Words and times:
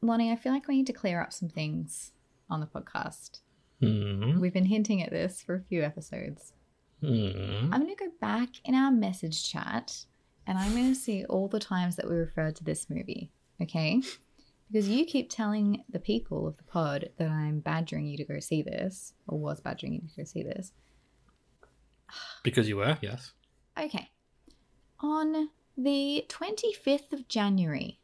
Lonnie, 0.00 0.30
I 0.30 0.36
feel 0.36 0.52
like 0.52 0.68
we 0.68 0.76
need 0.76 0.86
to 0.86 0.92
clear 0.92 1.20
up 1.20 1.32
some 1.32 1.48
things 1.48 2.12
on 2.48 2.60
the 2.60 2.66
podcast. 2.66 3.40
Hmm. 3.80 4.40
We've 4.40 4.52
been 4.52 4.66
hinting 4.66 5.02
at 5.02 5.10
this 5.10 5.42
for 5.42 5.54
a 5.54 5.62
few 5.62 5.82
episodes. 5.82 6.52
Hmm. 7.00 7.72
I'm 7.72 7.82
going 7.82 7.94
to 7.94 8.04
go 8.04 8.10
back 8.20 8.48
in 8.64 8.74
our 8.74 8.90
message 8.90 9.48
chat 9.48 10.04
and 10.46 10.58
I'm 10.58 10.72
going 10.72 10.88
to 10.88 10.98
see 10.98 11.24
all 11.26 11.48
the 11.48 11.60
times 11.60 11.96
that 11.96 12.08
we 12.08 12.16
referred 12.16 12.56
to 12.56 12.64
this 12.64 12.88
movie, 12.88 13.30
okay? 13.62 14.02
Because 14.70 14.88
you 14.88 15.04
keep 15.04 15.30
telling 15.30 15.84
the 15.90 15.98
people 15.98 16.46
of 16.46 16.56
the 16.56 16.64
pod 16.64 17.10
that 17.18 17.30
I'm 17.30 17.60
badgering 17.60 18.06
you 18.06 18.16
to 18.16 18.24
go 18.24 18.40
see 18.40 18.62
this, 18.62 19.14
or 19.26 19.38
was 19.38 19.60
badgering 19.60 19.94
you 19.94 20.00
to 20.00 20.16
go 20.16 20.24
see 20.24 20.42
this. 20.42 20.72
Because 22.42 22.68
you 22.68 22.76
were, 22.76 22.98
yes. 23.00 23.32
Okay. 23.78 24.10
On 25.00 25.50
the 25.76 26.24
25th 26.28 27.12
of 27.12 27.28
January, 27.28 27.98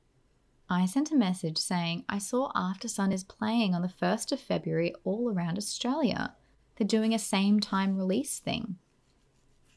I 0.68 0.86
sent 0.86 1.12
a 1.12 1.16
message 1.16 1.58
saying 1.58 2.04
I 2.08 2.18
saw 2.18 2.50
Aftersun 2.52 3.12
is 3.12 3.24
playing 3.24 3.74
on 3.74 3.82
the 3.82 3.88
1st 3.88 4.32
of 4.32 4.40
February 4.40 4.94
all 5.04 5.30
around 5.30 5.58
Australia. 5.58 6.34
They're 6.76 6.86
doing 6.86 7.14
a 7.14 7.18
same 7.18 7.60
time 7.60 7.96
release 7.96 8.38
thing. 8.38 8.76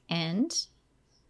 And 0.09 0.55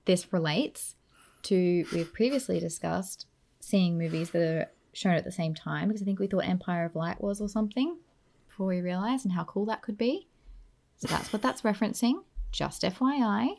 this 0.06 0.32
relates 0.32 0.96
to, 1.44 1.86
we've 1.92 2.14
previously 2.14 2.60
discussed 2.60 3.26
seeing 3.60 3.98
movies 3.98 4.30
that 4.32 4.42
are 4.42 4.72
shown 4.94 5.16
at 5.16 5.24
the 5.24 5.32
same 5.32 5.54
time 5.54 5.88
because 5.88 6.02
I 6.02 6.06
think 6.06 6.20
we 6.20 6.28
thought 6.28 6.48
Empire 6.48 6.86
of 6.86 6.96
Light 6.96 7.22
was 7.22 7.42
or 7.42 7.50
something 7.50 7.98
before 8.48 8.68
we 8.68 8.82
realized 8.82 9.26
and 9.26 9.34
how 9.34 9.44
cool 9.44 9.66
that 9.66 9.82
could 9.82 9.98
be. 9.98 10.28
So 10.98 11.08
that's 11.08 11.34
what 11.34 11.42
that's 11.42 11.62
referencing. 11.62 12.24
Just 12.52 12.84
FYI. 12.84 13.58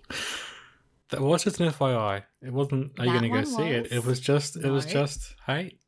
That 1.11 1.21
was 1.21 1.45
just 1.45 1.61
an 1.61 1.71
FYI. 1.71 2.25
It 2.43 2.53
wasn't. 2.53 2.99
Are 2.99 3.07
you 3.07 3.13
going 3.13 3.23
to 3.23 3.29
go 3.29 3.45
see 3.45 3.63
it? 3.63 3.83
was. 3.85 3.93
It 3.93 4.05
was 4.05 4.21
just. 4.21 4.57
It 4.57 4.71
was 4.71 4.87
just. 4.87 5.37
Hey, 5.47 5.79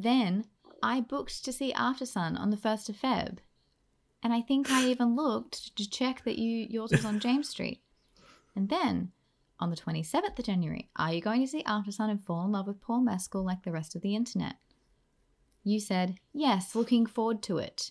Then 0.00 0.46
I 0.82 1.02
booked 1.02 1.44
to 1.44 1.52
see 1.52 1.74
Aftersun 1.74 2.38
on 2.38 2.48
the 2.48 2.56
1st 2.56 2.88
of 2.88 2.96
Feb. 2.96 3.38
And 4.22 4.32
I 4.32 4.40
think 4.40 4.70
I 4.70 4.86
even 4.86 5.14
looked 5.14 5.76
to 5.76 5.88
check 5.88 6.24
that 6.24 6.38
you 6.38 6.66
yours 6.70 6.90
was 6.90 7.04
on 7.04 7.20
James 7.26 7.50
Street. 7.50 7.82
And 8.56 8.70
then 8.70 9.12
on 9.58 9.68
the 9.68 9.76
27th 9.76 10.38
of 10.38 10.44
January, 10.44 10.88
are 10.96 11.12
you 11.12 11.20
going 11.20 11.42
to 11.42 11.46
see 11.46 11.62
Aftersun 11.64 12.10
and 12.10 12.24
fall 12.24 12.44
in 12.46 12.52
love 12.52 12.66
with 12.66 12.80
Paul 12.80 13.02
Mescal 13.02 13.44
like 13.44 13.62
the 13.62 13.72
rest 13.72 13.94
of 13.94 14.00
the 14.00 14.16
internet? 14.16 14.56
You 15.64 15.80
said, 15.80 16.16
yes, 16.32 16.74
looking 16.74 17.04
forward 17.04 17.42
to 17.42 17.58
it. 17.58 17.90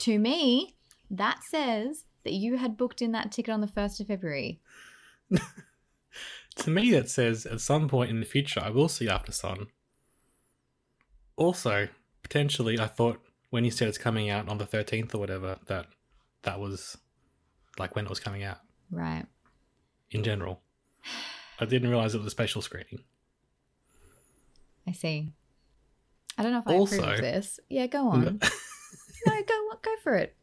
To 0.00 0.18
me, 0.18 0.74
that 1.10 1.42
says 1.42 2.04
that 2.24 2.34
you 2.34 2.58
had 2.58 2.76
booked 2.76 3.00
in 3.00 3.12
that 3.12 3.32
ticket 3.32 3.54
on 3.54 3.62
the 3.62 3.66
1st 3.66 4.00
of 4.00 4.06
February. 4.08 4.60
to 6.56 6.70
me 6.70 6.90
that 6.90 7.08
says 7.08 7.46
at 7.46 7.62
some 7.62 7.88
point 7.88 8.10
in 8.10 8.20
the 8.20 8.26
future 8.26 8.60
I 8.60 8.68
will 8.68 8.88
see 8.88 9.06
Aftersun. 9.06 9.68
Also, 11.40 11.88
potentially, 12.22 12.78
I 12.78 12.86
thought 12.86 13.18
when 13.48 13.64
you 13.64 13.70
said 13.70 13.88
it's 13.88 13.96
coming 13.96 14.28
out 14.28 14.48
on 14.50 14.58
the 14.58 14.66
thirteenth 14.66 15.14
or 15.14 15.18
whatever 15.18 15.56
that 15.66 15.86
that 16.42 16.60
was 16.60 16.98
like 17.78 17.96
when 17.96 18.04
it 18.04 18.10
was 18.10 18.20
coming 18.20 18.42
out 18.44 18.58
Right. 18.90 19.24
in 20.10 20.22
general. 20.22 20.60
I 21.58 21.64
didn't 21.64 21.88
realize 21.88 22.14
it 22.14 22.18
was 22.18 22.26
a 22.26 22.30
special 22.30 22.60
screening. 22.60 23.04
I 24.86 24.92
see. 24.92 25.32
I 26.36 26.42
don't 26.42 26.52
know 26.52 26.58
if 26.58 26.68
I 26.68 26.74
Also- 26.74 26.96
approve 27.02 27.14
of 27.14 27.20
this. 27.22 27.58
Yeah, 27.70 27.86
go 27.86 28.08
on. 28.08 28.22
no, 29.26 29.42
go 29.42 29.70
go 29.82 29.94
for 30.02 30.16
it. 30.16 30.36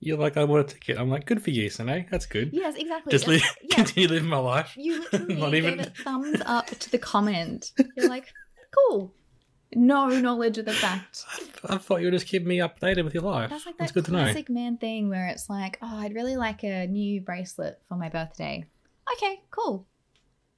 You're 0.00 0.18
like, 0.18 0.36
I 0.36 0.44
want 0.44 0.70
a 0.70 0.74
ticket. 0.74 0.98
I'm 0.98 1.08
like, 1.08 1.24
good 1.24 1.42
for 1.42 1.50
you, 1.50 1.70
Sine. 1.70 2.06
That's 2.10 2.26
good. 2.26 2.50
Yes, 2.52 2.74
exactly. 2.76 3.10
Just 3.10 3.26
live, 3.26 3.42
yeah, 3.62 3.76
continue 3.76 4.08
living 4.10 4.28
my 4.28 4.36
life. 4.38 4.74
you 4.76 5.00
literally 5.12 5.34
Not 5.36 5.50
gave 5.52 5.64
even- 5.64 5.80
a 5.80 5.84
thumbs 5.86 6.42
up 6.44 6.66
to 6.66 6.90
the 6.90 6.98
comment. 6.98 7.72
You're 7.96 8.08
like, 8.10 8.30
cool. 8.90 9.14
No 9.74 10.08
knowledge 10.08 10.58
of 10.58 10.64
the 10.64 10.72
fact. 10.72 11.24
I 11.64 11.78
thought 11.78 12.00
you 12.00 12.06
were 12.06 12.12
just 12.12 12.26
keeping 12.26 12.48
me 12.48 12.58
updated 12.58 13.04
with 13.04 13.14
your 13.14 13.24
life. 13.24 13.50
That's 13.50 13.66
like 13.66 13.76
That's 13.76 13.92
that 13.92 13.94
good 13.94 14.04
to 14.06 14.12
know. 14.12 14.44
man 14.48 14.76
thing 14.76 15.08
where 15.08 15.26
it's 15.26 15.50
like, 15.50 15.78
oh, 15.82 15.98
I'd 15.98 16.14
really 16.14 16.36
like 16.36 16.62
a 16.62 16.86
new 16.86 17.20
bracelet 17.20 17.80
for 17.88 17.96
my 17.96 18.08
birthday. 18.08 18.64
Okay, 19.14 19.42
cool. 19.50 19.86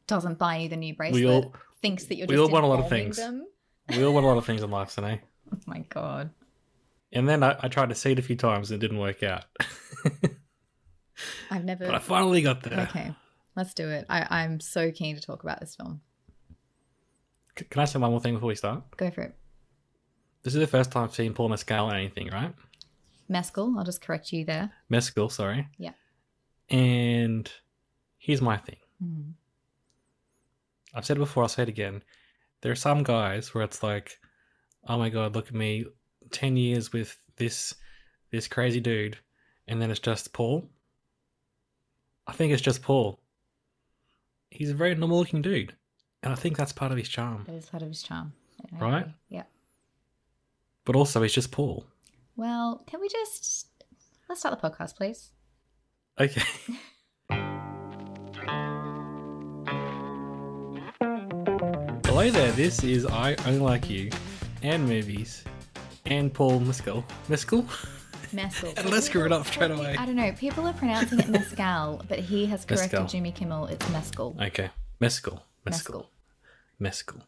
Doesn't 0.07 0.39
buy 0.39 0.59
you 0.59 0.69
the 0.69 0.77
new 0.77 0.95
bracelet. 0.95 1.23
We 1.23 1.29
all, 1.29 1.55
thinks 1.81 2.05
that 2.05 2.17
you're 2.17 2.27
we 2.27 2.35
just 2.35 2.43
all 2.43 2.53
want 2.53 2.65
a 2.65 2.69
lot 2.69 2.81
of 2.81 2.89
things. 2.89 3.17
Them. 3.17 3.47
We 3.89 4.05
all 4.05 4.13
want 4.13 4.25
a 4.25 4.29
lot 4.29 4.39
of 4.39 4.45
things 4.45 4.63
in 4.63 4.71
life, 4.71 4.91
Sine. 4.91 5.21
Oh 5.51 5.57
my 5.65 5.79
god. 5.89 6.29
And 7.11 7.27
then 7.27 7.43
I, 7.43 7.57
I 7.59 7.69
tried 7.69 7.89
to 7.89 7.95
see 7.95 8.13
it 8.13 8.19
a 8.19 8.23
few 8.23 8.37
times 8.37 8.71
and 8.71 8.83
it 8.83 8.87
didn't 8.87 9.01
work 9.01 9.23
out. 9.23 9.47
I've 11.51 11.65
never. 11.65 11.87
but 11.87 11.95
I 11.95 11.99
finally 11.99 12.43
got 12.43 12.63
there. 12.63 12.81
Okay, 12.81 13.15
let's 13.57 13.73
do 13.73 13.89
it. 13.89 14.05
I, 14.11 14.27
I'm 14.43 14.61
so 14.61 14.91
keen 14.91 15.17
to 15.17 15.23
talk 15.23 15.43
about 15.43 15.61
this 15.61 15.75
film. 15.75 16.03
Can 17.71 17.81
I 17.83 17.85
say 17.85 17.99
one 17.99 18.11
more 18.11 18.21
thing 18.21 18.35
before 18.35 18.49
we 18.49 18.55
start? 18.55 18.83
Go 18.97 19.11
for 19.11 19.23
it. 19.23 19.35
This 20.43 20.55
is 20.55 20.61
the 20.61 20.67
first 20.67 20.93
time 20.93 21.05
I've 21.05 21.15
seen 21.15 21.35
Paul 21.35 21.49
Mescal 21.49 21.91
or 21.91 21.95
anything, 21.95 22.29
right? 22.29 22.55
Mescal, 23.29 23.75
I'll 23.79 23.85
just 23.85 24.01
correct 24.01 24.33
you 24.33 24.45
there. 24.45 24.73
Mescal, 24.89 25.29
sorry. 25.29 25.69
Yeah. 25.79 25.93
And 26.71 27.51
here's 28.19 28.41
my 28.41 28.57
thing. 28.57 28.77
Mhm. 29.03 29.33
I've 30.95 31.05
said 31.05 31.17
it 31.17 31.21
before, 31.21 31.43
I'll 31.43 31.49
say 31.49 31.63
it 31.65 31.69
again. 31.69 32.03
There 32.61 32.73
are 32.73 32.77
some 32.77 33.03
guys 33.03 33.53
where 33.55 33.65
it's 33.65 33.83
like, 33.83 34.19
oh 34.87 34.99
my 34.99 35.11
god, 35.11 35.35
look 35.35 35.49
at 35.49 35.55
me, 35.55 35.85
ten 36.31 36.57
years 36.57 36.93
with 36.93 37.19
this 37.37 37.75
this 38.31 38.49
crazy 38.49 38.81
dude, 38.81 39.19
and 39.67 39.81
then 39.81 39.91
it's 39.91 40.01
just 40.01 40.33
Paul. 40.33 40.69
I 42.27 42.33
think 42.33 42.53
it's 42.53 42.63
just 42.63 42.83
Paul. 42.83 43.21
He's 44.51 44.71
a 44.71 44.75
very 44.75 44.95
normal 44.95 45.19
looking 45.19 45.41
dude. 45.43 45.75
And 46.23 46.33
I 46.33 46.37
think 46.37 46.57
that's 46.57 46.73
part 46.73 46.91
of 46.91 46.99
his 46.99 47.09
charm. 47.09 47.45
It 47.49 47.55
is 47.55 47.67
part 47.67 47.83
of 47.83 47.89
his 47.89 48.03
charm. 48.03 48.33
Right? 48.73 49.03
agree. 49.03 49.13
Yeah. 49.29 49.45
But 50.85 50.97
also 50.97 51.23
he's 51.23 51.33
just 51.33 51.53
Paul. 51.53 51.85
Well, 52.37 52.83
can 52.87 53.01
we 53.01 53.09
just 53.09 53.69
let's 54.29 54.41
start 54.41 54.61
the 54.61 54.69
podcast, 54.69 54.97
please? 54.97 55.31
Okay. 56.19 56.43
Hello 62.05 62.31
there, 62.31 62.51
this 62.53 62.83
is 62.83 63.07
I 63.07 63.37
Only 63.47 63.61
Like 63.61 63.89
You 63.89 64.11
and 64.63 64.89
movies 64.89 65.45
and 66.07 66.35
Paul 66.35 66.59
Mescal. 66.59 67.05
Mescal? 67.29 67.65
Mescal. 68.33 68.75
And 68.77 68.91
let's 68.91 69.07
screw 69.07 69.25
it 69.25 69.33
up 69.33 69.47
straight 69.47 69.71
away. 69.71 69.97
I 69.97 70.05
don't 70.05 70.17
know. 70.17 70.33
People 70.33 70.67
are 70.67 70.73
pronouncing 70.73 71.21
it 71.21 71.29
mescal, 71.29 72.03
but 72.09 72.19
he 72.19 72.47
has 72.47 72.65
corrected 72.65 72.93
Mescal. 72.93 73.07
Jimmy 73.07 73.31
Kimmel. 73.33 73.67
It's 73.67 73.89
mescal. 73.91 74.37
Okay. 74.41 74.71
Mescal. 75.01 75.43
Mescal. 75.71 76.11
Mescal. 76.79 77.23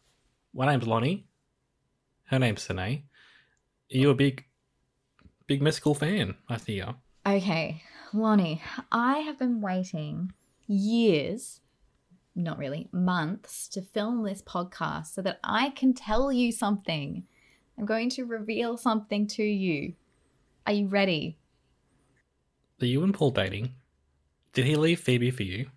My 0.53 0.65
name's 0.65 0.87
Lonnie. 0.87 1.27
Her 2.25 2.39
name's 2.39 2.63
Sine. 2.63 3.03
Are 3.93 3.97
you 3.97 4.09
a 4.09 4.15
big, 4.15 4.45
big 5.47 5.61
Mescal 5.61 5.93
fan, 5.93 6.35
I 6.49 6.57
hear? 6.57 6.95
Okay, 7.25 7.83
Lonnie, 8.13 8.61
I 8.91 9.19
have 9.19 9.37
been 9.37 9.61
waiting 9.61 10.33
years, 10.67 11.61
not 12.35 12.57
really, 12.57 12.89
months 12.91 13.67
to 13.69 13.81
film 13.81 14.23
this 14.23 14.41
podcast 14.41 15.13
so 15.13 15.21
that 15.21 15.39
I 15.43 15.69
can 15.69 15.93
tell 15.93 16.31
you 16.31 16.51
something. 16.51 17.23
I'm 17.77 17.85
going 17.85 18.09
to 18.11 18.25
reveal 18.25 18.75
something 18.75 19.27
to 19.27 19.43
you. 19.43 19.93
Are 20.65 20.73
you 20.73 20.87
ready? 20.87 21.37
Are 22.81 22.87
you 22.87 23.03
and 23.03 23.13
Paul 23.13 23.31
dating? 23.31 23.75
Did 24.53 24.65
he 24.65 24.75
leave 24.75 24.99
Phoebe 24.99 25.29
for 25.29 25.43
you? 25.43 25.67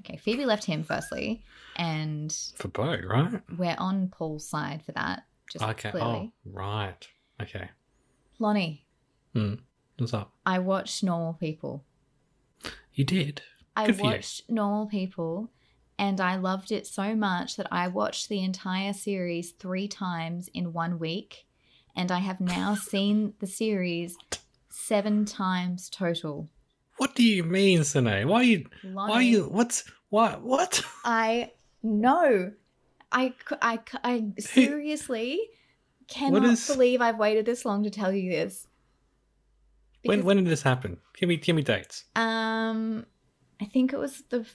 Okay, 0.00 0.16
Phoebe 0.16 0.46
left 0.46 0.64
him 0.64 0.82
firstly, 0.82 1.42
and 1.80 2.30
For 2.56 2.68
Bo, 2.68 2.98
right? 3.08 3.40
we're 3.58 3.74
on 3.78 4.08
Paul's 4.08 4.46
side 4.46 4.82
for 4.84 4.92
that. 4.92 5.22
Just 5.50 5.64
okay. 5.64 5.90
clearly. 5.90 6.30
Oh, 6.30 6.50
right. 6.52 7.08
Okay. 7.42 7.68
Lonnie, 8.38 8.86
Hmm. 9.34 9.54
What's 9.96 10.12
up? 10.14 10.32
I 10.46 10.58
watched 10.58 11.02
Normal 11.02 11.34
People. 11.34 11.84
You 12.94 13.04
did. 13.04 13.42
I 13.76 13.86
Good 13.86 13.98
you. 13.98 14.04
watched 14.04 14.50
Normal 14.50 14.86
People 14.86 15.50
and 15.98 16.20
I 16.20 16.36
loved 16.36 16.70
it 16.72 16.86
so 16.86 17.14
much 17.14 17.56
that 17.56 17.66
I 17.70 17.88
watched 17.88 18.28
the 18.28 18.42
entire 18.42 18.92
series 18.92 19.52
three 19.52 19.88
times 19.88 20.48
in 20.54 20.72
one 20.72 20.98
week. 20.98 21.46
And 21.96 22.10
I 22.10 22.18
have 22.18 22.40
now 22.40 22.74
seen 22.80 23.34
the 23.38 23.46
series 23.46 24.16
seven 24.70 25.24
times 25.24 25.88
total. 25.90 26.48
What 26.98 27.14
do 27.14 27.22
you 27.24 27.44
mean, 27.44 27.84
Sine? 27.84 28.28
Why 28.28 28.40
are 28.40 28.44
you? 28.44 28.66
Why 28.82 29.10
are 29.10 29.22
you? 29.22 29.44
What's 29.44 29.84
why? 30.10 30.32
What? 30.40 30.82
I 31.04 31.52
know 31.82 32.52
I 33.12 33.34
seriously 34.38 35.40
cannot 36.08 36.44
is- 36.44 36.66
believe 36.66 37.00
I've 37.00 37.18
waited 37.18 37.46
this 37.46 37.64
long 37.64 37.82
to 37.84 37.90
tell 37.90 38.12
you 38.12 38.30
this. 38.30 38.66
when 40.04 40.18
Because, 40.18 40.24
when 40.26 40.36
did 40.38 40.46
this 40.46 40.62
happen? 40.62 40.98
Give 41.16 41.28
me 41.28 41.36
give 41.36 41.56
me 41.56 41.62
dates. 41.62 42.04
um, 42.16 43.06
I 43.60 43.66
think 43.66 43.92
it 43.92 43.98
was 43.98 44.22
the 44.30 44.46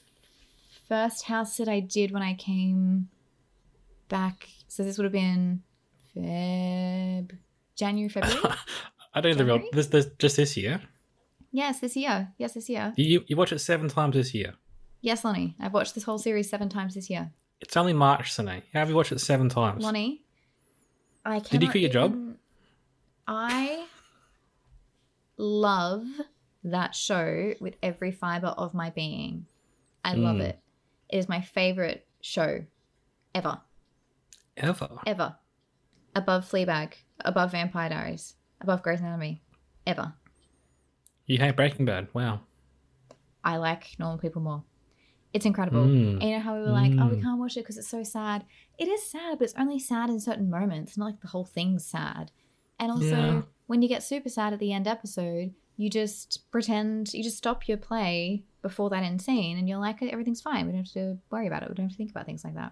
first 0.89 1.23
house 1.25 1.57
that 1.57 1.67
I 1.67 1.79
did 1.79 2.11
when 2.11 2.23
I 2.23 2.33
came 2.35 3.09
back. 4.09 4.47
So 4.67 4.83
this 4.83 4.97
would 4.97 5.03
have 5.05 5.11
been 5.13 5.61
Feb, 6.15 7.31
January, 7.75 8.09
February. 8.09 8.39
I 9.13 9.21
don't 9.21 9.31
know 9.37 9.37
the 9.37 9.45
real 9.45 9.69
this, 9.71 9.87
this 9.87 10.07
just 10.19 10.37
this 10.37 10.57
year. 10.57 10.81
yes, 11.51 11.79
this 11.79 11.95
year. 11.95 12.33
Yes, 12.37 12.53
this 12.53 12.67
year. 12.69 12.93
You- 12.97 13.23
you 13.27 13.35
watch 13.37 13.51
it 13.53 13.59
seven 13.59 13.87
times 13.89 14.15
this 14.15 14.33
year. 14.33 14.55
Yes, 15.05 15.23
Lonnie. 15.23 15.53
I've 15.59 15.71
watched 15.71 15.93
this 15.93 16.03
whole 16.03 16.17
series 16.17 16.49
seven 16.49 16.67
times 16.67 16.95
this 16.95 17.11
year. 17.11 17.31
It's 17.61 17.77
only 17.77 17.93
March, 17.93 18.33
Sine. 18.33 18.63
How 18.73 18.79
have 18.79 18.89
you 18.89 18.95
watched 18.95 19.11
it 19.11 19.19
seven 19.19 19.49
times? 19.49 19.83
Lonnie, 19.83 20.23
I 21.23 21.37
Did 21.37 21.61
you 21.61 21.69
quit 21.69 21.81
your 21.83 21.91
job? 21.91 22.11
even- 22.13 22.39
I 23.27 23.85
love 25.37 26.07
that 26.63 26.95
show 26.95 27.53
with 27.59 27.75
every 27.83 28.11
fiber 28.11 28.47
of 28.47 28.73
my 28.73 28.89
being. 28.89 29.45
I 30.03 30.15
love 30.15 30.37
Mm. 30.37 30.41
it. 30.45 30.59
It 31.09 31.17
is 31.19 31.29
my 31.29 31.39
favorite 31.39 32.07
show 32.21 32.65
ever, 33.35 33.61
Ever. 34.57 34.89
ever. 35.05 35.35
Above 36.15 36.49
Fleabag, 36.49 36.93
above 37.19 37.51
Vampire 37.51 37.89
Diaries, 37.89 38.37
above 38.59 38.81
Grey's 38.81 39.01
Anatomy, 39.01 39.43
ever. 39.85 40.15
You 41.27 41.37
hate 41.37 41.55
Breaking 41.55 41.85
Bad. 41.85 42.07
Wow. 42.11 42.41
I 43.43 43.57
like 43.57 43.99
normal 43.99 44.17
people 44.17 44.41
more. 44.41 44.63
It's 45.35 45.45
incredible. 45.45 45.83
Mm. 45.85 46.13
And 46.13 46.23
you 46.23 46.29
know 46.31 46.39
how 46.39 46.55
we 46.55 46.61
were 46.61 46.71
like, 46.71 46.93
oh, 46.93 47.07
we 47.09 47.17
Mm. 47.17 47.21
can't 47.21 47.39
watch 47.39 47.57
it 47.57 47.61
because 47.63 47.77
it's 47.77 47.89
so 47.89 48.03
sad. 48.03 48.45
It 48.79 48.87
is 48.87 49.03
sad, 49.11 49.37
but 49.37 49.43
it's 49.45 49.53
only 49.57 49.79
sad 49.79 50.09
in 50.09 50.19
certain 50.21 50.49
moments. 50.49 50.97
Not 50.97 51.05
like 51.07 51.19
the 51.21 51.27
whole 51.27 51.43
thing's 51.45 51.85
sad. 51.85 52.31
And 52.79 52.89
also, 52.91 53.05
Yeah. 53.21 53.41
when 53.67 53.81
you 53.81 53.89
get 53.89 54.01
super 54.01 54.29
sad 54.29 54.53
at 54.53 54.59
the 54.59 54.71
end 54.71 54.87
episode, 54.87 55.53
you 55.75 55.89
just 55.89 56.49
pretend, 56.51 57.13
you 57.13 57.21
just 57.21 57.37
stop 57.37 57.67
your 57.67 57.77
play 57.77 58.45
before 58.61 58.89
that 58.91 59.03
end 59.03 59.21
scene 59.21 59.57
and 59.57 59.67
you're 59.67 59.77
like, 59.87 60.01
everything's 60.01 60.41
fine. 60.41 60.65
We 60.67 60.71
don't 60.71 60.85
have 60.85 60.93
to 60.93 61.19
worry 61.29 61.47
about 61.47 61.63
it. 61.63 61.69
We 61.69 61.75
don't 61.75 61.87
have 61.87 61.91
to 61.91 61.97
think 61.97 62.11
about 62.11 62.25
things 62.25 62.45
like 62.45 62.55
that. 62.55 62.71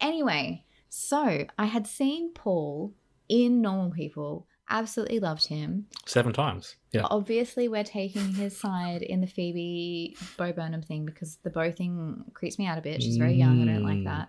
Anyway, 0.00 0.64
so 0.88 1.44
I 1.58 1.66
had 1.66 1.86
seen 1.86 2.32
Paul 2.32 2.94
in 3.28 3.60
Normal 3.60 3.90
People, 3.90 4.46
absolutely 4.70 5.20
loved 5.20 5.46
him. 5.46 5.86
Seven 6.06 6.32
times. 6.32 6.76
Yeah. 6.92 7.02
Obviously, 7.10 7.68
we're 7.68 7.84
taking 7.84 8.32
his 8.34 8.56
side 8.56 9.02
in 9.02 9.20
the 9.20 9.26
Phoebe 9.26 10.16
Bo 10.36 10.52
Burnham 10.52 10.82
thing 10.82 11.04
because 11.04 11.36
the 11.42 11.50
Bo 11.50 11.70
thing 11.72 12.24
creeps 12.34 12.58
me 12.58 12.66
out 12.66 12.78
a 12.78 12.80
bit. 12.80 13.02
She's 13.02 13.16
very 13.16 13.34
young. 13.34 13.62
I 13.62 13.72
don't 13.72 13.82
like 13.84 13.98
Mm. 13.98 14.04
that. 14.04 14.28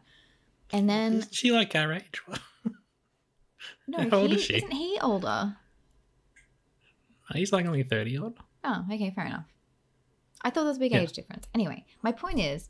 And 0.73 0.89
then 0.89 1.13
Isn't 1.15 1.33
she 1.33 1.51
like 1.51 1.75
our 1.75 1.93
age? 1.93 2.21
no, 3.87 4.09
How 4.09 4.17
old 4.17 4.31
he, 4.31 4.35
is 4.37 4.43
she? 4.43 4.55
isn't 4.55 4.71
he 4.71 4.97
older? 5.01 5.55
He's 7.33 7.51
like 7.51 7.65
only 7.65 7.83
30 7.83 8.17
odd. 8.17 8.33
Oh, 8.63 8.85
okay, 8.91 9.11
fair 9.15 9.25
enough. 9.25 9.45
I 10.41 10.49
thought 10.49 10.61
there 10.61 10.65
was 10.69 10.77
a 10.77 10.79
big 10.79 10.91
Yeah. 10.91 10.99
age 11.01 11.13
difference. 11.13 11.47
Anyway, 11.55 11.85
my 12.03 12.11
point 12.11 12.39
is, 12.39 12.69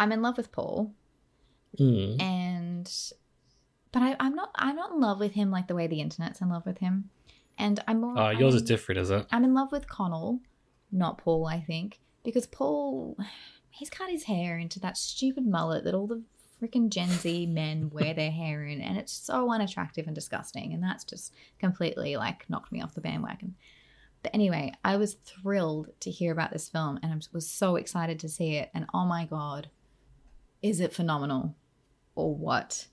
I'm 0.00 0.12
in 0.12 0.22
love 0.22 0.36
with 0.36 0.52
Paul, 0.52 0.94
Mm. 1.78 2.20
and 2.22 2.90
but 3.92 4.02
I, 4.02 4.16
I'm 4.20 4.34
not. 4.34 4.50
I'm 4.54 4.76
not 4.76 4.92
in 4.92 5.00
love 5.00 5.18
with 5.18 5.32
him 5.32 5.50
like 5.50 5.68
the 5.68 5.74
way 5.74 5.86
the 5.86 6.00
internet's 6.00 6.40
in 6.40 6.48
love 6.48 6.66
with 6.66 6.78
him. 6.78 7.10
And 7.56 7.82
I'm 7.88 8.00
more. 8.00 8.18
Oh, 8.18 8.30
yours 8.30 8.54
is 8.54 8.62
I'm- 8.62 8.66
different, 8.66 9.00
is 9.00 9.10
it? 9.10 9.26
I'm 9.30 9.44
in 9.44 9.54
love 9.54 9.72
with 9.72 9.88
Connell, 9.88 10.40
not 10.92 11.18
Paul, 11.18 11.46
I 11.46 11.60
think, 11.60 12.00
because 12.24 12.46
Paul, 12.46 13.16
he's 13.70 13.90
cut 13.90 14.10
his 14.10 14.24
hair 14.24 14.58
into 14.58 14.78
that 14.80 14.96
stupid 14.96 15.46
mullet 15.46 15.84
that 15.84 15.94
all 15.94 16.06
the 16.06 16.22
freaking 16.62 16.88
Gen 16.90 17.08
Z 17.08 17.46
men 17.46 17.90
wear 17.92 18.14
their 18.14 18.30
hair 18.30 18.64
in, 18.64 18.80
and 18.80 18.96
it's 18.98 19.12
so 19.12 19.50
unattractive 19.52 20.06
and 20.06 20.14
disgusting, 20.14 20.72
and 20.72 20.82
that's 20.82 21.04
just 21.04 21.32
completely 21.58 22.16
like 22.16 22.48
knocked 22.48 22.70
me 22.72 22.80
off 22.82 22.94
the 22.94 23.00
bandwagon. 23.00 23.54
But 24.22 24.34
anyway, 24.34 24.72
I 24.84 24.96
was 24.96 25.14
thrilled 25.14 25.90
to 26.00 26.10
hear 26.10 26.32
about 26.32 26.52
this 26.52 26.68
film, 26.68 26.98
and 27.02 27.12
I 27.12 27.16
was 27.32 27.48
so 27.48 27.76
excited 27.76 28.18
to 28.20 28.28
see 28.28 28.56
it, 28.56 28.70
and 28.74 28.86
oh 28.92 29.04
my 29.04 29.24
god, 29.24 29.68
is 30.62 30.80
it 30.80 30.92
phenomenal, 30.92 31.54
or 32.14 32.34
what? 32.34 32.86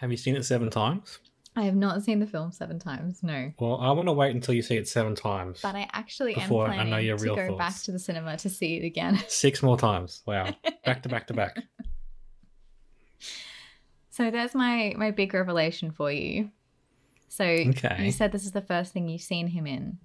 Have 0.00 0.10
you 0.10 0.16
seen 0.16 0.34
it 0.36 0.44
seven 0.44 0.70
times? 0.70 1.18
I 1.56 1.62
have 1.64 1.74
not 1.76 2.02
seen 2.02 2.20
the 2.20 2.26
film 2.26 2.52
seven 2.52 2.78
times, 2.78 3.22
no. 3.22 3.52
Well, 3.58 3.76
I 3.80 3.90
want 3.90 4.06
to 4.08 4.12
wait 4.12 4.34
until 4.34 4.54
you 4.54 4.62
see 4.62 4.76
it 4.76 4.88
seven 4.88 5.14
times. 5.14 5.60
But 5.62 5.74
I 5.74 5.88
actually 5.92 6.34
Before 6.34 6.66
I 6.68 6.74
am 6.76 6.76
know 6.76 6.84
planning 6.90 7.06
your 7.06 7.18
to 7.18 7.24
real 7.24 7.34
go 7.36 7.56
back 7.56 7.76
to 7.82 7.92
the 7.92 7.98
cinema 7.98 8.36
to 8.38 8.48
see 8.48 8.76
it 8.78 8.84
again. 8.84 9.20
Six 9.28 9.62
more 9.62 9.76
times. 9.76 10.22
Wow. 10.26 10.54
Back 10.84 11.02
to 11.02 11.08
back 11.08 11.26
to 11.26 11.34
back. 11.34 11.56
So 14.12 14.30
there's 14.30 14.54
my 14.54 14.92
my 14.98 15.12
big 15.12 15.32
revelation 15.32 15.92
for 15.92 16.10
you. 16.10 16.50
So 17.28 17.44
Okay. 17.44 18.04
you 18.04 18.12
said 18.12 18.32
this 18.32 18.44
is 18.44 18.52
the 18.52 18.60
first 18.60 18.92
thing 18.92 19.08
you've 19.08 19.22
seen 19.22 19.46
him 19.46 19.66
in. 19.66 19.98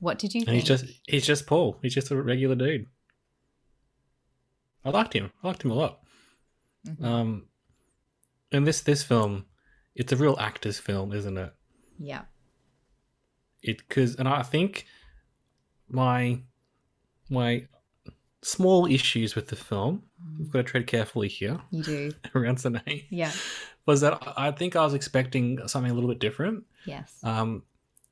What 0.00 0.18
did 0.18 0.34
you 0.34 0.40
And 0.40 0.46
think? 0.46 0.58
he's 0.60 0.68
just 0.68 0.84
he's 1.06 1.26
just 1.26 1.46
Paul. 1.46 1.78
He's 1.82 1.94
just 1.94 2.10
a 2.10 2.22
regular 2.22 2.54
dude. 2.54 2.86
I 4.84 4.90
liked 4.90 5.14
him. 5.14 5.32
I 5.42 5.48
liked 5.48 5.64
him 5.64 5.70
a 5.70 5.74
lot. 5.74 6.00
Mhm. 6.86 7.04
Um 7.04 7.46
and 8.52 8.66
this 8.66 8.80
this 8.80 9.02
film, 9.02 9.46
it's 9.94 10.12
a 10.12 10.16
real 10.16 10.36
actor's 10.38 10.78
film, 10.78 11.12
isn't 11.12 11.36
it? 11.38 11.52
yeah. 11.98 12.22
It 13.62 13.78
because 13.78 14.16
and 14.16 14.28
I 14.28 14.42
think 14.42 14.86
my 15.88 16.40
my 17.30 17.66
small 18.42 18.86
issues 18.86 19.34
with 19.36 19.48
the 19.48 19.56
film, 19.56 20.02
we've 20.38 20.50
got 20.50 20.58
to 20.58 20.64
tread 20.64 20.86
carefully 20.88 21.28
here 21.28 21.60
You 21.70 21.82
do. 21.84 22.12
around 22.34 22.58
Sine, 22.58 22.82
Yeah. 23.08 23.30
was 23.86 24.00
that 24.00 24.14
I 24.36 24.48
I 24.48 24.50
think 24.50 24.74
I 24.74 24.84
was 24.84 24.94
expecting 24.94 25.60
something 25.68 25.90
a 25.90 25.94
little 25.94 26.10
bit 26.10 26.18
different. 26.18 26.64
Yes. 26.86 27.18
Um, 27.22 27.62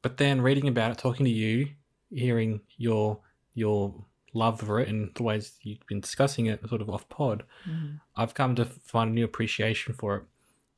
but 0.02 0.16
then 0.19 0.40
reading 0.40 0.69
about 0.69 0.92
it, 0.92 0.98
talking 0.98 1.25
to 1.26 1.32
you, 1.32 1.69
hearing 2.10 2.60
your 2.78 3.19
your 3.54 4.04
love 4.32 4.60
for 4.60 4.78
it 4.80 4.88
and 4.88 5.12
the 5.14 5.22
ways 5.22 5.58
you've 5.62 5.84
been 5.88 6.00
discussing 6.00 6.46
it, 6.46 6.66
sort 6.68 6.80
of 6.80 6.88
off 6.90 7.08
pod, 7.08 7.44
Mhm. 7.68 8.00
I've 8.16 8.34
come 8.34 8.54
to 8.56 8.64
find 8.64 9.10
a 9.10 9.14
new 9.14 9.24
appreciation 9.24 9.94
for 9.94 10.16
it 10.16 10.24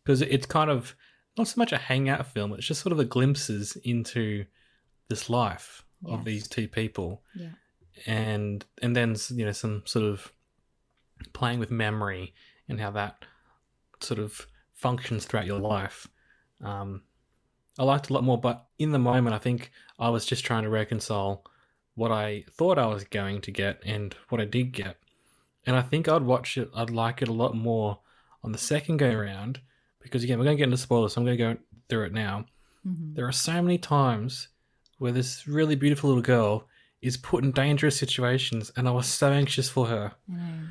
because 0.03 0.23
it's 0.23 0.47
kind 0.47 0.71
of 0.71 0.95
not 1.37 1.49
so 1.49 1.59
much 1.59 1.73
a 1.73 1.79
hangout 1.79 2.27
film; 2.27 2.53
it's 2.53 2.67
just 2.67 2.81
sort 2.83 2.93
of 2.93 2.99
a 2.99 3.05
glimpses 3.05 3.77
into 3.77 4.47
this 5.09 5.29
life 5.31 5.85
Yes. 6.05 6.13
of 6.19 6.25
these 6.25 6.49
two 6.49 6.67
people, 6.69 7.23
Yeah. 7.35 7.53
and 8.07 8.65
and 8.83 8.97
then 8.97 9.17
you 9.31 9.45
know 9.45 9.53
some 9.53 9.83
sort 9.87 10.05
of 10.05 10.33
playing 11.33 11.59
with 11.59 11.71
memory 11.71 12.35
and 12.69 12.81
how 12.81 12.91
that 12.91 13.25
sort 14.01 14.19
of 14.19 14.47
functions 14.73 15.25
throughout 15.27 15.47
your 15.47 15.61
life. 15.61 16.09
Um, 16.61 17.03
I 17.79 17.85
liked 17.85 18.11
a 18.11 18.13
lot 18.13 18.25
more, 18.25 18.39
but 18.41 18.69
in 18.79 18.91
the 18.93 18.99
moment, 18.99 19.35
I 19.35 19.39
think 19.39 19.71
I 19.99 20.09
was 20.11 20.27
just 20.27 20.45
trying 20.45 20.65
to 20.65 20.69
reconcile 20.71 21.45
what 21.95 22.11
I 22.11 22.45
thought 22.51 22.79
I 22.79 22.87
was 22.87 23.05
going 23.05 23.41
to 23.43 23.51
get 23.51 23.81
and 23.85 24.15
what 24.29 24.41
I 24.41 24.45
did 24.45 24.73
get. 24.73 24.97
And 25.67 25.77
I 25.77 25.83
think 25.83 26.09
I'd 26.09 26.23
watch 26.23 26.57
it, 26.59 26.71
I'd 26.75 26.91
like 26.91 27.23
it 27.23 27.29
a 27.29 27.33
lot 27.33 27.55
more 27.55 27.99
on 28.43 28.53
the 28.53 28.59
second 28.59 28.97
go 28.97 29.11
around 29.11 29.61
because, 30.01 30.25
again, 30.25 30.39
we're 30.39 30.45
going 30.45 30.57
to 30.57 30.61
get 30.61 30.65
into 30.65 30.77
spoilers, 30.77 31.13
so 31.13 31.21
I'm 31.21 31.25
going 31.27 31.39
to 31.39 31.55
go 31.55 31.61
through 31.89 32.07
it 32.07 32.13
now. 32.13 32.47
Mhm. 32.87 33.15
There 33.15 33.27
are 33.29 33.33
so 33.33 33.63
many 33.63 33.79
times 33.79 34.49
where 34.99 35.13
this 35.13 35.47
really 35.47 35.77
beautiful 35.77 36.09
little 36.09 36.23
girl 36.23 36.67
is 37.01 37.17
put 37.17 37.45
in 37.45 37.53
dangerous 37.53 37.97
situations, 37.97 38.73
and 38.77 38.89
I 38.89 38.93
was 38.93 39.07
so 39.07 39.31
anxious 39.31 39.69
for 39.69 39.87
her. 39.87 40.13
Know. 40.27 40.69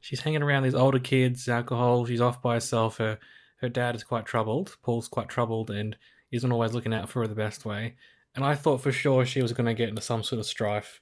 She's 0.00 0.20
hanging 0.20 0.42
around 0.42 0.62
these 0.62 0.74
older 0.74 0.98
kids, 0.98 1.48
alcohol, 1.48 2.06
she's 2.06 2.20
off 2.20 2.40
by 2.42 2.54
herself. 2.54 2.98
Her 2.98 3.18
her 3.60 3.68
dad 3.68 3.96
is 3.96 4.04
quite 4.04 4.24
troubled. 4.24 4.76
Paul's 4.82 5.08
quite 5.08 5.28
troubled 5.28 5.68
and 5.70 5.96
isn't 6.30 6.52
always 6.52 6.72
looking 6.74 6.94
out 6.94 7.08
for 7.08 7.22
her 7.22 7.26
the 7.26 7.34
best 7.34 7.64
way. 7.64 7.96
And 8.34 8.44
I 8.44 8.54
thought 8.54 8.82
for 8.82 8.92
sure 8.92 9.24
she 9.26 9.42
was 9.42 9.52
going 9.52 9.66
to 9.66 9.74
get 9.74 9.88
into 9.88 10.02
some 10.02 10.22
sort 10.22 10.38
of 10.38 10.46
strife. 10.46 11.00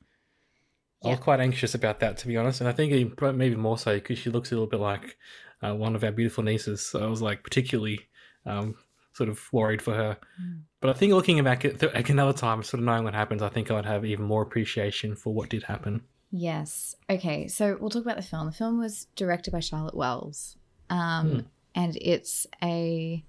I 1.04 1.10
was 1.10 1.18
quite 1.20 1.40
anxious 1.40 1.74
about 1.74 2.00
that, 2.00 2.16
to 2.18 2.26
be 2.26 2.36
honest. 2.36 2.60
And 2.60 2.68
I 2.68 2.72
think 2.72 3.20
maybe 3.20 3.54
more 3.54 3.78
so 3.78 3.94
because 3.94 4.18
she 4.18 4.30
looks 4.30 4.50
a 4.50 4.54
little 4.54 4.66
bit 4.66 4.80
like 4.80 5.16
uh, 5.62 5.74
one 5.74 5.94
of 5.94 6.02
our 6.02 6.10
beautiful 6.10 6.42
nieces. 6.42 6.84
So 6.84 7.04
I 7.04 7.06
was 7.06 7.22
like 7.22 7.44
particularly 7.44 8.08
um, 8.44 8.76
sort 9.12 9.28
of 9.28 9.40
worried 9.52 9.82
for 9.82 9.94
her. 9.94 10.16
Mm. 10.42 10.62
But 10.80 10.90
I 10.90 10.92
think 10.94 11.12
looking 11.12 11.42
back 11.44 11.64
at 11.64 11.78
th- 11.80 11.94
like 11.94 12.08
another 12.10 12.32
time, 12.32 12.62
sort 12.62 12.80
of 12.80 12.86
knowing 12.86 13.04
what 13.04 13.14
happens, 13.14 13.42
I 13.42 13.48
think 13.50 13.70
I'd 13.70 13.86
have 13.86 14.04
even 14.04 14.24
more 14.24 14.42
appreciation 14.42 15.14
for 15.14 15.32
what 15.32 15.48
did 15.48 15.62
happen. 15.64 16.02
Yes. 16.30 16.96
Okay. 17.08 17.46
So 17.48 17.76
we'll 17.80 17.90
talk 17.90 18.02
about 18.02 18.16
the 18.16 18.22
film. 18.22 18.46
The 18.46 18.52
film 18.52 18.78
was 18.78 19.06
directed 19.16 19.52
by 19.52 19.60
Charlotte 19.60 19.94
Wells, 19.94 20.56
um, 20.90 21.30
Hmm. 21.30 21.40
and 21.74 21.96
it's 22.00 22.46
a 22.62 23.24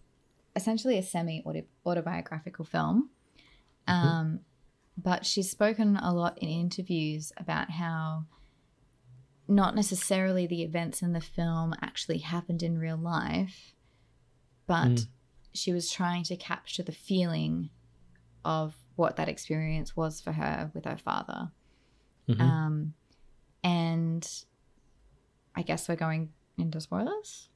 essentially 0.56 0.98
a 0.98 1.04
semi 1.04 1.44
autobiographical 1.86 2.66
film. 2.66 3.10
Um, 3.88 4.40
but 4.98 5.26
she's 5.26 5.50
spoken 5.52 5.96
a 5.98 6.14
lot 6.14 6.38
in 6.40 6.50
interviews 6.50 7.32
about 7.38 7.72
how 7.72 8.26
not 9.48 9.76
necessarily 9.76 10.46
the 10.48 10.64
events 10.64 11.02
in 11.02 11.14
the 11.14 11.22
film 11.22 11.74
actually 11.82 12.18
happened 12.18 12.62
in 12.64 12.78
real 12.80 12.98
life, 12.98 13.74
but 14.66 14.88
Mm. 14.88 15.08
she 15.54 15.72
was 15.72 15.90
trying 15.90 16.24
to 16.24 16.36
capture 16.36 16.84
the 16.84 16.92
feeling 16.92 17.70
of 18.44 18.76
what 18.96 19.16
that 19.16 19.30
experience 19.30 19.96
was 19.96 20.20
for 20.20 20.34
her 20.34 20.72
with 20.74 20.86
her 20.86 20.98
father. 20.98 21.52
Mhm. 22.28 22.42
Um, 22.42 22.94
and 23.64 24.44
I 25.56 25.62
guess 25.62 25.88
we're 25.88 25.96
going 25.96 26.34
into 26.58 26.82
spoilers. 26.82 27.50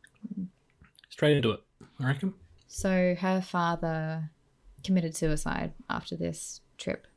Straight 1.09 1.38
into 1.38 1.51
it, 1.51 1.63
I 2.00 2.05
reckon. 2.07 2.33
So 2.67 3.15
her 3.15 3.41
father 3.41 4.31
committed 4.83 5.15
suicide 5.15 5.73
after 5.89 6.15
this 6.15 6.61
trip. 6.77 7.07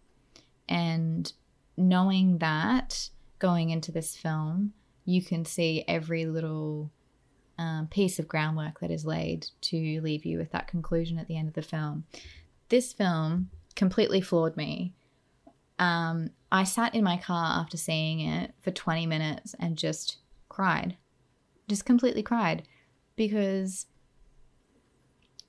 And 0.69 1.33
knowing 1.77 2.39
that 2.39 3.11
going 3.39 3.71
into 3.71 3.93
this 3.93 4.17
film, 4.17 4.73
you 5.05 5.23
can 5.23 5.45
see 5.45 5.85
every 5.87 6.27
little 6.27 6.91
um, 7.59 7.89
piece 7.89 8.19
of 8.19 8.29
groundwork 8.29 8.81
that 8.81 8.91
is 8.91 9.05
laid 9.05 9.47
to 9.63 10.01
leave 10.01 10.25
you 10.25 10.39
with 10.39 10.51
that 10.53 10.69
conclusion 10.69 11.19
at 11.19 11.29
the 11.29 11.37
end 11.37 11.49
of 11.49 11.55
the 11.55 11.63
film. 11.63 12.05
This 12.69 12.93
film 12.93 13.51
completely 13.77 14.21
floored 14.21 14.57
me. 14.57 14.95
Um, 15.79 16.31
I 16.51 16.65
sat 16.65 16.95
in 16.95 17.05
my 17.05 17.17
car 17.17 17.61
after 17.61 17.77
seeing 17.77 18.21
it 18.21 18.55
for 18.61 18.71
20 18.71 19.07
minutes 19.07 19.55
and 19.59 19.77
just 19.77 20.19
cried. 20.49 20.97
Just 21.69 21.85
completely 21.85 22.23
cried 22.23 22.63
because 23.17 23.87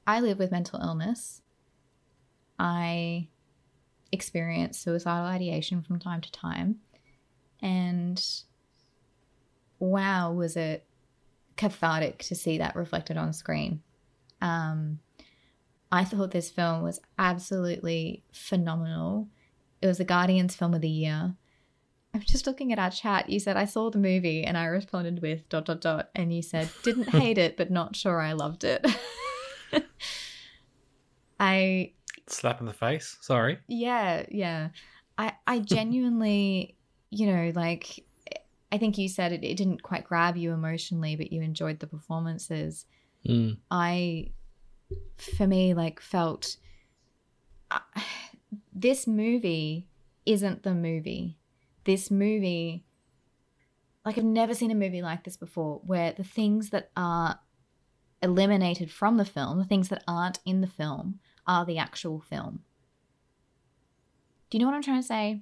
I 0.07 0.19
live 0.19 0.39
with 0.39 0.51
mental 0.51 0.79
illness. 0.81 1.41
I 2.57 3.27
experience 4.11 4.79
suicidal 4.79 5.25
ideation 5.25 5.81
from 5.81 5.99
time 5.99 6.21
to 6.21 6.31
time. 6.31 6.77
And 7.61 8.23
wow, 9.79 10.31
was 10.31 10.55
it 10.55 10.85
cathartic 11.57 12.19
to 12.23 12.35
see 12.35 12.57
that 12.57 12.75
reflected 12.75 13.17
on 13.17 13.33
screen. 13.33 13.81
Um, 14.41 14.99
I 15.91 16.03
thought 16.03 16.31
this 16.31 16.49
film 16.49 16.83
was 16.83 16.99
absolutely 17.17 18.23
phenomenal. 18.31 19.29
It 19.81 19.87
was 19.87 19.97
the 19.97 20.05
Guardians 20.05 20.55
film 20.55 20.73
of 20.73 20.81
the 20.81 20.89
year. 20.89 21.35
I'm 22.13 22.21
just 22.21 22.47
looking 22.47 22.71
at 22.71 22.79
our 22.79 22.91
chat. 22.91 23.29
You 23.29 23.39
said 23.39 23.57
I 23.57 23.65
saw 23.65 23.89
the 23.89 23.97
movie 23.97 24.43
and 24.43 24.57
I 24.57 24.65
responded 24.65 25.21
with 25.21 25.47
dot 25.49 25.65
dot 25.65 25.81
dot 25.81 26.09
and 26.15 26.33
you 26.33 26.41
said 26.41 26.69
didn't 26.83 27.09
hate 27.09 27.37
it 27.37 27.57
but 27.57 27.71
not 27.71 27.95
sure 27.95 28.21
I 28.21 28.33
loved 28.33 28.63
it. 28.63 28.85
I 31.39 31.91
Slap 32.27 32.59
in 32.59 32.65
the 32.65 32.73
face. 32.73 33.17
Sorry. 33.21 33.59
yeah, 33.67 34.25
yeah. 34.29 34.69
I 35.17 35.33
I 35.47 35.59
genuinely, 35.75 36.75
you 37.11 37.27
know, 37.27 37.51
like 37.55 38.05
I 38.71 38.77
think 38.77 38.97
you 38.97 39.07
said 39.07 39.31
it, 39.31 39.43
it 39.43 39.55
didn't 39.55 39.83
quite 39.83 40.03
grab 40.03 40.35
you 40.35 40.51
emotionally, 40.51 41.15
but 41.15 41.31
you 41.31 41.41
enjoyed 41.41 41.79
the 41.79 41.87
performances. 41.87 42.85
Mm. 43.25 43.57
I, 43.71 44.31
for 45.17 45.47
me, 45.47 45.73
like 45.73 46.01
felt 46.01 46.57
uh, 47.71 47.79
this 48.73 49.07
movie 49.07 49.87
isn't 50.25 50.63
the 50.63 50.73
movie. 50.73 51.37
This 51.85 52.11
movie, 52.11 52.83
like 54.03 54.17
I've 54.17 54.23
never 54.23 54.53
seen 54.53 54.71
a 54.71 54.75
movie 54.75 55.01
like 55.01 55.23
this 55.23 55.37
before, 55.37 55.81
where 55.85 56.11
the 56.11 56.23
things 56.23 56.71
that 56.71 56.89
are 56.97 57.39
eliminated 58.25 58.91
from 58.91 59.15
the 59.17 59.23
film, 59.25 59.57
the 59.57 59.63
things 59.65 59.87
that 59.89 60.03
aren't 60.07 60.39
in 60.45 60.59
the 60.59 60.67
film, 60.67 61.19
are 61.47 61.65
the 61.65 61.77
actual 61.77 62.19
film. 62.19 62.63
Do 64.49 64.57
you 64.57 64.59
know 64.63 64.67
what 64.69 64.75
I'm 64.75 64.81
trying 64.83 65.01
to 65.01 65.07
say? 65.07 65.41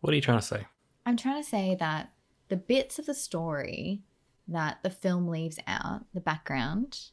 What 0.00 0.12
are 0.12 0.16
you 0.16 0.20
trying 0.22 0.38
to 0.40 0.44
say? 0.44 0.66
I'm 1.06 1.16
trying 1.16 1.42
to 1.42 1.48
say 1.48 1.74
that 1.78 2.10
the 2.48 2.56
bits 2.56 2.98
of 2.98 3.06
the 3.06 3.14
story 3.14 4.02
that 4.48 4.82
the 4.82 4.90
film 4.90 5.28
leaves 5.28 5.58
out, 5.66 6.04
the 6.12 6.20
background, 6.20 7.10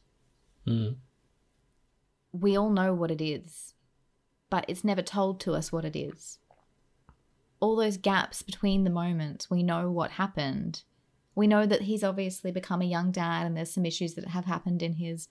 Mm. 0.66 0.96
we 2.32 2.56
all 2.56 2.70
know 2.70 2.92
what 2.92 3.10
it 3.10 3.20
is, 3.22 3.74
but 4.50 4.64
it's 4.68 4.84
never 4.84 5.02
told 5.02 5.40
to 5.40 5.54
us 5.54 5.72
what 5.72 5.84
it 5.86 5.96
is. 5.96 6.38
All 7.60 7.76
those 7.76 7.96
gaps 7.96 8.42
between 8.42 8.84
the 8.84 8.90
moments, 8.90 9.48
we 9.50 9.62
know 9.62 9.90
what 9.90 10.12
happened. 10.12 10.82
We 11.40 11.46
know 11.46 11.64
that 11.64 11.80
he's 11.80 12.04
obviously 12.04 12.52
become 12.52 12.82
a 12.82 12.84
young 12.84 13.12
dad 13.12 13.46
and 13.46 13.56
there's 13.56 13.72
some 13.72 13.86
issues 13.86 14.12
that 14.12 14.28
have 14.28 14.44
happened 14.44 14.82
in 14.82 14.96
his 14.96 15.26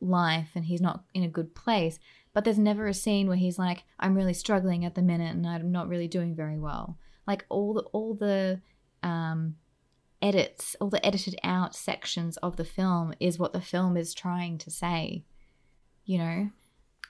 life 0.00 0.48
and 0.56 0.64
he's 0.64 0.80
not 0.80 1.04
in 1.14 1.22
a 1.22 1.28
good 1.28 1.54
place. 1.54 2.00
But 2.32 2.42
there's 2.42 2.58
never 2.58 2.88
a 2.88 2.92
scene 2.92 3.28
where 3.28 3.36
he's 3.36 3.56
like, 3.56 3.84
I'm 4.00 4.16
really 4.16 4.34
struggling 4.34 4.84
at 4.84 4.96
the 4.96 5.00
minute 5.00 5.36
and 5.36 5.46
I'm 5.46 5.70
not 5.70 5.86
really 5.86 6.08
doing 6.08 6.34
very 6.34 6.58
well. 6.58 6.98
Like 7.24 7.46
all 7.50 7.72
the 7.72 7.82
all 7.92 8.14
the 8.14 8.60
um 9.04 9.54
edits, 10.20 10.74
all 10.80 10.90
the 10.90 11.06
edited 11.06 11.38
out 11.44 11.72
sections 11.72 12.36
of 12.38 12.56
the 12.56 12.64
film 12.64 13.14
is 13.20 13.38
what 13.38 13.52
the 13.52 13.60
film 13.60 13.96
is 13.96 14.14
trying 14.14 14.58
to 14.58 14.72
say. 14.72 15.22
You 16.04 16.18
know? 16.18 16.50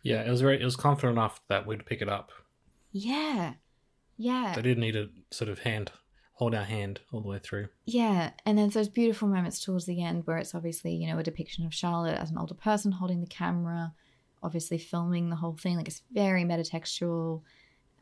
Yeah, 0.03 0.21
it 0.21 0.29
was 0.29 0.43
very. 0.43 0.61
It 0.61 0.67
was 0.67 0.77
confident 0.77 1.13
enough 1.13 1.41
that 1.49 1.67
we'd 1.67 1.87
pick 1.87 2.03
it 2.03 2.11
up. 2.11 2.33
Yeah. 2.93 3.55
Yeah. 4.19 4.53
They 4.55 4.61
didn't 4.61 4.81
need 4.81 4.97
a 4.97 5.09
sort 5.31 5.49
of 5.49 5.61
hand 5.61 5.93
hold 6.39 6.55
our 6.55 6.63
hand 6.65 7.01
all 7.13 7.21
the 7.21 7.27
way 7.29 7.41
through. 7.43 7.67
Yeah, 7.85 8.31
and 8.47 8.57
then 8.57 8.69
those 8.71 8.89
beautiful 8.89 9.27
moments 9.27 9.59
towards 9.61 9.87
the 9.87 10.01
end 10.03 10.25
where 10.25 10.39
it's 10.39 10.55
obviously, 10.55 10.95
you 10.95 11.09
know, 11.09 11.19
a 11.19 11.23
depiction 11.25 11.67
of 11.67 11.75
Charlotte 11.75 12.17
as 12.17 12.31
an 12.31 12.39
older 12.39 12.55
person 12.55 12.93
holding 12.93 13.21
the 13.21 13.27
camera, 13.27 13.93
obviously 14.41 14.79
filming 14.79 15.31
the 15.31 15.37
whole 15.37 15.57
thing. 15.61 15.77
Like 15.77 15.89
it's 15.89 16.03
very 16.13 16.45
metatextual. 16.45 17.43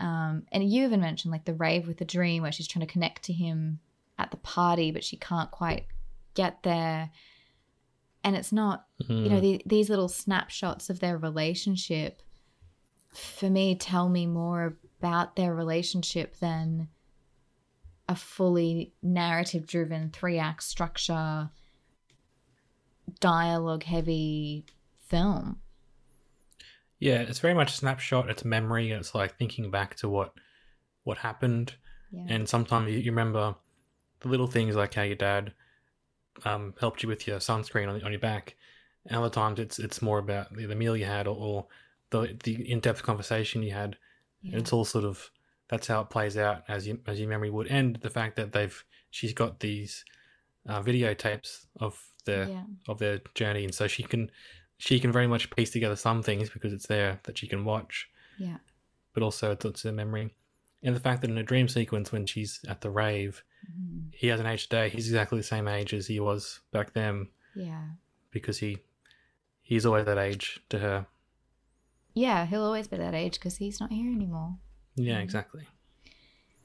Um, 0.00 0.42
and 0.52 0.70
you 0.70 0.84
even 0.84 1.00
mentioned 1.00 1.32
like 1.32 1.46
the 1.46 1.54
rave 1.54 1.88
with 1.88 1.96
the 1.96 2.04
dream 2.04 2.42
where 2.42 2.52
she's 2.52 2.68
trying 2.68 2.86
to 2.86 2.92
connect 2.92 3.22
to 3.24 3.32
him 3.32 3.80
at 4.18 4.30
the 4.30 4.36
party, 4.36 4.90
but 4.90 5.02
she 5.02 5.16
can't 5.16 5.50
quite 5.50 5.86
get 6.34 6.62
there. 6.62 7.10
And 8.22 8.36
it's 8.36 8.52
not, 8.52 8.84
you 9.08 9.30
know, 9.30 9.38
Mm. 9.38 9.40
the, 9.40 9.62
these 9.64 9.88
little 9.88 10.08
snapshots 10.08 10.90
of 10.90 11.00
their 11.00 11.16
relationship 11.16 12.20
for 13.14 13.48
me 13.48 13.74
tell 13.76 14.10
me 14.10 14.26
more 14.26 14.76
about 15.00 15.36
their 15.36 15.54
relationship 15.54 16.36
than 16.38 16.88
a 18.08 18.16
fully 18.16 18.92
narrative 19.02 19.66
driven 19.66 20.10
three 20.10 20.38
act 20.38 20.62
structure 20.62 21.50
dialogue 23.20 23.84
heavy 23.84 24.64
film 24.98 25.60
Yeah, 26.98 27.20
it's 27.20 27.38
very 27.38 27.54
much 27.54 27.72
a 27.72 27.76
snapshot. 27.76 28.30
It's 28.30 28.44
memory. 28.44 28.90
It's 28.90 29.14
like 29.14 29.36
thinking 29.36 29.70
back 29.70 29.96
to 29.96 30.08
what 30.08 30.32
what 31.04 31.18
happened, 31.18 31.74
yeah 32.10 32.24
and 32.28 32.48
sometimes 32.48 32.90
you, 32.90 33.10
remember 33.10 33.54
the 34.20 34.28
little 34.28 34.46
things 34.46 34.74
like 34.74 34.94
how 34.94 35.02
your 35.02 35.16
dad 35.16 35.52
um, 36.44 36.74
helped 36.80 37.02
you 37.02 37.08
with 37.08 37.26
your 37.26 37.38
sunscreen 37.38 37.88
on, 37.88 38.02
on 38.02 38.12
your 38.12 38.20
back. 38.20 38.56
And 39.06 39.16
other 39.16 39.30
times 39.30 39.60
it's 39.60 39.78
it's 39.78 40.02
more 40.02 40.18
about 40.18 40.54
the, 40.54 40.66
the 40.66 40.74
meal 40.74 40.96
you 40.96 41.04
had 41.04 41.26
or, 41.26 41.36
or 41.36 41.66
the 42.10 42.36
the 42.44 42.70
in 42.70 42.80
depth 42.80 43.02
conversation 43.02 43.62
you 43.62 43.72
had. 43.72 43.96
yeah. 44.42 44.58
It's 44.58 44.72
all 44.72 44.84
sort 44.84 45.04
of 45.04 45.30
that's 45.68 45.86
how 45.86 46.00
it 46.02 46.10
plays 46.10 46.36
out 46.36 46.62
as 46.68 46.86
you 46.86 47.00
as 47.06 47.18
your 47.20 47.28
memory 47.28 47.50
would, 47.50 47.66
and 47.68 47.96
the 47.96 48.10
fact 48.10 48.36
that 48.36 48.52
they've 48.52 48.84
she's 49.10 49.32
got 49.32 49.60
these 49.60 50.04
uh, 50.68 50.82
videotapes 50.82 51.66
of 51.80 52.00
their 52.24 52.48
yeah. 52.48 52.64
of 52.88 52.98
their 52.98 53.20
journey, 53.34 53.64
and 53.64 53.74
so 53.74 53.86
she 53.86 54.02
can 54.02 54.30
she 54.78 55.00
can 55.00 55.12
very 55.12 55.26
much 55.26 55.50
piece 55.50 55.70
together 55.70 55.96
some 55.96 56.22
things 56.22 56.50
because 56.50 56.72
it's 56.72 56.86
there 56.86 57.20
that 57.24 57.38
she 57.38 57.46
can 57.46 57.64
watch, 57.64 58.08
yeah. 58.38 58.58
But 59.14 59.22
also 59.22 59.52
it's, 59.52 59.64
it's 59.64 59.82
her 59.84 59.92
memory, 59.92 60.34
and 60.82 60.94
the 60.94 61.00
fact 61.00 61.22
that 61.22 61.30
in 61.30 61.38
a 61.38 61.42
dream 61.42 61.68
sequence 61.68 62.12
when 62.12 62.26
she's 62.26 62.60
at 62.68 62.80
the 62.82 62.90
rave, 62.90 63.42
Mhm. 63.72 64.12
he 64.12 64.26
has 64.28 64.38
an 64.40 64.46
age 64.46 64.64
today. 64.68 64.88
He's 64.90 65.06
exactly 65.08 65.38
the 65.38 65.42
same 65.44 65.66
age 65.66 65.92
as 65.94 66.06
he 66.06 66.20
was 66.20 66.60
back 66.72 66.92
then. 66.92 67.28
Yeah. 67.56 67.82
Because 68.30 68.58
he 68.58 68.78
he's 69.62 69.84
always 69.86 70.04
that 70.04 70.18
age 70.18 70.60
to 70.68 70.78
her. 70.78 71.06
yeah 72.14 72.46
he'll 72.46 72.62
always 72.62 72.86
be 72.88 72.96
that 72.96 73.14
age 73.14 73.34
because 73.34 73.56
he's 73.56 73.80
not 73.80 73.90
here 73.90 74.10
anymore 74.12 74.56
Yeah, 74.96 75.18
Mhm. 75.20 75.22
exactly. 75.24 75.64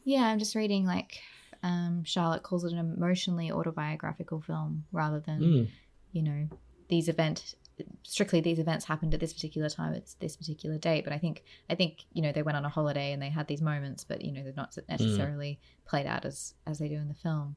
yeah 0.03 0.23
i'm 0.27 0.39
just 0.39 0.55
reading 0.55 0.85
like 0.85 1.21
um, 1.63 2.03
charlotte 2.03 2.41
calls 2.43 2.63
it 2.63 2.73
an 2.73 2.79
emotionally 2.79 3.51
autobiographical 3.51 4.41
film 4.41 4.85
rather 4.91 5.19
than 5.19 5.39
Mm. 5.41 5.67
you 6.11 6.23
know 6.23 6.49
these 6.87 7.07
events 7.07 7.55
strictly 8.03 8.41
these 8.41 8.57
events 8.59 8.85
happened 8.85 9.13
at 9.13 9.19
this 9.19 9.33
particular 9.33 9.69
time 9.69 9.93
it's 9.93 10.15
this 10.15 10.35
particular 10.35 10.77
date 10.77 11.03
but 11.03 11.13
i 11.13 11.17
think 11.19 11.43
i 11.69 11.75
think 11.75 11.99
you 12.13 12.21
know 12.23 12.31
they 12.31 12.41
went 12.43 12.57
on 12.57 12.65
a 12.65 12.69
holiday 12.69 13.11
and 13.13 13.21
they 13.21 13.29
had 13.29 13.47
these 13.47 13.61
moments 13.61 14.03
but 14.03 14.21
you 14.23 14.31
know 14.31 14.43
they're 14.43 14.53
not 14.63 14.75
necessarily 14.89 15.59
played 15.85 16.05
out 16.07 16.25
as 16.25 16.53
as 16.65 16.79
they 16.79 16.87
do 16.89 16.95
in 16.95 17.07
the 17.07 17.13
film 17.13 17.55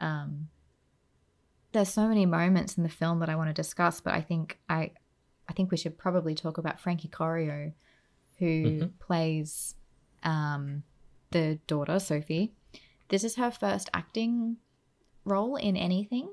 um 0.00 0.48
there's 1.72 1.88
so 1.88 2.08
many 2.08 2.26
moments 2.26 2.76
in 2.76 2.82
the 2.82 2.88
film 2.88 3.20
that 3.20 3.28
i 3.30 3.36
want 3.36 3.48
to 3.48 3.54
discuss 3.54 4.00
but 4.00 4.12
i 4.14 4.20
think 4.20 4.58
i 4.68 4.90
i 5.48 5.52
think 5.52 5.70
we 5.70 5.76
should 5.76 5.96
probably 5.98 6.34
talk 6.34 6.58
about 6.58 6.80
frankie 6.80 7.08
corio 7.08 7.72
who 8.38 8.46
Mhm. 8.64 8.98
plays 8.98 9.76
um 10.22 10.82
the 11.30 11.58
daughter 11.66 11.98
sophie 11.98 12.52
this 13.10 13.24
is 13.24 13.36
her 13.36 13.50
first 13.50 13.90
acting 13.92 14.56
role 15.24 15.56
in 15.56 15.76
anything. 15.76 16.30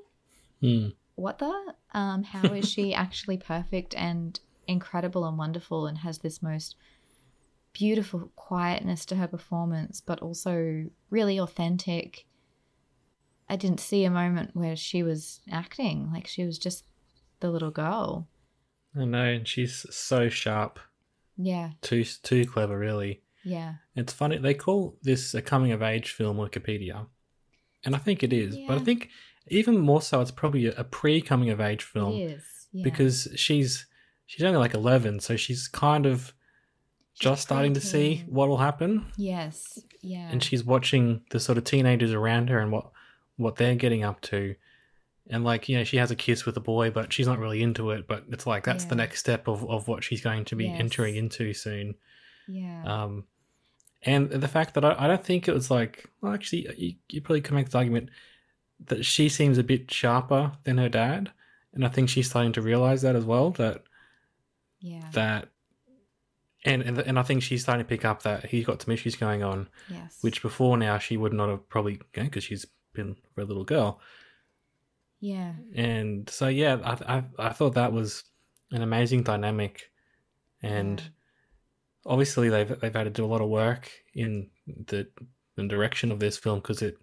Mm. 0.62 0.94
what 1.14 1.38
the 1.38 1.74
um 1.92 2.24
how 2.24 2.52
is 2.52 2.68
she 2.68 2.92
actually 3.04 3.36
perfect 3.36 3.94
and 3.94 4.40
incredible 4.66 5.24
and 5.24 5.38
wonderful 5.38 5.86
and 5.86 5.98
has 5.98 6.18
this 6.18 6.42
most 6.42 6.74
beautiful 7.72 8.32
quietness 8.34 9.04
to 9.06 9.14
her 9.14 9.28
performance 9.28 10.00
but 10.00 10.20
also 10.20 10.86
really 11.10 11.38
authentic? 11.38 12.26
I 13.48 13.56
didn't 13.56 13.80
see 13.80 14.04
a 14.04 14.10
moment 14.10 14.50
where 14.54 14.76
she 14.76 15.02
was 15.02 15.40
acting. 15.50 16.10
Like 16.12 16.26
she 16.26 16.44
was 16.44 16.58
just 16.58 16.84
the 17.40 17.50
little 17.50 17.70
girl. 17.70 18.28
I 18.96 19.04
know, 19.04 19.24
and 19.24 19.46
she's 19.46 19.86
so 19.90 20.28
sharp, 20.28 20.80
yeah. 21.36 21.70
Too 21.82 22.04
too 22.04 22.44
clever, 22.44 22.76
really. 22.78 23.22
Yeah 23.54 23.74
It's 23.96 24.12
funny 24.12 24.38
they 24.38 24.54
call 24.54 24.96
this 25.02 25.34
a 25.34 25.42
coming 25.42 25.72
of 25.72 25.82
age 25.82 26.10
film 26.12 26.36
Wikipedia, 26.36 27.06
and 27.84 27.94
I 27.94 27.98
think 27.98 28.22
it 28.22 28.32
is. 28.32 28.56
But 28.66 28.78
I 28.78 28.80
think 28.80 29.08
even 29.48 29.78
more 29.78 30.02
so, 30.02 30.20
it's 30.20 30.30
probably 30.30 30.66
a, 30.66 30.84
pre 30.84 31.20
coming 31.22 31.50
of 31.50 31.60
age 31.60 31.82
film 31.82 32.12
It 32.14 32.32
is. 32.36 32.44
Yeah. 32.72 32.84
because 32.84 33.28
she's 33.36 33.86
she's 34.26 34.44
only 34.44 34.58
like 34.58 34.74
eleven, 34.74 35.20
so 35.20 35.36
she's 35.36 35.68
kind 35.68 36.06
of 36.06 36.34
She's 37.14 37.30
just 37.30 37.42
starting 37.42 37.74
to 37.74 37.80
see 37.80 38.24
what 38.28 38.48
will 38.48 38.58
happen, 38.58 39.06
Yes. 39.16 39.78
Yeah. 40.02 40.28
and 40.30 40.40
she's 40.40 40.62
watching 40.62 41.22
the 41.30 41.40
sort 41.40 41.58
of 41.58 41.64
teenagers 41.64 42.12
around 42.12 42.48
her 42.50 42.60
and 42.60 42.70
what 42.70 42.92
what 43.36 43.56
they're 43.56 43.74
getting 43.74 44.04
up 44.04 44.20
to. 44.32 44.54
And 45.30 45.44
like, 45.44 45.68
you 45.68 45.76
know, 45.76 45.84
she 45.84 45.96
has 45.98 46.10
a 46.10 46.16
kiss 46.16 46.46
with 46.46 46.56
a 46.56 46.60
boy, 46.60 46.90
but 46.90 47.12
she's 47.12 47.26
not 47.26 47.38
really 47.40 47.60
into 47.62 47.90
it. 47.90 48.06
But 48.06 48.24
it's 48.30 48.46
like 48.46 48.64
that's 48.64 48.84
the 48.86 48.94
next 48.94 49.18
step 49.20 49.48
of, 49.48 49.68
of 49.68 49.86
what 49.88 50.04
she's 50.04 50.20
going 50.22 50.44
to 50.46 50.56
be 50.56 50.66
Yes. 50.66 50.80
entering 50.80 51.16
into 51.16 51.52
soon. 51.52 51.94
yeah. 52.46 52.82
Um, 52.84 53.24
and 54.02 54.30
the 54.30 54.48
fact 54.48 54.74
that 54.74 54.84
I, 54.84 54.94
I 54.98 55.06
don't 55.06 55.24
think 55.24 55.48
it 55.48 55.54
was 55.54 55.70
like, 55.70 56.08
well, 56.20 56.32
actually, 56.32 56.68
you, 56.76 56.94
you 57.08 57.20
probably 57.20 57.40
could 57.40 57.54
make 57.54 57.70
the 57.70 57.78
argument 57.78 58.10
that 58.86 59.04
she 59.04 59.28
seems 59.28 59.58
a 59.58 59.64
bit 59.64 59.90
sharper 59.90 60.52
than 60.64 60.78
her 60.78 60.88
dad, 60.88 61.32
and 61.74 61.84
I 61.84 61.88
think 61.88 62.08
she's 62.08 62.28
starting 62.28 62.52
to 62.52 62.62
realize 62.62 63.02
that 63.02 63.16
as 63.16 63.24
well. 63.24 63.50
That 63.52 63.82
yeah. 64.80 65.08
that, 65.14 65.48
and 66.64 66.82
and 66.82 66.98
and 66.98 67.18
I 67.18 67.22
think 67.22 67.42
she's 67.42 67.62
starting 67.62 67.84
to 67.84 67.88
pick 67.88 68.04
up 68.04 68.22
that 68.22 68.46
he's 68.46 68.64
got 68.64 68.82
some 68.82 68.94
issues 68.94 69.16
going 69.16 69.42
on, 69.42 69.68
yes. 69.88 70.18
which 70.20 70.42
before 70.42 70.76
now 70.76 70.98
she 70.98 71.16
would 71.16 71.32
not 71.32 71.48
have 71.48 71.68
probably 71.68 72.00
because 72.12 72.44
she's 72.44 72.66
been 72.92 73.16
a 73.36 73.42
little 73.44 73.64
girl, 73.64 74.00
Yeah. 75.18 75.54
and 75.74 76.30
so 76.30 76.46
yeah, 76.46 76.78
I 76.84 77.16
I, 77.16 77.24
I 77.48 77.48
thought 77.50 77.74
that 77.74 77.92
was 77.92 78.22
an 78.70 78.82
amazing 78.82 79.24
dynamic, 79.24 79.90
and. 80.62 81.00
Yeah. 81.00 81.06
Obviously 82.06 82.48
they've 82.48 82.78
they've 82.80 82.94
had 82.94 83.04
to 83.04 83.10
do 83.10 83.24
a 83.24 83.26
lot 83.26 83.40
of 83.40 83.48
work 83.48 83.90
in 84.14 84.48
the, 84.66 85.06
the 85.56 85.66
direction 85.68 86.10
of 86.12 86.20
this 86.20 86.36
film 86.38 86.58
because 86.60 86.82
it 86.82 86.96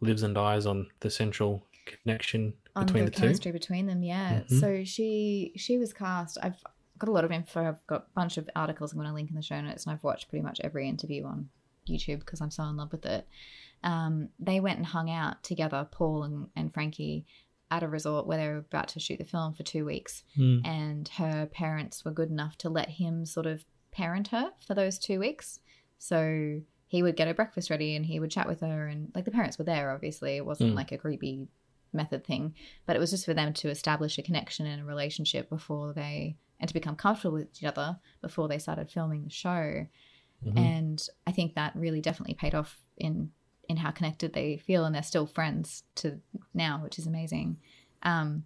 lives 0.00 0.22
and 0.22 0.34
dies 0.34 0.66
on 0.66 0.86
the 1.00 1.10
central 1.10 1.66
connection 1.86 2.52
on 2.76 2.86
between 2.86 3.04
the, 3.04 3.10
the, 3.10 3.16
two. 3.16 3.22
chemistry 3.22 3.52
between 3.52 3.86
them 3.86 4.02
yeah 4.02 4.40
Mhm. 4.48 4.60
so 4.60 4.84
she 4.84 5.52
she 5.56 5.78
was 5.78 5.92
cast 5.92 6.38
i've 6.42 6.56
got 6.98 7.08
a 7.08 7.12
lot 7.12 7.24
of 7.24 7.32
info 7.32 7.64
i've 7.66 7.86
got 7.86 8.02
a 8.02 8.14
bunch 8.14 8.36
of 8.38 8.48
articles 8.54 8.92
i'm 8.92 8.98
going 8.98 9.08
to 9.08 9.14
link 9.14 9.30
in 9.30 9.36
the 9.36 9.42
show 9.42 9.60
notes 9.60 9.84
and 9.84 9.92
i've 9.92 10.04
watched 10.04 10.28
pretty 10.28 10.42
much 10.44 10.60
every 10.62 10.88
interview 10.88 11.24
on 11.24 11.48
youtube 11.88 12.20
because 12.20 12.40
i'm 12.40 12.50
so 12.50 12.62
in 12.64 12.76
love 12.76 12.92
with 12.92 13.04
it 13.06 13.26
um, 13.84 14.28
they 14.38 14.60
went 14.60 14.76
and 14.78 14.86
hung 14.86 15.10
out 15.10 15.42
together 15.42 15.88
paul 15.90 16.22
and, 16.22 16.46
and 16.54 16.72
frankie 16.72 17.26
at 17.72 17.82
a 17.82 17.88
resort 17.88 18.26
where 18.26 18.38
they 18.38 18.46
were 18.46 18.58
about 18.58 18.86
to 18.86 19.00
shoot 19.00 19.18
the 19.18 19.24
film 19.24 19.52
for 19.54 19.64
two 19.64 19.84
weeks 19.84 20.22
Mm. 20.38 20.64
and 20.66 21.08
her 21.16 21.46
parents 21.46 22.04
were 22.04 22.12
good 22.12 22.30
enough 22.30 22.56
to 22.58 22.68
let 22.68 22.90
him 22.90 23.26
sort 23.26 23.46
of 23.46 23.64
parent 23.92 24.28
her 24.28 24.50
for 24.66 24.74
those 24.74 24.98
two 24.98 25.20
weeks. 25.20 25.60
So 25.98 26.60
he 26.88 27.02
would 27.02 27.16
get 27.16 27.28
her 27.28 27.34
breakfast 27.34 27.70
ready 27.70 27.94
and 27.96 28.04
he 28.04 28.18
would 28.20 28.30
chat 28.30 28.48
with 28.48 28.60
her, 28.60 28.86
and 28.88 29.12
like 29.14 29.24
the 29.24 29.30
parents 29.30 29.58
were 29.58 29.64
there, 29.64 29.90
obviously. 29.92 30.36
It 30.36 30.44
wasn't 30.46 30.72
Mm. 30.72 30.76
like 30.76 30.92
a 30.92 30.98
creepy 30.98 31.48
method 31.92 32.24
thing, 32.24 32.54
but 32.86 32.96
it 32.96 32.98
was 32.98 33.10
just 33.10 33.24
for 33.26 33.34
them 33.34 33.52
to 33.52 33.68
establish 33.68 34.18
a 34.18 34.22
connection 34.22 34.66
and 34.66 34.82
a 34.82 34.84
relationship 34.84 35.48
before 35.48 35.92
they, 35.92 36.36
and 36.58 36.68
to 36.68 36.74
become 36.74 36.96
comfortable 36.96 37.34
with 37.34 37.48
each 37.56 37.64
other 37.64 37.98
before 38.20 38.48
they 38.48 38.58
started 38.58 38.90
filming 38.90 39.24
the 39.24 39.30
show. 39.30 39.86
Mhm. 40.44 40.58
And 40.58 41.08
I 41.26 41.32
think 41.32 41.54
that 41.54 41.74
really 41.76 42.00
definitely 42.00 42.34
paid 42.34 42.54
off 42.54 42.80
in 42.96 43.32
in 43.68 43.76
how 43.76 43.90
connected 43.92 44.32
they 44.32 44.56
feel, 44.56 44.84
and 44.84 44.94
they're 44.94 45.02
still 45.02 45.24
friends 45.26 45.84
to 45.94 46.20
now, 46.52 46.82
which 46.82 46.98
is 46.98 47.06
amazing. 47.06 47.58
Um, 48.02 48.44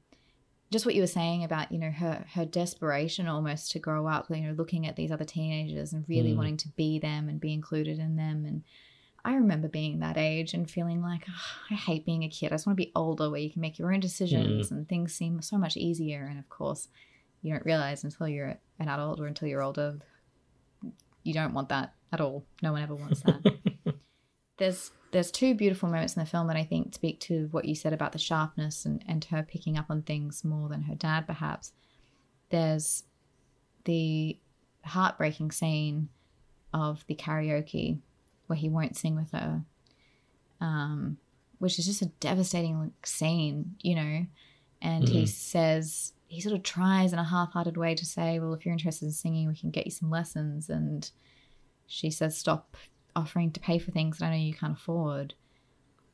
just 0.71 0.85
what 0.85 0.95
you 0.95 1.01
were 1.03 1.07
saying 1.07 1.45
about 1.45 1.71
you 1.71 1.79
know 1.79 1.91
her 1.91 2.25
her 2.35 2.45
desperation 2.45 3.29
almost 3.29 3.71
to 3.71 3.79
grow 3.79 4.07
up 4.07 4.27
you 4.31 4.41
know 4.41 4.53
looking 4.53 4.87
at 4.87 4.97
these 4.97 5.11
other 5.13 5.25
teenagers 5.25 5.93
and 5.93 6.05
really 6.09 6.33
Mm. 6.33 6.37
wanting 6.37 6.57
to 6.59 6.69
be 6.71 6.99
them 6.99 7.29
and 7.29 7.41
be 7.41 7.53
included 7.53 7.99
in 7.99 8.17
them. 8.17 8.45
And 8.45 8.63
i 9.25 9.35
remember 9.35 9.69
being 9.69 9.99
that 10.01 10.17
age 10.17 10.55
and 10.55 10.71
feeling 10.71 11.03
like 11.03 11.23
"Ugh, 11.29 11.35
i 11.71 11.75
hate 11.75 12.05
being 12.07 12.23
a 12.25 12.29
kid. 12.29 12.47
I 12.53 12.55
just 12.57 12.67
want 12.67 12.77
to 12.79 12.85
be 12.85 12.93
older 12.95 13.31
where 13.31 13.41
you 13.41 13.51
can 13.51 13.61
make 13.61 13.79
your 13.79 13.93
own 13.93 14.01
decisions 14.01 14.71
and 14.71 14.89
things 14.89 15.15
seem 15.15 15.41
so 15.43 15.57
much 15.59 15.77
easier. 15.77 16.27
And 16.31 16.39
of 16.39 16.49
course 16.49 16.89
you 17.43 17.53
don't 17.53 17.65
realize 17.67 18.03
until 18.05 18.29
you're 18.29 18.59
an 18.79 18.89
adult 18.89 19.21
or 19.21 19.27
until 19.27 19.49
you're 19.49 19.63
older 19.63 19.99
you 21.23 21.35
don't 21.35 21.55
want 21.55 21.69
that 21.71 21.93
at 22.13 22.21
all. 22.21 22.45
No 22.63 22.73
one 22.73 22.83
ever 22.83 22.95
wants 22.95 23.21
that. 23.23 23.43
There's 24.59 24.93
there's 25.17 25.31
two 25.31 25.55
beautiful 25.55 25.89
moments 25.89 26.15
in 26.15 26.21
the 26.21 26.29
film 26.29 26.47
that 26.47 26.59
I 26.59 26.65
think 26.65 26.93
speak 26.93 27.21
to 27.21 27.49
what 27.51 27.65
you 27.65 27.75
said 27.75 27.95
about 27.95 28.13
the 28.13 28.19
sharpness 28.19 28.85
and, 28.85 29.03
and 29.09 29.25
her 29.25 29.43
picking 29.43 29.79
up 29.79 29.87
on 29.89 30.03
things 30.03 30.45
more 30.45 30.69
than 30.69 30.83
her 30.83 30.95
dad 30.95 31.27
perhaps. 31.27 31.73
There's 32.51 33.03
the 33.85 34.39
heartbreaking 34.85 35.53
scene 35.53 36.11
of 36.75 37.03
the 37.07 37.15
karaoke 37.15 38.01
where 38.47 38.59
he 38.59 38.69
won't 38.69 38.95
sing 38.95 39.17
with 39.17 39.31
her. 39.31 39.65
Um, 40.61 41.17
which 41.61 41.79
is 41.79 41.87
just 41.87 42.03
a 42.03 42.13
devastating 42.21 42.93
scene, 43.03 43.77
you 43.81 43.95
know. 43.95 44.27
And 44.83 45.09
he 45.09 45.25
Mhm. 45.25 45.29
says 45.29 46.13
he 46.27 46.43
sort 46.43 46.55
of 46.55 46.63
tries 46.63 47.15
in 47.15 47.19
a 47.19 47.25
half-hearted 47.25 47.79
way 47.79 47.95
to 47.95 48.05
say, 48.05 48.39
"Well, 48.39 48.53
if 48.53 48.67
you're 48.67 48.75
interested 48.75 49.07
in 49.07 49.13
singing, 49.13 49.49
we 49.49 49.57
can 49.57 49.71
get 49.71 49.87
you 49.87 49.93
some 49.93 50.11
lessons." 50.11 50.69
And 50.69 51.11
she 51.87 52.11
says, 52.11 52.37
"Stop 52.37 52.77
offering 53.17 53.51
to 53.53 53.61
pay 53.61 53.79
for 53.79 53.91
things 53.91 54.19
that 54.19 54.27
I 54.27 54.31
know 54.31 54.45
you 54.45 54.55
can't 54.55 54.75
afford." 54.79 55.35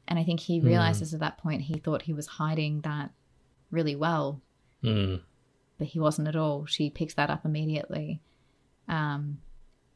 And 0.08 0.18
I 0.18 0.24
think 0.24 0.40
he 0.40 0.58
Hmm. 0.60 0.66
realizes 0.66 1.12
at 1.14 1.20
that 1.20 1.38
point 1.38 1.62
he 1.62 1.78
thought 1.78 2.02
he 2.02 2.12
was 2.12 2.26
hiding 2.26 2.80
that 2.82 3.12
really 3.70 3.96
well, 3.96 4.40
Mm. 4.82 5.22
but 5.78 5.86
he 5.88 5.98
wasn't 5.98 6.28
at 6.28 6.36
all. 6.36 6.66
She 6.66 6.90
picks 6.90 7.14
that 7.14 7.30
up 7.30 7.44
immediately. 7.44 8.20
Um, 8.88 9.38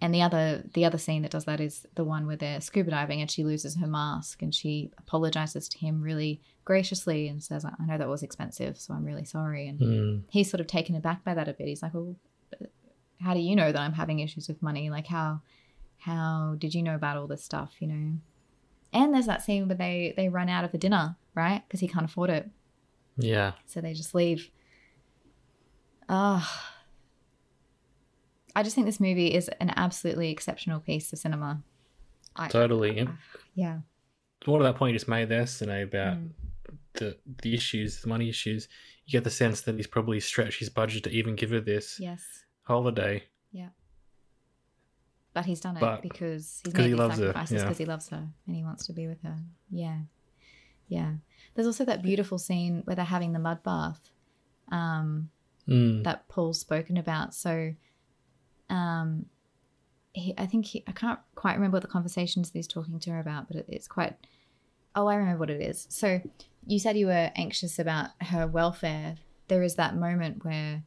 and 0.01 0.15
the 0.15 0.21
other 0.23 0.63
the 0.75 0.85
other 0.85 0.99
scene 0.99 1.23
that 1.23 1.31
does 1.31 1.47
that 1.47 1.61
is 1.61 1.87
the 1.95 2.05
one 2.05 2.27
where 2.27 2.37
they're 2.37 2.61
scuba 2.61 2.91
diving 2.91 3.21
and 3.23 3.31
she 3.31 3.43
loses 3.45 3.77
her 3.77 3.87
mask 3.87 4.43
and 4.43 4.55
she 4.55 4.91
apologizes 4.99 5.69
to 5.71 5.79
him 5.79 6.03
really 6.03 6.41
graciously 6.65 7.29
and 7.29 7.43
says, 7.43 7.65
"I 7.65 7.73
I 7.79 7.87
know 7.87 7.99
that 7.99 8.09
was 8.09 8.23
expensive, 8.23 8.77
so 8.79 8.93
I'm 8.95 9.05
really 9.05 9.25
sorry." 9.25 9.67
And 9.69 9.81
Mm. 9.81 10.23
he's 10.31 10.51
sort 10.51 10.61
of 10.61 10.67
taken 10.67 10.95
aback 10.95 11.25
by 11.25 11.35
that 11.35 11.49
a 11.49 11.55
bit. 11.55 11.67
He's 11.67 11.83
like, 11.83 11.95
"Well, 11.95 12.15
how 13.21 13.33
do 13.35 13.41
you 13.41 13.57
know 13.57 13.73
that 13.73 13.81
I'm 13.81 13.95
having 13.95 14.21
issues 14.21 14.49
with 14.49 14.63
money? 14.63 14.91
Like, 14.91 15.07
how 15.07 15.41
how 15.99 16.55
did 16.59 16.75
you 16.75 16.83
know 16.83 16.95
about 16.95 17.17
all 17.17 17.27
this 17.27 17.43
stuff? 17.45 17.75
You 17.81 17.89
know?" 17.89 18.19
And 18.93 19.13
there's 19.15 19.27
that 19.27 19.43
scene 19.43 19.69
where 19.69 19.77
they 19.77 20.15
they 20.17 20.29
run 20.29 20.49
out 20.49 20.65
of 20.65 20.73
the 20.73 20.79
dinner, 20.79 21.17
right? 21.35 21.63
Because 21.67 21.81
he 21.81 21.89
can't 21.89 22.05
afford 22.05 22.31
it, 22.31 22.49
Yeah. 23.17 23.53
so 23.67 23.81
they 23.81 23.93
just 23.95 24.15
leave. 24.15 24.51
Ah. 26.09 26.73
I 28.55 28.63
just 28.63 28.75
think 28.75 28.87
this 28.87 29.01
movie 29.01 29.35
is 29.35 29.49
an 29.61 29.71
absolutely 29.77 30.31
exceptional 30.31 30.81
piece 30.81 31.13
of 31.13 31.19
cinema. 31.19 31.63
I, 32.37 32.49
Totally. 32.49 32.99
And 32.99 33.19
yeah. 33.55 33.81
what 34.47 34.61
at 34.63 34.65
that 34.65 34.77
point 34.77 34.93
you 34.93 34.99
just 34.99 35.09
made 35.09 35.29
there, 35.29 35.47
Sine, 35.47 35.83
about 35.83 36.17
Mm. 36.17 36.31
the 36.95 37.19
the 37.43 37.55
issues, 37.55 38.01
the 38.01 38.09
money 38.09 38.29
issues, 38.31 38.69
you 39.05 39.13
get 39.13 39.25
the 39.25 39.31
sense 39.31 39.61
that 39.63 39.75
he's 39.77 39.87
probably 39.87 40.21
stretched 40.21 40.59
his 40.61 40.71
budget 40.71 41.05
to 41.05 41.11
even 41.11 41.35
give 41.37 41.51
her 41.51 41.61
this 41.61 41.99
Yes. 42.01 42.45
holiday. 42.63 43.25
But 45.37 45.45
he's 45.45 45.61
done 45.61 45.77
it 45.77 45.81
But- 45.81 46.01
because 46.01 46.63
he's 46.65 46.73
made 46.73 46.85
he 46.85 46.89
these 46.95 46.99
sacrifices 46.99 47.53
yeah. 47.53 47.63
because 47.65 47.77
he 47.79 47.85
loves 47.85 48.09
her 48.09 48.27
and 48.47 48.57
he 48.57 48.63
wants 48.65 48.87
to 48.87 48.95
be 48.95 49.07
with 49.07 49.21
her. 49.23 49.37
Yeah. 49.71 49.99
Yeah. 50.89 51.13
There's 51.55 51.67
also 51.67 51.85
that 51.85 52.01
beautiful 52.03 52.39
scene 52.39 52.81
where 52.87 52.97
they're 52.97 53.05
having 53.05 53.33
the 53.35 53.39
mud 53.39 53.63
bath 53.63 54.01
um, 54.73 55.29
Mm. 55.69 56.05
that 56.05 56.27
Paul's 56.29 56.59
spoken 56.61 56.97
about. 56.97 57.35
So 57.35 57.75
um, 58.71 59.27
he, 60.13 60.33
I 60.39 60.47
think 60.47 60.65
he, 60.67 60.85
I 60.87 60.93
can't 60.93 61.19
quite 61.35 61.55
remember 61.55 61.75
what 61.77 61.83
the 61.83 61.89
conversations 61.89 62.51
he's 62.55 62.67
talking 62.67 62.99
to 63.01 63.11
her 63.11 63.19
about, 63.21 63.49
but 63.49 63.57
it, 63.59 63.67
it's 63.69 63.89
quite. 63.89 64.15
Oh, 64.95 65.07
I 65.09 65.17
remember 65.17 65.41
what 65.41 65.51
it 65.51 65.61
is. 65.61 65.87
So 65.91 66.23
you 66.67 66.79
said 66.79 66.97
you 66.97 67.09
were 67.09 67.31
anxious 67.37 67.79
about 67.79 68.11
her 68.23 68.47
welfare. 68.47 69.17
There 69.49 69.63
is 69.63 69.75
that 69.75 69.97
moment 69.97 70.45
where, 70.45 70.83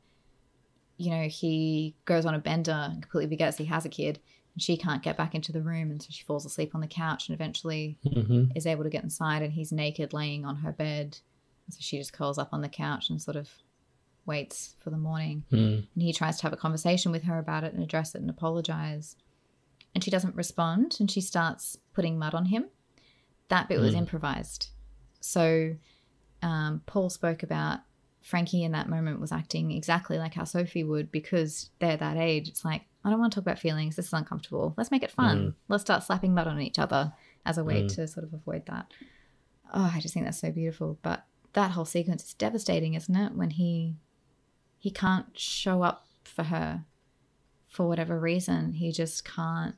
you 0.97 1.12
know, 1.12 1.27
he 1.27 1.95
goes 2.05 2.25
on 2.25 2.33
a 2.33 2.39
bender 2.39 2.71
and 2.71 3.01
completely 3.03 3.35
forgets 3.35 3.57
he 3.57 3.65
has 3.65 3.85
a 3.85 3.89
kid, 3.89 4.19
and 4.60 4.63
she 4.63 4.76
can't 4.76 5.02
get 5.02 5.15
back 5.15 5.34
into 5.34 5.54
the 5.54 5.62
room, 5.62 5.89
and 5.89 6.02
so 6.02 6.08
she 6.12 6.26
falls 6.26 6.45
asleep 6.45 6.76
on 6.76 6.82
the 6.82 6.88
couch, 6.88 7.30
and 7.30 7.34
eventually 7.34 7.98
hmm 8.04 8.43
is 8.56 8.65
able 8.67 8.84
to 8.84 8.89
get 8.89 9.04
inside, 9.04 9.41
and 9.41 9.54
he's 9.54 9.72
naked, 9.72 10.12
laying 10.12 10.43
on 10.45 10.58
her 10.58 10.74
bed. 10.74 11.17
And 11.65 11.74
so 11.74 11.78
she 11.80 11.98
just 11.98 12.12
curls 12.12 12.38
up 12.38 12.50
on 12.52 12.62
the 12.62 12.67
couch 12.67 13.10
and 13.10 13.22
sort 13.22 13.38
of 13.38 13.50
waits 14.26 14.76
for 14.84 14.89
the 14.89 14.98
morning. 14.98 15.45
Mm. 15.52 15.88
And 15.93 16.04
he 16.04 16.12
tries 16.12 16.36
to 16.38 16.43
have 16.43 16.52
a 16.52 16.58
conversation 16.58 17.12
with 17.13 17.24
her 17.24 17.39
about 17.39 17.63
it 17.63 17.74
and 17.74 17.82
address 17.82 18.15
it 18.15 18.22
and 18.22 18.30
apologize. 18.30 19.15
And 19.95 20.04
she 20.04 20.12
doesn't 20.12 20.36
respond 20.36 20.98
and 21.00 21.10
she 21.10 21.22
starts 21.22 21.78
putting 21.93 22.19
mud 22.19 22.34
on 22.34 22.45
him. 22.48 22.65
That 23.48 23.69
bit 23.69 23.80
was 23.80 23.93
Mm. 23.93 24.00
improvised. 24.00 24.67
So 25.22 25.76
um, 26.41 26.82
Paul 26.86 27.10
spoke 27.10 27.43
about 27.43 27.80
Frankie 28.21 28.63
in 28.63 28.73
that 28.73 28.89
moment 28.89 29.19
was 29.21 29.32
acting 29.32 29.71
exactly 29.71 30.17
like 30.17 30.34
how 30.34 30.43
Sophie 30.43 30.84
would 30.84 31.12
because 31.12 31.69
they're 31.79 31.97
that 31.97 32.17
age. 32.17 32.49
It's 32.49 32.65
like, 32.65 32.84
I 33.03 33.10
don't 33.10 33.19
want 33.19 33.32
to 33.32 33.36
talk 33.39 33.45
about 33.45 33.60
feelings. 33.60 33.95
This 33.95 34.08
is 34.08 34.13
uncomfortable. 34.13 34.73
Let's 34.77 34.91
make 34.91 35.03
it 35.03 35.12
fun. 35.12 35.38
Mm. 35.39 35.53
Let's 35.69 35.82
start 35.84 36.03
slapping 36.03 36.34
mud 36.34 36.47
on 36.47 36.60
each 36.62 36.77
other 36.79 37.13
as 37.45 37.58
a 37.58 37.63
way 37.63 37.84
Mm. 37.84 37.95
to 37.95 38.08
sort 38.08 38.25
of 38.25 38.34
avoid 38.34 38.65
that. 38.65 38.91
Oh, 39.73 39.91
I 39.95 39.99
just 40.01 40.13
think 40.13 40.25
that's 40.25 40.39
so 40.39 40.51
beautiful. 40.51 40.97
But 41.01 41.25
that 41.53 41.71
whole 41.71 41.86
sequence 41.86 42.23
is 42.25 42.34
devastating, 42.34 42.93
isn't 42.95 43.15
it? 43.15 43.34
When 43.36 43.51
he 43.51 43.95
he 44.77 44.91
can't 44.91 45.38
show 45.38 45.82
up 45.84 46.05
for 46.23 46.43
her 46.43 46.86
for 47.67 47.88
whatever 47.88 48.19
reason. 48.19 48.73
He 48.73 48.91
just 48.91 49.23
can't 49.25 49.75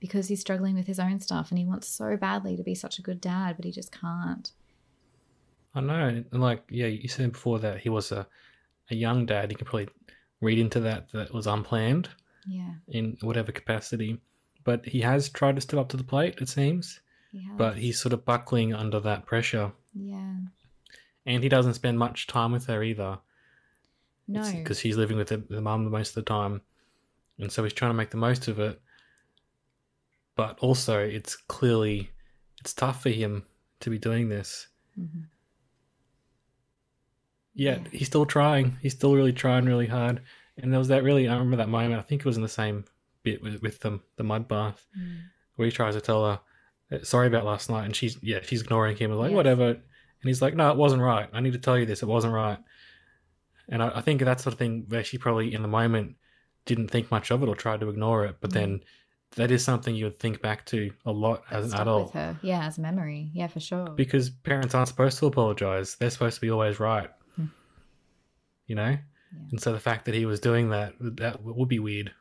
because 0.00 0.28
he's 0.28 0.40
struggling 0.40 0.74
with 0.74 0.86
his 0.86 0.98
own 0.98 1.20
stuff 1.20 1.50
and 1.50 1.58
he 1.58 1.64
wants 1.64 1.86
so 1.88 2.16
badly 2.16 2.56
to 2.56 2.62
be 2.62 2.74
such 2.74 2.98
a 2.98 3.02
good 3.02 3.20
dad, 3.20 3.56
but 3.56 3.64
he 3.64 3.70
just 3.70 3.92
can't. 3.92 4.50
I 5.74 5.80
know, 5.80 6.06
and 6.30 6.40
like 6.40 6.64
yeah, 6.70 6.86
you 6.86 7.08
said 7.08 7.32
before 7.32 7.58
that 7.60 7.78
he 7.80 7.88
was 7.88 8.12
a 8.12 8.26
a 8.90 8.94
young 8.94 9.26
dad. 9.26 9.50
You 9.50 9.56
can 9.56 9.66
probably 9.66 9.88
read 10.40 10.58
into 10.58 10.80
that 10.80 11.10
that 11.12 11.32
was 11.32 11.46
unplanned 11.46 12.08
Yeah. 12.46 12.74
in 12.88 13.16
whatever 13.22 13.52
capacity. 13.52 14.20
But 14.64 14.84
he 14.86 15.00
has 15.00 15.28
tried 15.28 15.54
to 15.56 15.60
step 15.62 15.80
up 15.80 15.88
to 15.90 15.96
the 15.96 16.04
plate, 16.04 16.38
it 16.40 16.48
seems. 16.48 17.00
He 17.32 17.42
has. 17.44 17.56
But 17.56 17.76
he's 17.78 18.00
sort 18.00 18.12
of 18.12 18.24
buckling 18.24 18.74
under 18.74 19.00
that 19.00 19.24
pressure, 19.26 19.72
Yeah. 19.94 20.36
and 21.26 21.42
he 21.42 21.48
doesn't 21.48 21.74
spend 21.74 21.98
much 21.98 22.26
time 22.26 22.52
with 22.52 22.66
her 22.66 22.82
either. 22.82 23.18
No. 24.28 24.50
because 24.52 24.78
he's 24.80 24.96
living 24.96 25.16
with 25.16 25.28
the, 25.28 25.38
the 25.38 25.60
mum 25.60 25.90
most 25.90 26.10
of 26.10 26.14
the 26.14 26.22
time, 26.22 26.62
and 27.38 27.50
so 27.50 27.62
he's 27.64 27.72
trying 27.72 27.90
to 27.90 27.94
make 27.96 28.10
the 28.10 28.16
most 28.16 28.46
of 28.48 28.58
it. 28.60 28.80
But 30.36 30.58
also, 30.60 30.98
it's 30.98 31.36
clearly 31.36 32.10
it's 32.60 32.72
tough 32.72 33.02
for 33.02 33.10
him 33.10 33.44
to 33.80 33.90
be 33.90 33.98
doing 33.98 34.28
this. 34.28 34.68
Mhm. 34.98 35.24
Yet 37.54 37.80
Yeah. 37.82 37.88
he's 37.98 38.06
still 38.06 38.26
trying. 38.26 38.76
He's 38.82 38.94
still 38.94 39.14
really 39.14 39.32
trying 39.32 39.64
really 39.66 39.86
hard. 39.86 40.22
And 40.56 40.72
there 40.72 40.78
was 40.78 40.88
that 40.88 41.02
really 41.02 41.28
I 41.28 41.32
remember 41.34 41.56
that 41.56 41.68
moment. 41.68 41.94
I 41.98 42.02
think 42.02 42.20
it 42.20 42.26
was 42.26 42.36
in 42.36 42.42
the 42.42 42.48
same 42.48 42.84
bit 43.22 43.42
with, 43.42 43.62
with 43.62 43.80
the 43.80 44.00
the 44.16 44.24
mud 44.24 44.48
bath 44.48 44.84
Mm. 44.98 45.18
where 45.56 45.66
he 45.66 45.72
tries 45.72 45.94
to 45.94 46.00
tell 46.00 46.24
her 46.24 46.40
uh, 46.90 47.02
sorry 47.04 47.26
about 47.26 47.44
last 47.44 47.70
night, 47.70 47.84
and 47.84 47.94
she's 47.96 48.18
yeah 48.22 48.40
she's 48.42 48.62
ignoring 48.62 48.96
him. 48.96 49.12
Like 49.12 49.30
Yes. 49.30 49.36
whatever, 49.36 49.68
and 49.70 49.80
he's 50.24 50.42
like 50.42 50.54
no, 50.54 50.70
it 50.70 50.76
wasn't 50.76 51.02
right. 51.02 51.28
I 51.32 51.40
need 51.40 51.52
to 51.54 51.58
tell 51.58 51.78
you 51.78 51.86
this. 51.86 52.02
It 52.02 52.06
wasn't 52.08 52.34
right. 52.34 52.58
And 53.68 53.82
I, 53.82 53.98
I 53.98 54.00
think 54.00 54.20
that 54.22 54.40
sort 54.40 54.52
of 54.54 54.58
thing 54.58 54.84
where 54.88 55.04
she 55.04 55.18
probably 55.18 55.54
in 55.54 55.62
the 55.62 55.68
moment 55.68 56.16
didn't 56.66 56.88
think 56.88 57.10
much 57.10 57.30
of 57.30 57.42
it 57.42 57.48
or 57.48 57.54
tried 57.54 57.80
to 57.80 57.88
ignore 57.88 58.24
it, 58.26 58.36
but 58.40 58.50
Mm. 58.50 58.54
then 58.54 58.80
that 59.36 59.50
is 59.50 59.64
something 59.64 59.94
you 59.94 60.04
would 60.04 60.18
think 60.18 60.42
back 60.42 60.66
to 60.66 60.90
a 61.06 61.12
lot 61.12 61.42
as 61.50 61.72
an 61.72 61.80
adult 61.80 62.06
with 62.06 62.14
her. 62.14 62.38
Yeah, 62.42 62.66
as 62.66 62.76
a 62.76 62.82
memory. 62.82 63.30
Yeah, 63.32 63.46
for 63.46 63.60
sure. 63.60 63.86
because 63.86 64.28
parents 64.30 64.74
aren't 64.74 64.88
supposed 64.88 65.18
to 65.20 65.26
apologize. 65.26 65.96
They're 65.96 66.10
supposed 66.10 66.34
to 66.34 66.40
be 66.42 66.50
always 66.50 66.78
right. 66.78 67.08
You 68.66 68.74
know? 68.76 68.96
And 69.50 69.60
so 69.60 69.72
the 69.72 69.80
fact 69.80 70.04
that 70.04 70.14
he 70.14 70.26
was 70.26 70.40
doing 70.40 70.68
that, 70.70 70.94
that 71.00 71.42
would 71.42 71.68
be 71.68 71.78
weird. 71.78 72.12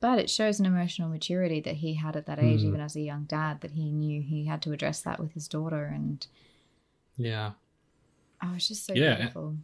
But 0.00 0.18
it 0.20 0.30
shows 0.30 0.58
an 0.60 0.64
emotional 0.66 1.08
maturity 1.08 1.60
that 1.60 1.76
he 1.76 1.94
had 1.94 2.16
at 2.16 2.26
that 2.26 2.38
age, 2.38 2.60
Mm. 2.60 2.68
even 2.68 2.80
as 2.80 2.96
a 2.96 3.00
young 3.00 3.24
dad, 3.24 3.60
that 3.60 3.72
he 3.72 3.90
knew 3.90 4.22
he 4.22 4.46
had 4.46 4.62
to 4.62 4.72
address 4.72 5.02
that 5.02 5.18
with 5.20 5.32
his 5.32 5.48
daughter. 5.48 5.84
And 5.84 6.26
Yeah. 7.16 7.52
oh, 8.42 8.54
it's 8.54 8.68
just 8.68 8.86
so 8.86 8.94
Yeah. 8.94 9.16
beautiful. 9.16 9.56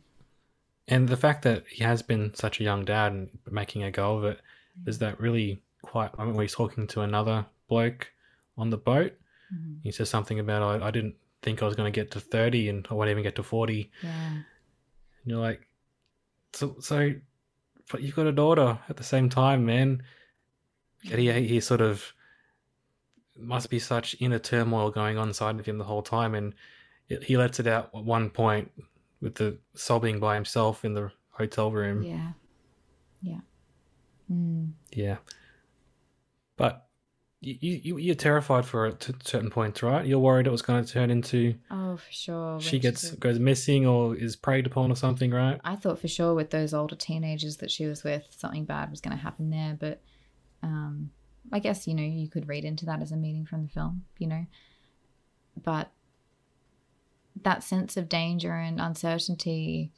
And 0.89 1.09
the 1.09 1.17
fact 1.17 1.43
that 1.45 1.67
he 1.69 1.83
has 1.85 2.03
been 2.03 2.35
such 2.35 2.61
a 2.61 2.65
young 2.65 2.85
dad 2.85 3.13
and 3.13 3.31
making 3.51 3.83
a 3.85 3.91
go 3.91 4.17
of 4.19 4.25
it 4.25 4.41
is 4.87 4.99
that 4.99 5.19
really 5.21 5.63
quite 5.83 6.17
moment 6.19 6.37
where 6.37 6.43
he's 6.45 6.55
talking 6.55 6.87
to 6.89 7.01
another 7.01 7.47
bloke 7.69 8.13
on 8.59 8.69
the 8.71 8.77
boat. 8.77 9.13
Mhm. 9.55 9.79
He 9.83 9.93
says 9.93 10.11
something 10.11 10.39
about, 10.39 10.63
I, 10.83 10.89
I 10.89 10.91
didn't 10.91 11.15
think 11.43 11.63
I 11.63 11.67
was 11.67 11.77
going 11.77 11.91
to 11.91 11.95
get 12.01 12.11
to 12.13 12.21
30 12.21 12.69
and 12.69 12.87
I 12.91 12.95
won't 12.95 13.09
even 13.11 13.23
get 13.23 13.37
to 13.37 13.43
40. 13.43 13.91
Yeah. 14.03 14.43
And 15.25 15.33
you're 15.33 15.41
like, 15.41 15.67
so, 16.53 16.77
so, 16.81 17.13
but 17.91 18.03
you've 18.03 18.15
got 18.15 18.27
a 18.27 18.33
daughter 18.33 18.79
at 18.89 18.97
the 18.97 19.05
same 19.05 19.29
time, 19.29 19.67
man. 19.67 20.03
Yet 21.03 21.19
he, 21.19 21.33
he 21.47 21.61
sort 21.61 21.81
of 21.81 22.13
must 23.37 23.69
be 23.69 23.79
such 23.79 24.17
inner 24.21 24.39
turmoil 24.39 24.91
going 24.91 25.19
on 25.19 25.29
inside 25.29 25.59
of 25.59 25.67
him 25.67 25.79
the 25.79 25.85
whole 25.85 26.03
time. 26.03 26.35
And 26.35 26.55
it, 27.09 27.25
he 27.25 27.37
lets 27.37 27.61
it 27.61 27.67
out 27.67 27.91
at 27.95 28.05
one 28.05 28.31
point 28.31 28.71
with 29.21 29.35
the 29.35 29.59
sobbing 29.75 30.21
by 30.21 30.35
himself 30.35 30.85
in 30.85 30.95
the 30.95 31.11
hotel 31.31 31.71
room. 31.71 32.03
Yeah. 32.03 32.33
Yeah. 33.23 33.41
Mm. 34.31 34.73
Yeah. 34.93 35.17
But 36.57 36.84
you, 37.45 37.81
you, 37.83 37.97
you're 37.99 38.15
terrified 38.15 38.65
for 38.65 38.87
it 38.87 39.01
to 39.01 39.15
certain 39.25 39.51
points, 39.51 39.83
right? 39.83 40.07
You're 40.07 40.19
worried 40.19 40.47
it 40.47 40.51
was 40.51 40.63
going 40.63 40.85
to 40.85 40.91
turn 40.93 41.11
into 41.11 41.55
Oh, 41.71 41.97
for 41.97 42.13
sure. 42.13 42.61
she 42.61 42.79
gets 42.79 43.13
a- 43.13 43.17
goes 43.17 43.39
missing 43.39 43.87
or 43.87 44.17
is 44.17 44.37
preyed 44.37 44.67
upon 44.67 44.91
or 44.91 44.97
something, 44.97 45.31
right? 45.31 45.61
I 45.65 45.77
thought 45.77 45.99
for 45.99 46.09
sure 46.09 46.35
with 46.35 46.51
those 46.51 46.73
older 46.75 46.97
teenagers 46.97 47.59
that 47.59 47.71
she 47.71 47.87
was 47.87 48.03
with, 48.05 48.25
something 48.31 48.65
bad 48.65 48.91
was 48.91 49.01
going 49.01 49.17
to 49.17 49.23
happen 49.23 49.51
there. 49.51 49.77
But 49.79 50.01
um, 50.63 51.11
I 51.53 51.59
guess, 51.59 51.87
you 51.87 51.95
know, 51.95 52.03
you 52.03 52.29
could 52.29 52.49
read 52.49 52.65
into 52.65 52.87
that 52.87 53.03
as 53.03 53.13
a 53.13 53.17
meaning 53.17 53.45
from 53.45 53.63
the 53.65 53.69
film, 53.69 54.05
you 54.19 54.27
know. 54.27 54.47
But 55.63 55.91
that 57.43 57.63
sense 57.63 57.97
of 57.97 58.09
danger 58.09 58.53
and 58.55 58.81
uncertainty 58.81 59.93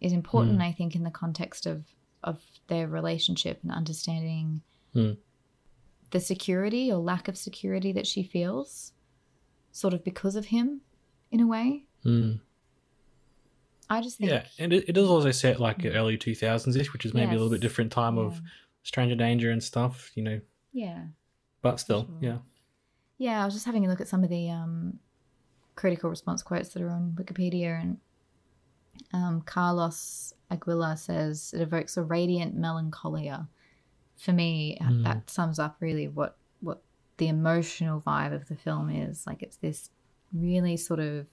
is 0.00 0.12
important, 0.12 0.56
Hmm. 0.56 0.62
I 0.62 0.72
think, 0.72 0.94
in 0.94 1.04
the 1.04 1.10
context 1.10 1.66
of, 1.66 1.84
of 2.24 2.40
their 2.68 2.86
relationship 2.88 3.60
and 3.62 3.72
understanding 3.72 4.62
Hmm. 4.92 5.12
The 6.10 6.20
security 6.20 6.90
or 6.90 6.98
lack 6.98 7.28
of 7.28 7.36
security 7.36 7.92
that 7.92 8.06
she 8.06 8.22
feels, 8.22 8.92
sort 9.72 9.94
of 9.94 10.04
because 10.04 10.36
of 10.36 10.46
him, 10.46 10.80
in 11.30 11.40
a 11.40 11.46
way. 11.46 11.84
Mm. 12.04 12.40
I 13.88 14.00
just 14.00 14.18
think. 14.18 14.30
Yeah, 14.30 14.44
and 14.58 14.72
it, 14.72 14.88
it 14.88 14.96
is 14.96 15.08
also 15.08 15.30
set 15.30 15.60
like 15.60 15.84
early 15.84 16.16
2000s 16.16 16.76
ish, 16.76 16.92
which 16.92 17.04
is 17.04 17.12
maybe 17.12 17.30
a 17.30 17.34
little 17.34 17.50
bit 17.50 17.60
different 17.60 17.90
time 17.90 18.18
of 18.18 18.40
stranger 18.82 19.16
danger 19.16 19.50
and 19.50 19.62
stuff, 19.62 20.10
you 20.14 20.22
know. 20.22 20.40
Yeah. 20.72 21.04
But 21.62 21.80
still, 21.80 22.04
sure. 22.04 22.16
yeah. 22.20 22.38
Yeah, 23.18 23.42
I 23.42 23.44
was 23.44 23.52
just 23.52 23.66
having 23.66 23.84
a 23.84 23.88
look 23.88 24.00
at 24.00 24.08
some 24.08 24.24
of 24.24 24.30
the 24.30 24.48
um, 24.48 24.98
critical 25.74 26.08
response 26.08 26.42
quotes 26.42 26.70
that 26.70 26.82
are 26.82 26.88
on 26.88 27.16
Wikipedia, 27.20 27.80
and 27.80 27.98
um, 29.12 29.42
Carlos 29.42 30.32
Aguilar 30.50 30.96
says 30.96 31.52
it 31.54 31.60
evokes 31.60 31.96
a 31.96 32.02
radiant 32.02 32.54
melancholia. 32.54 33.48
For 34.20 34.32
me, 34.32 34.76
Mm. 34.80 35.02
that 35.04 35.30
sums 35.30 35.58
up 35.58 35.76
really 35.80 36.06
what 36.06 36.36
what 36.60 36.82
the 37.16 37.28
emotional 37.28 38.00
vibe 38.00 38.34
of 38.34 38.48
the 38.48 38.54
film 38.56 38.90
is. 38.90 39.26
Like 39.26 39.42
it's 39.42 39.56
this 39.56 39.90
really 40.32 40.76
sort 40.76 41.00
of 41.00 41.26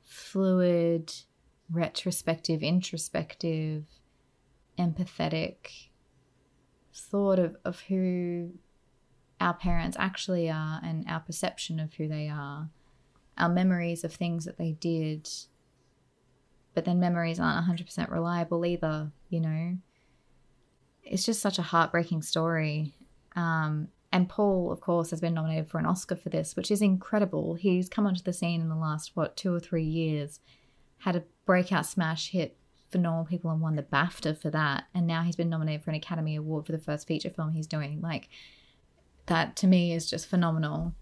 fluid, 0.00 1.12
retrospective, 1.70 2.62
introspective, 2.62 3.84
empathetic 4.78 5.88
thought 6.94 7.38
of, 7.38 7.56
of 7.64 7.80
who 7.82 8.52
our 9.40 9.54
parents 9.54 9.96
actually 9.98 10.48
are 10.50 10.80
and 10.82 11.04
our 11.08 11.20
perception 11.20 11.80
of 11.80 11.94
who 11.94 12.06
they 12.06 12.28
are, 12.28 12.70
our 13.36 13.48
memories 13.48 14.04
of 14.04 14.12
things 14.12 14.44
that 14.44 14.58
they 14.58 14.72
did. 14.72 15.28
But 16.74 16.84
then 16.84 17.00
memories 17.00 17.40
aren't 17.40 17.66
100% 17.66 18.10
reliable 18.10 18.64
either, 18.64 19.10
you 19.28 19.40
know? 19.40 19.78
It's 21.02 21.24
just 21.24 21.40
such 21.40 21.58
a 21.58 21.62
heartbreaking 21.62 22.22
story. 22.22 22.92
Um, 23.34 23.88
and 24.12 24.28
Paul, 24.28 24.70
of 24.70 24.80
course, 24.80 25.10
has 25.10 25.20
been 25.20 25.34
nominated 25.34 25.68
for 25.68 25.78
an 25.78 25.86
Oscar 25.86 26.16
for 26.16 26.28
this, 26.28 26.54
which 26.54 26.70
is 26.70 26.82
incredible. 26.82 27.54
He's 27.54 27.88
come 27.88 28.06
onto 28.06 28.22
the 28.22 28.32
scene 28.32 28.60
in 28.60 28.68
the 28.68 28.76
last, 28.76 29.12
what, 29.14 29.36
two 29.36 29.54
or 29.54 29.60
three 29.60 29.84
years, 29.84 30.40
had 30.98 31.16
a 31.16 31.24
breakout 31.46 31.86
smash 31.86 32.30
hit 32.30 32.56
for 32.90 32.98
Normal 32.98 33.24
People 33.24 33.50
and 33.50 33.60
won 33.60 33.74
the 33.74 33.82
BAFTA 33.82 34.38
for 34.40 34.50
that. 34.50 34.84
And 34.94 35.06
now 35.06 35.22
he's 35.22 35.36
been 35.36 35.48
nominated 35.48 35.82
for 35.82 35.90
an 35.90 35.96
Academy 35.96 36.36
Award 36.36 36.66
for 36.66 36.72
the 36.72 36.78
first 36.78 37.08
feature 37.08 37.30
film 37.30 37.52
he's 37.52 37.66
doing. 37.66 38.02
Like, 38.02 38.28
that 39.26 39.56
to 39.56 39.66
me 39.66 39.92
is 39.92 40.08
just 40.08 40.28
phenomenal. 40.28 40.94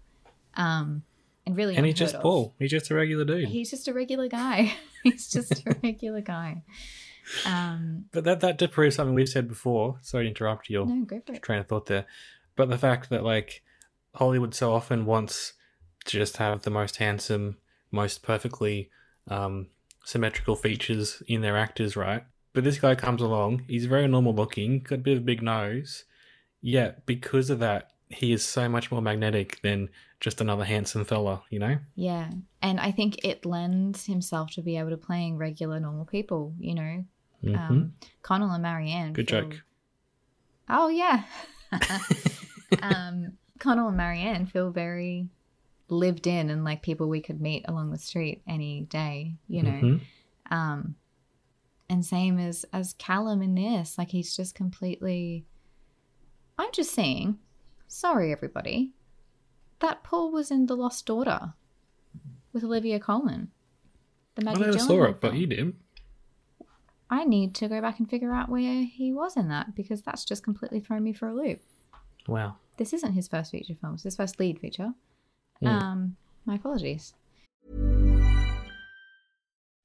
Um, 0.55 1.03
and 1.45 1.57
really, 1.57 1.75
And 1.75 1.85
he's 1.85 1.95
just 1.95 2.15
of. 2.15 2.21
Paul. 2.21 2.53
He's 2.59 2.71
just 2.71 2.89
a 2.91 2.95
regular 2.95 3.25
dude. 3.25 3.49
He's 3.49 3.69
just 3.69 3.87
a 3.87 3.93
regular 3.93 4.29
guy. 4.29 4.73
he's 5.03 5.29
just 5.29 5.67
a 5.67 5.75
regular 5.83 6.21
guy. 6.21 6.63
Um, 7.45 8.05
But 8.11 8.23
that 8.25 8.39
that 8.41 8.57
did 8.57 8.71
prove 8.71 8.93
something 8.93 9.15
we've 9.15 9.29
said 9.29 9.47
before. 9.47 9.97
Sorry 10.01 10.25
to 10.25 10.29
interrupt 10.29 10.69
your 10.69 10.85
no, 10.85 11.05
go 11.05 11.21
for 11.25 11.33
it. 11.33 11.43
train 11.43 11.59
of 11.59 11.67
thought 11.67 11.85
there. 11.85 12.05
But 12.55 12.69
the 12.69 12.77
fact 12.77 13.09
that 13.09 13.23
like 13.23 13.63
Hollywood 14.15 14.53
so 14.53 14.73
often 14.73 15.05
wants 15.05 15.53
to 16.05 16.17
just 16.17 16.37
have 16.37 16.63
the 16.63 16.69
most 16.69 16.97
handsome, 16.97 17.57
most 17.91 18.23
perfectly 18.23 18.89
um, 19.27 19.67
symmetrical 20.03 20.55
features 20.55 21.21
in 21.27 21.41
their 21.41 21.57
actors, 21.57 21.95
right? 21.95 22.23
But 22.53 22.63
this 22.63 22.79
guy 22.79 22.95
comes 22.95 23.21
along, 23.21 23.63
he's 23.67 23.85
very 23.85 24.07
normal 24.07 24.35
looking, 24.35 24.79
got 24.79 24.95
a 24.95 24.97
bit 24.97 25.17
of 25.17 25.23
a 25.23 25.25
big 25.25 25.41
nose. 25.41 26.03
Yet 26.61 27.05
because 27.05 27.49
of 27.49 27.59
that, 27.59 27.91
he 28.09 28.33
is 28.33 28.45
so 28.45 28.67
much 28.67 28.91
more 28.91 29.01
magnetic 29.01 29.61
than 29.61 29.89
just 30.19 30.41
another 30.41 30.65
handsome 30.65 31.05
fella, 31.05 31.43
you 31.49 31.59
know? 31.59 31.77
Yeah, 31.95 32.29
and 32.61 32.79
I 32.79 32.91
think 32.91 33.23
it 33.23 33.45
lends 33.45 34.05
himself 34.05 34.51
to 34.51 34.61
be 34.61 34.77
able 34.77 34.89
to 34.89 34.97
playing 34.97 35.37
regular, 35.37 35.79
normal 35.79 36.05
people. 36.05 36.53
You 36.59 36.75
know, 36.75 37.05
Mhm. 37.43 37.57
um, 37.57 37.93
Connell 38.21 38.51
and 38.51 38.61
Marianne. 38.63 39.13
Good 39.13 39.29
feel- 39.29 39.41
joke. 39.49 39.61
Oh 40.69 40.87
yeah. 40.89 41.23
um, 42.81 43.33
Connell 43.59 43.87
and 43.89 43.97
Marianne 43.97 44.45
feel 44.45 44.71
very 44.71 45.27
lived 45.89 46.25
in 46.27 46.49
and 46.49 46.63
like 46.63 46.81
people 46.81 47.09
we 47.09 47.21
could 47.21 47.41
meet 47.41 47.65
along 47.67 47.91
the 47.91 47.97
street 47.97 48.41
any 48.47 48.81
day. 48.81 49.35
You 49.47 49.63
know. 49.63 49.71
Mhm. 49.71 50.01
um 50.49 50.95
and 51.89 52.05
same 52.05 52.39
as 52.39 52.65
as 52.71 52.93
callum 52.93 53.41
in 53.41 53.55
this 53.55 53.97
like 53.97 54.09
he's 54.11 54.33
just 54.35 54.55
completely 54.55 55.45
i'm 56.57 56.71
just 56.71 56.91
saying 56.93 57.37
sorry 57.87 58.31
everybody 58.31 58.93
that 59.79 60.01
paul 60.03 60.31
was 60.31 60.51
in 60.51 60.65
the 60.67 60.75
lost 60.75 61.05
daughter 61.05 61.53
with 62.53 62.63
olivia 62.63 62.97
colman 62.99 63.49
the 64.35 64.43
Maggie 64.45 64.63
I 64.63 64.65
never 64.67 64.79
saw 64.79 64.87
Gyllenhaal 64.93 65.09
it, 65.09 65.19
but 65.21 65.31
film. 65.31 65.41
you 65.41 65.47
did. 65.47 65.75
I 67.11 67.23
need 67.23 67.53
to 67.53 67.67
go 67.67 67.79
back 67.81 67.99
and 67.99 68.09
figure 68.09 68.33
out 68.33 68.49
where 68.49 68.83
he 68.83 69.13
was 69.13 69.37
in 69.37 69.47
that 69.49 69.75
because 69.75 70.01
that's 70.01 70.25
just 70.25 70.43
completely 70.43 70.79
thrown 70.79 71.03
me 71.03 71.13
for 71.13 71.27
a 71.27 71.33
loop 71.35 71.59
Wow. 72.27 72.55
this 72.77 72.93
isn't 72.93 73.13
his 73.13 73.27
first 73.27 73.51
feature 73.51 73.75
film 73.79 73.93
it's 73.95 74.03
his 74.03 74.15
first 74.15 74.39
lead 74.39 74.57
feature 74.59 74.93
Mm. 75.61 75.67
um 75.83 76.15
my 76.45 76.55
apologies 76.55 77.13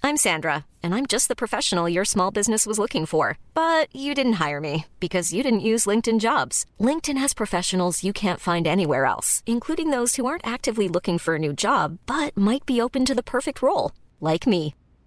I'm 0.02 0.16
Sandra, 0.16 0.66
and 0.84 0.94
I'm 0.94 1.06
just 1.06 1.26
the 1.26 1.34
professional 1.34 1.88
your 1.88 2.04
small 2.04 2.30
business 2.30 2.64
was 2.64 2.78
looking 2.78 3.06
for. 3.06 3.38
But 3.54 3.94
you 3.94 4.14
didn't 4.14 4.34
hire 4.34 4.60
me 4.60 4.86
because 5.00 5.32
you 5.32 5.42
didn't 5.42 5.60
use 5.72 5.84
LinkedIn 5.84 6.20
jobs. 6.20 6.64
LinkedIn 6.78 7.16
has 7.18 7.34
professionals 7.34 8.04
you 8.04 8.12
can't 8.12 8.38
find 8.40 8.66
anywhere 8.68 9.04
else, 9.04 9.42
including 9.46 9.90
those 9.90 10.14
who 10.14 10.24
aren't 10.26 10.46
actively 10.46 10.88
looking 10.88 11.18
for 11.18 11.34
a 11.34 11.38
new 11.40 11.52
job 11.52 11.98
but 12.06 12.36
might 12.36 12.64
be 12.66 12.80
open 12.80 13.04
to 13.04 13.14
the 13.16 13.22
perfect 13.22 13.60
role, 13.62 13.90
like 14.20 14.46
me. 14.46 14.74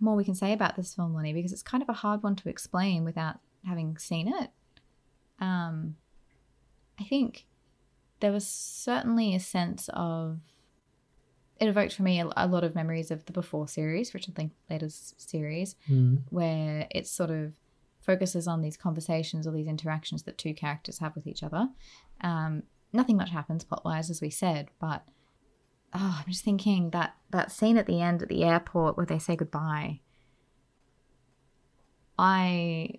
more 0.00 0.16
we 0.16 0.24
can 0.24 0.34
say 0.34 0.52
about 0.52 0.76
this 0.76 0.94
film, 0.94 1.14
Lonnie, 1.14 1.32
because 1.32 1.52
it's 1.52 1.62
kind 1.62 1.82
of 1.82 1.88
a 1.88 1.94
hard 1.94 2.22
one 2.22 2.36
to 2.36 2.48
explain 2.48 3.04
without 3.04 3.38
having 3.66 3.98
seen 3.98 4.28
it. 4.28 4.50
Um, 5.40 5.96
I 6.98 7.04
think 7.04 7.46
there 8.20 8.32
was 8.32 8.46
certainly 8.46 9.34
a 9.34 9.40
sense 9.40 9.88
of 9.92 10.40
it 11.58 11.68
evoked 11.68 11.94
for 11.94 12.02
me 12.02 12.20
a, 12.20 12.28
a 12.36 12.46
lot 12.46 12.64
of 12.64 12.74
memories 12.74 13.10
of 13.10 13.26
the 13.26 13.32
Before 13.32 13.68
series, 13.68 14.14
Richard 14.14 14.36
Linklater's 14.38 15.14
series, 15.18 15.76
where 16.30 16.86
it 16.90 17.06
sort 17.06 17.30
of 17.30 17.52
focuses 18.00 18.48
on 18.48 18.62
these 18.62 18.78
conversations 18.78 19.46
or 19.46 19.52
these 19.52 19.66
interactions 19.66 20.22
that 20.22 20.38
two 20.38 20.54
characters 20.54 20.98
have 20.98 21.14
with 21.14 21.26
each 21.26 21.42
other. 21.42 21.68
Um, 22.22 22.62
nothing 22.94 23.18
much 23.18 23.30
happens 23.30 23.62
plot 23.62 23.84
wise, 23.84 24.08
as 24.08 24.22
we 24.22 24.30
said, 24.30 24.68
but 24.80 25.04
oh, 25.92 26.22
I'm 26.24 26.30
just 26.30 26.44
thinking 26.44 26.90
that 26.90 27.14
that 27.30 27.52
scene 27.52 27.76
at 27.76 27.86
the 27.86 28.00
end 28.00 28.22
at 28.22 28.28
the 28.28 28.44
airport 28.44 28.96
where 28.96 29.06
they 29.06 29.18
say 29.18 29.36
goodbye. 29.36 30.00
I, 32.18 32.98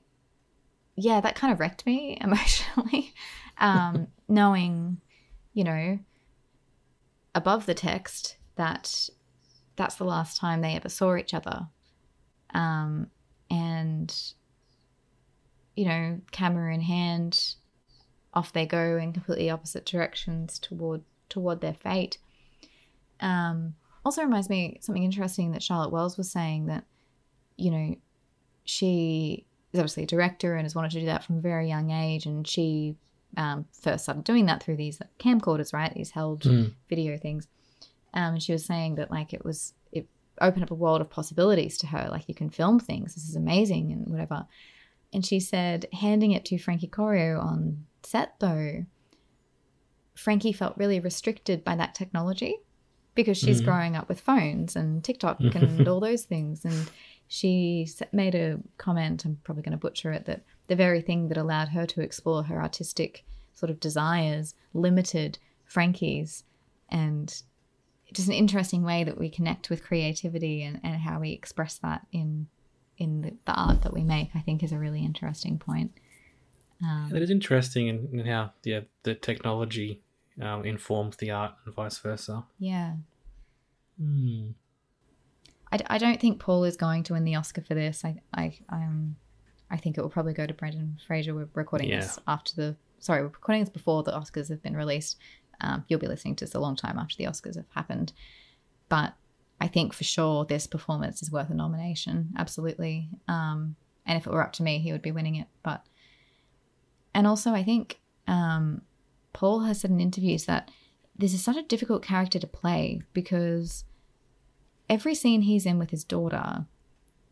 yeah, 0.95 1.21
that 1.21 1.35
kind 1.35 1.53
of 1.53 1.59
wrecked 1.59 1.85
me 1.85 2.17
emotionally. 2.21 3.13
um, 3.59 4.07
knowing, 4.27 4.99
you 5.53 5.63
know, 5.63 5.99
above 7.35 7.65
the 7.65 7.73
text 7.73 8.37
that 8.55 9.09
that's 9.75 9.95
the 9.95 10.03
last 10.03 10.37
time 10.37 10.61
they 10.61 10.75
ever 10.75 10.89
saw 10.89 11.15
each 11.15 11.33
other. 11.33 11.67
Um, 12.53 13.07
and, 13.49 14.13
you 15.75 15.85
know, 15.85 16.21
camera 16.31 16.73
in 16.73 16.81
hand, 16.81 17.55
off 18.33 18.53
they 18.53 18.65
go 18.65 18.97
in 18.97 19.13
completely 19.13 19.49
opposite 19.49 19.85
directions 19.85 20.59
toward 20.59 21.01
toward 21.29 21.61
their 21.61 21.73
fate. 21.73 22.17
Um, 23.21 23.75
also 24.03 24.23
reminds 24.23 24.49
me 24.49 24.79
something 24.81 25.03
interesting 25.03 25.51
that 25.51 25.63
Charlotte 25.63 25.91
Wells 25.91 26.17
was 26.17 26.31
saying 26.31 26.65
that, 26.65 26.85
you 27.55 27.71
know, 27.71 27.95
she 28.63 29.45
is 29.73 29.79
obviously 29.79 30.03
a 30.03 30.07
director 30.07 30.55
and 30.55 30.65
has 30.65 30.75
wanted 30.75 30.91
to 30.91 30.99
do 30.99 31.05
that 31.05 31.23
from 31.23 31.37
a 31.37 31.41
very 31.41 31.67
young 31.67 31.91
age, 31.91 32.25
and 32.25 32.47
she 32.47 32.95
um, 33.37 33.65
first 33.71 34.03
started 34.03 34.23
doing 34.23 34.47
that 34.47 34.61
through 34.61 34.77
these 34.77 35.01
camcorders, 35.19 35.73
right? 35.73 35.93
These 35.93 36.11
held 36.11 36.43
video 36.89 37.17
things. 37.17 37.47
Um, 38.13 38.33
and 38.33 38.43
she 38.43 38.51
was 38.51 38.65
saying 38.65 38.95
that 38.95 39.11
like 39.11 39.33
it 39.33 39.45
was 39.45 39.73
it 39.91 40.07
opened 40.41 40.63
up 40.63 40.71
a 40.71 40.75
world 40.75 41.01
of 41.01 41.09
possibilities 41.09 41.77
to 41.79 41.87
her. 41.87 42.07
Like 42.11 42.27
you 42.27 42.35
can 42.35 42.49
film 42.49 42.79
things. 42.79 43.15
This 43.15 43.27
is 43.27 43.35
amazing 43.35 43.91
and 43.91 44.07
whatever. 44.07 44.45
And 45.13 45.25
she 45.25 45.39
said 45.39 45.87
handing 45.93 46.31
it 46.31 46.45
to 46.45 46.57
Frankie 46.57 46.87
Corio 46.87 47.39
on 47.39 47.85
set 48.03 48.35
though, 48.39 48.85
Frankie 50.15 50.51
felt 50.53 50.77
really 50.77 50.99
restricted 50.99 51.63
by 51.63 51.75
that 51.75 51.95
technology 51.95 52.57
because 53.15 53.37
she's 53.37 53.61
growing 53.61 53.95
up 53.95 54.07
with 54.07 54.19
phones 54.19 54.75
and 54.75 55.03
TikTok 55.03 55.39
and 55.39 55.87
all 55.87 55.99
those 56.09 56.23
things. 56.23 56.63
And 56.63 56.89
she 57.27 57.87
made 58.11 58.35
a 58.35 58.59
comment, 58.77 59.25
I'm 59.25 59.39
probably 59.43 59.63
going 59.63 59.71
to 59.71 59.77
butcher 59.77 60.11
it, 60.11 60.25
that 60.25 60.43
the 60.67 60.75
very 60.75 61.01
thing 61.01 61.27
that 61.27 61.37
allowed 61.37 61.69
her 61.69 61.85
to 61.87 62.01
explore 62.01 62.43
her 62.43 62.61
artistic 62.61 63.25
sort 63.53 63.69
of 63.69 63.79
desires 63.79 64.55
limited 64.73 65.39
Frankie's. 65.65 66.43
And 66.89 67.41
just 68.13 68.27
an 68.27 68.33
interesting 68.33 68.83
way 68.83 69.03
that 69.03 69.17
we 69.17 69.29
connect 69.29 69.69
with 69.69 69.83
creativity 69.83 70.63
and, 70.63 70.79
and 70.83 70.97
how 70.97 71.19
we 71.19 71.31
express 71.31 71.77
that 71.79 72.05
in 72.11 72.47
in 72.97 73.21
the, 73.21 73.33
the 73.45 73.53
art 73.53 73.81
that 73.81 73.93
we 73.93 74.03
make, 74.03 74.29
I 74.35 74.41
think 74.41 74.61
is 74.61 74.71
a 74.71 74.77
really 74.77 75.03
interesting 75.03 75.57
point. 75.57 75.91
Um, 76.83 77.11
It 77.15 77.23
is 77.23 77.31
interesting 77.31 77.87
in, 77.87 78.09
in 78.13 78.25
how 78.25 78.51
yeah 78.63 78.81
the 79.03 79.15
technology 79.15 80.01
um, 80.39 80.63
informs 80.65 81.17
the 81.17 81.31
art 81.31 81.53
and 81.65 81.73
vice 81.73 81.97
versa. 81.99 82.43
yeah. 82.59 82.93
Hmm. 83.99 84.51
I, 85.73 85.77
d- 85.77 85.85
I 85.87 85.97
don't 85.99 86.19
think 86.19 86.39
Paul 86.39 86.65
is 86.65 86.75
going 86.75 87.03
to 87.03 87.13
win 87.13 87.23
the 87.23 87.35
Oscar 87.35 87.61
for 87.61 87.73
this. 87.75 88.03
I 88.03 88.21
I 88.33 88.57
um 88.69 89.15
I 89.69 89.77
think 89.77 89.97
it 89.97 90.01
will 90.01 90.09
probably 90.09 90.33
go 90.33 90.45
to 90.45 90.53
Brendan 90.53 90.97
Fraser. 91.07 91.33
We're 91.33 91.47
recording 91.53 91.89
this 91.89 92.19
after 92.27 92.53
the 92.55 92.75
sorry, 92.99 93.21
we're 93.21 93.27
recording 93.27 93.61
this 93.63 93.69
before 93.69 94.03
the 94.03 94.11
Oscars 94.11 94.49
have 94.49 94.61
been 94.61 94.75
released. 94.75 95.17
Um, 95.61 95.85
you'll 95.87 95.99
be 95.99 96.07
listening 96.07 96.35
to 96.37 96.45
this 96.45 96.55
a 96.55 96.59
long 96.59 96.75
time 96.75 96.97
after 96.97 97.15
the 97.15 97.25
Oscars 97.25 97.55
have 97.55 97.69
happened, 97.73 98.11
but 98.89 99.13
I 99.61 99.67
think 99.67 99.93
for 99.93 100.03
sure 100.03 100.43
this 100.43 100.67
performance 100.67 101.21
is 101.21 101.31
worth 101.31 101.49
a 101.49 101.53
nomination. 101.53 102.33
Absolutely. 102.37 103.09
Um, 103.27 103.75
and 104.05 104.17
if 104.17 104.25
it 104.25 104.33
were 104.33 104.41
up 104.43 104.53
to 104.53 104.63
me, 104.63 104.79
he 104.79 104.91
would 104.91 105.03
be 105.03 105.11
winning 105.11 105.35
it. 105.35 105.47
But 105.63 105.85
and 107.13 107.27
also 107.27 107.51
I 107.51 107.63
think 107.63 107.99
um, 108.27 108.81
Paul 109.41 109.61
has 109.61 109.81
said 109.81 109.89
in 109.89 109.99
interviews 109.99 110.45
that 110.45 110.69
this 111.17 111.33
is 111.33 111.43
such 111.43 111.57
a 111.57 111.63
difficult 111.63 112.03
character 112.03 112.37
to 112.37 112.45
play 112.45 113.01
because 113.11 113.85
every 114.87 115.15
scene 115.15 115.41
he's 115.41 115.65
in 115.65 115.79
with 115.79 115.89
his 115.89 116.03
daughter, 116.03 116.67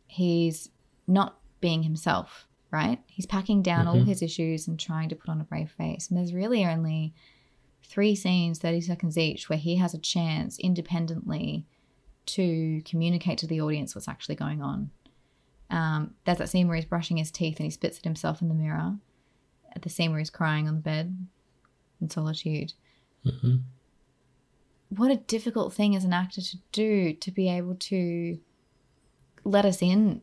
he's 0.08 0.72
not 1.06 1.38
being 1.62 1.84
himself, 1.84 2.48
right? 2.72 2.98
He's 3.06 3.28
packing 3.28 3.62
down 3.62 3.86
all 3.86 4.00
his 4.00 4.24
issues 4.24 4.68
and 4.68 4.80
trying 4.80 5.10
to 5.10 5.16
put 5.16 5.30
on 5.30 5.40
a 5.40 5.44
brave 5.44 5.70
face. 5.70 6.10
And 6.10 6.18
there's 6.18 6.34
really 6.34 6.66
only 6.66 7.14
three 7.84 8.16
scenes, 8.16 8.58
30 8.58 8.82
seconds 8.82 9.16
each, 9.16 9.48
where 9.48 9.60
he 9.60 9.76
has 9.76 9.94
a 9.94 10.00
chance 10.00 10.58
independently 10.58 11.68
to 12.26 12.82
communicate 12.86 13.38
to 13.38 13.48
the 13.48 13.62
audience 13.62 13.94
what's 13.94 14.08
actually 14.08 14.34
going 14.34 14.64
on. 14.64 14.90
Um, 15.70 16.16
there's 16.26 16.40
that 16.40 16.50
scene 16.50 16.70
where 16.70 16.76
he's 16.76 16.86
brushing 16.86 17.18
his 17.18 17.30
teeth 17.30 17.60
and 17.60 17.66
he 17.66 17.70
spits 17.70 18.00
at 18.00 18.04
himself 18.04 18.42
in 18.42 18.48
the 18.48 18.56
mirror. 18.56 18.96
At 19.76 19.84
the 19.84 19.90
scene 19.90 20.10
where 20.10 20.18
he's 20.18 20.32
crying 20.32 20.68
on 20.68 20.74
the 20.74 20.82
bed 20.82 21.16
in 22.02 22.10
solitude. 22.10 22.74
Mm-hmm. 23.26 23.58
What 24.90 25.12
a 25.12 25.18
difficult 25.18 25.74
thing 25.74 25.96
as 25.96 26.04
an 26.04 26.14
actor 26.14 26.42
to 26.42 26.58
do 26.72 27.14
to 27.14 27.32
be 27.32 27.48
able 27.50 27.76
to 27.76 28.40
let 29.44 29.66
us 29.66 29.82
in 29.82 30.22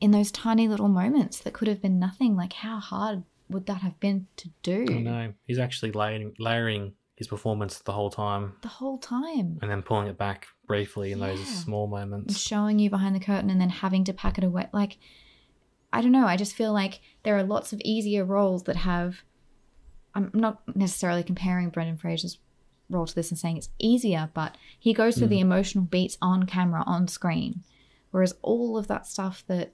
in 0.00 0.10
those 0.10 0.30
tiny 0.32 0.66
little 0.68 0.88
moments 0.88 1.38
that 1.40 1.52
could 1.54 1.68
have 1.68 1.80
been 1.80 1.98
nothing. 1.98 2.36
Like 2.36 2.52
how 2.52 2.78
hard 2.78 3.22
would 3.48 3.66
that 3.66 3.80
have 3.82 3.98
been 4.00 4.26
to 4.36 4.50
do? 4.62 4.86
I 4.88 4.94
know. 5.00 5.32
He's 5.46 5.58
actually 5.58 5.92
layering 5.92 6.34
layering 6.38 6.92
his 7.16 7.28
performance 7.28 7.78
the 7.78 7.92
whole 7.92 8.10
time. 8.10 8.54
The 8.62 8.68
whole 8.68 8.98
time. 8.98 9.58
And 9.62 9.70
then 9.70 9.82
pulling 9.82 10.08
it 10.08 10.18
back 10.18 10.46
briefly 10.66 11.12
in 11.12 11.20
those 11.20 11.38
Yeah. 11.38 11.44
small 11.46 11.84
and 11.96 12.10
moments. 12.10 12.38
showing 12.38 12.78
you 12.78 12.90
behind 12.90 13.14
the 13.14 13.20
curtain 13.20 13.48
and 13.50 13.60
then 13.60 13.68
having 13.70 14.04
to 14.04 14.12
pack 14.12 14.36
it 14.38 14.44
away. 14.44 14.68
Like 14.72 14.98
i 15.94 16.00
don't 16.02 16.12
know. 16.12 16.26
I 16.26 16.36
just 16.36 16.54
feel 16.54 16.72
like 16.72 17.00
there 17.22 17.36
are 17.36 17.42
lots 17.42 17.72
of 17.72 17.80
easier 17.82 18.24
roles 18.24 18.64
that 18.64 18.76
have 18.76 19.22
i'm 20.14 20.30
not 20.32 20.62
necessarily 20.76 21.22
comparing 21.22 21.68
brendan 21.68 21.96
fraser's 21.96 22.38
role 22.90 23.06
to 23.06 23.14
this 23.14 23.30
and 23.30 23.38
saying 23.38 23.56
it's 23.56 23.70
easier 23.78 24.28
but 24.34 24.56
he 24.78 24.92
goes 24.92 25.16
through 25.16 25.26
the 25.26 25.40
emotional 25.40 25.84
beats 25.84 26.18
on 26.20 26.44
camera 26.44 26.82
on 26.86 27.08
screen 27.08 27.62
whereas 28.10 28.34
all 28.42 28.76
of 28.76 28.86
that 28.86 29.06
stuff 29.06 29.42
that 29.46 29.72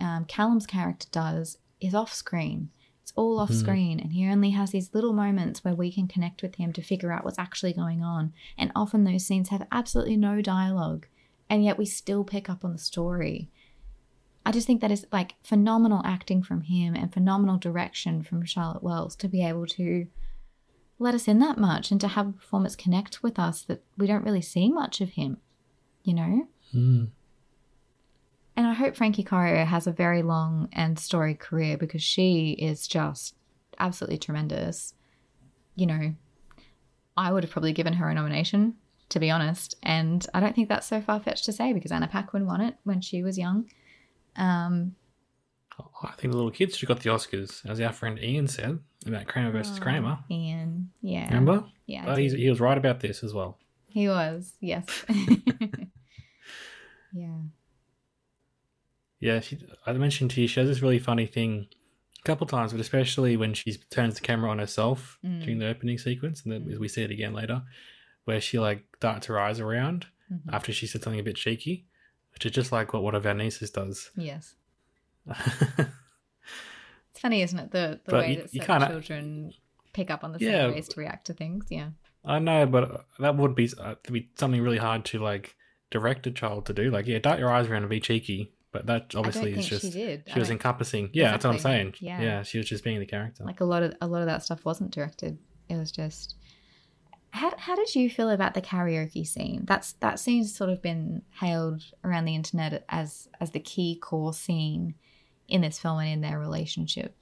um, 0.00 0.24
callum's 0.24 0.66
character 0.66 1.08
does 1.10 1.58
is 1.80 1.94
off 1.94 2.12
screen. 2.12 2.70
It's 3.02 3.12
all 3.16 3.40
off 3.40 3.52
screen 3.52 3.98
and 3.98 4.12
he 4.12 4.26
only 4.28 4.50
has 4.50 4.70
these 4.70 4.94
little 4.94 5.12
moments 5.12 5.64
where 5.64 5.74
we 5.74 5.90
can 5.90 6.06
connect 6.06 6.42
with 6.42 6.56
him 6.56 6.72
to 6.74 6.82
figure 6.82 7.10
out 7.10 7.24
what's 7.24 7.38
actually 7.38 7.72
going 7.72 8.02
on 8.02 8.32
and 8.56 8.70
often 8.76 9.04
those 9.04 9.26
scenes 9.26 9.48
have 9.48 9.66
absolutely 9.72 10.16
no 10.16 10.40
dialogue 10.40 11.06
and 11.48 11.64
yet 11.64 11.78
we 11.78 11.86
still 11.86 12.22
pick 12.22 12.48
up 12.48 12.64
on 12.64 12.72
the 12.72 12.78
story. 12.78 13.48
I 14.44 14.52
just 14.52 14.66
think 14.66 14.80
that 14.80 14.90
is 14.90 15.06
like 15.12 15.34
phenomenal 15.42 16.02
acting 16.04 16.42
from 16.42 16.62
him 16.62 16.94
and 16.94 17.12
phenomenal 17.12 17.58
direction 17.58 18.22
from 18.22 18.44
Charlotte 18.44 18.82
Wells 18.82 19.14
to 19.16 19.28
be 19.28 19.44
able 19.44 19.66
to 19.66 20.06
let 20.98 21.14
us 21.14 21.28
in 21.28 21.38
that 21.40 21.58
much 21.58 21.90
and 21.90 22.00
to 22.00 22.08
have 22.08 22.28
a 22.28 22.32
performance 22.32 22.76
connect 22.76 23.22
with 23.22 23.38
us 23.38 23.62
that 23.62 23.82
we 23.96 24.06
don't 24.06 24.24
really 24.24 24.42
see 24.42 24.70
much 24.70 25.00
of 25.00 25.10
him, 25.10 25.38
you 26.04 26.14
know? 26.14 26.48
Mm. 26.74 27.08
And 28.56 28.66
I 28.66 28.74
hope 28.74 28.96
Frankie 28.96 29.24
Corio 29.24 29.64
has 29.64 29.86
a 29.86 29.92
very 29.92 30.22
long 30.22 30.68
and 30.72 30.98
storied 30.98 31.38
career 31.38 31.78
because 31.78 32.02
she 32.02 32.50
is 32.52 32.86
just 32.86 33.34
absolutely 33.78 34.18
tremendous. 34.18 34.94
You 35.74 35.86
know, 35.86 36.14
I 37.16 37.32
would 37.32 37.44
have 37.44 37.50
probably 37.50 37.72
given 37.72 37.94
her 37.94 38.10
a 38.10 38.14
nomination, 38.14 38.74
to 39.10 39.18
be 39.18 39.30
honest. 39.30 39.76
And 39.82 40.26
I 40.34 40.40
don't 40.40 40.54
think 40.54 40.68
that's 40.68 40.86
so 40.86 41.00
far 41.00 41.20
fetched 41.20 41.46
to 41.46 41.52
say 41.52 41.72
because 41.72 41.92
Anna 41.92 42.08
Paquin 42.08 42.46
won 42.46 42.60
it 42.60 42.76
when 42.84 43.00
she 43.00 43.22
was 43.22 43.38
young. 43.38 43.70
Um, 44.36 44.96
Oh, 45.78 45.88
I 46.02 46.12
think 46.12 46.32
the 46.32 46.36
little 46.36 46.50
kids 46.50 46.76
should 46.76 46.88
have 46.90 46.98
got 46.98 47.02
the 47.02 47.08
Oscars, 47.10 47.64
as 47.68 47.80
our 47.80 47.92
friend 47.92 48.18
Ian 48.22 48.48
said 48.48 48.80
about 49.06 49.26
Kramer 49.26 49.50
versus 49.50 49.78
Kramer. 49.78 50.18
Ian, 50.30 50.90
yeah. 51.00 51.26
Remember? 51.28 51.64
Yeah, 51.86 52.04
But 52.04 52.18
he's, 52.18 52.34
he 52.34 52.50
was 52.50 52.60
right 52.60 52.76
about 52.76 53.00
this 53.00 53.24
as 53.24 53.32
well. 53.32 53.58
He 53.88 54.06
was, 54.06 54.52
yes. 54.60 54.84
yeah. 57.12 57.38
Yeah, 59.20 59.40
she, 59.40 59.58
I 59.86 59.92
mentioned 59.94 60.30
to 60.32 60.40
you, 60.40 60.46
she 60.48 60.60
has 60.60 60.68
this 60.68 60.82
really 60.82 60.98
funny 60.98 61.26
thing 61.26 61.66
a 62.18 62.22
couple 62.26 62.46
times, 62.46 62.72
but 62.72 62.80
especially 62.80 63.36
when 63.36 63.54
she 63.54 63.74
turns 63.90 64.14
the 64.14 64.20
camera 64.20 64.50
on 64.50 64.58
herself 64.58 65.18
Mm. 65.24 65.40
during 65.42 65.58
the 65.58 65.68
opening 65.68 65.98
sequence, 65.98 66.42
and 66.42 66.52
then 66.52 66.78
we 66.78 66.88
see 66.88 67.02
it 67.02 67.10
again 67.10 67.32
later, 67.34 67.62
where 68.24 68.40
she 68.40 68.58
like 68.58 68.84
darts 69.00 69.26
her 69.26 69.38
eyes 69.38 69.60
around 69.60 70.06
Mhm. 70.32 70.52
after 70.52 70.72
she 70.72 70.86
said 70.86 71.02
something 71.02 71.20
a 71.20 71.24
bit 71.24 71.36
cheeky, 71.36 71.86
which 72.32 72.46
is 72.46 72.52
just 72.52 72.72
like 72.72 72.92
what 72.92 73.02
one 73.02 73.14
of 73.14 73.26
our 73.26 73.34
nieces 73.34 73.70
does. 73.70 74.10
Yes. 74.16 74.54
It's 77.12 77.20
funny, 77.20 77.42
isn't 77.42 77.58
it? 77.58 77.70
The 77.72 78.00
the 78.04 78.10
But 78.10 78.20
way 78.20 78.30
you- 78.30 78.42
that 78.42 78.54
you 78.54 78.88
children 78.88 79.52
pick 79.92 80.10
up 80.10 80.22
on 80.24 80.32
the 80.32 80.38
Yeah. 80.38 80.66
same 80.66 80.74
ways 80.74 80.88
to 80.88 81.00
react 81.00 81.26
to 81.26 81.34
things. 81.34 81.66
Yeah. 81.68 81.90
I 82.24 82.38
know, 82.38 82.66
but 82.66 83.04
that 83.18 83.36
would 83.36 83.54
be 83.54 83.68
uh, 83.78 83.96
be 84.10 84.30
something 84.38 84.62
really 84.62 84.78
hard 84.78 85.04
to 85.06 85.18
like 85.18 85.56
direct 85.90 86.26
a 86.26 86.30
child 86.30 86.66
to 86.66 86.72
do. 86.72 86.90
Like, 86.90 87.06
yeah, 87.06 87.18
dart 87.18 87.38
your 87.40 87.50
eyes 87.50 87.66
around 87.66 87.82
and 87.82 87.90
be 87.90 87.98
cheeky, 88.00 88.52
but 88.72 88.86
that 88.86 89.14
obviously 89.16 89.52
is 89.58 89.64
she 89.64 89.70
just 89.70 89.92
did. 89.92 90.22
she 90.26 90.34
I 90.34 90.38
was 90.38 90.48
don't- 90.48 90.56
encompassing. 90.56 91.10
Yeah, 91.12 91.32
that's 91.32 91.44
what 91.44 91.54
I'm 91.54 91.58
saying. 91.60 91.94
Yeah. 91.98 92.20
yeah, 92.20 92.42
she 92.42 92.58
was 92.58 92.68
just 92.68 92.84
being 92.84 93.00
the 93.00 93.06
character. 93.06 93.42
Like 93.44 93.60
a 93.60 93.64
lot 93.64 93.82
of 93.82 93.94
a 94.00 94.06
lot 94.06 94.20
of 94.20 94.26
that 94.26 94.42
stuff 94.44 94.64
wasn't 94.64 94.92
directed. 94.92 95.36
It 95.68 95.76
was 95.76 95.90
just. 95.90 96.36
How, 97.32 97.54
how 97.56 97.76
did 97.76 97.94
you 97.94 98.10
feel 98.10 98.30
about 98.30 98.54
the 98.54 98.62
karaoke 98.62 99.26
scene? 99.26 99.64
That's 99.64 99.92
that 99.94 100.18
scene's 100.18 100.54
sort 100.54 100.70
of 100.70 100.82
been 100.82 101.22
hailed 101.40 101.84
around 102.04 102.24
the 102.24 102.34
internet 102.34 102.84
as 102.88 103.28
as 103.40 103.50
the 103.50 103.60
key 103.60 103.96
core 103.96 104.34
scene 104.34 104.94
in 105.48 105.60
this 105.60 105.78
film 105.78 105.98
and 105.98 106.08
in 106.08 106.20
their 106.20 106.38
relationship. 106.38 107.14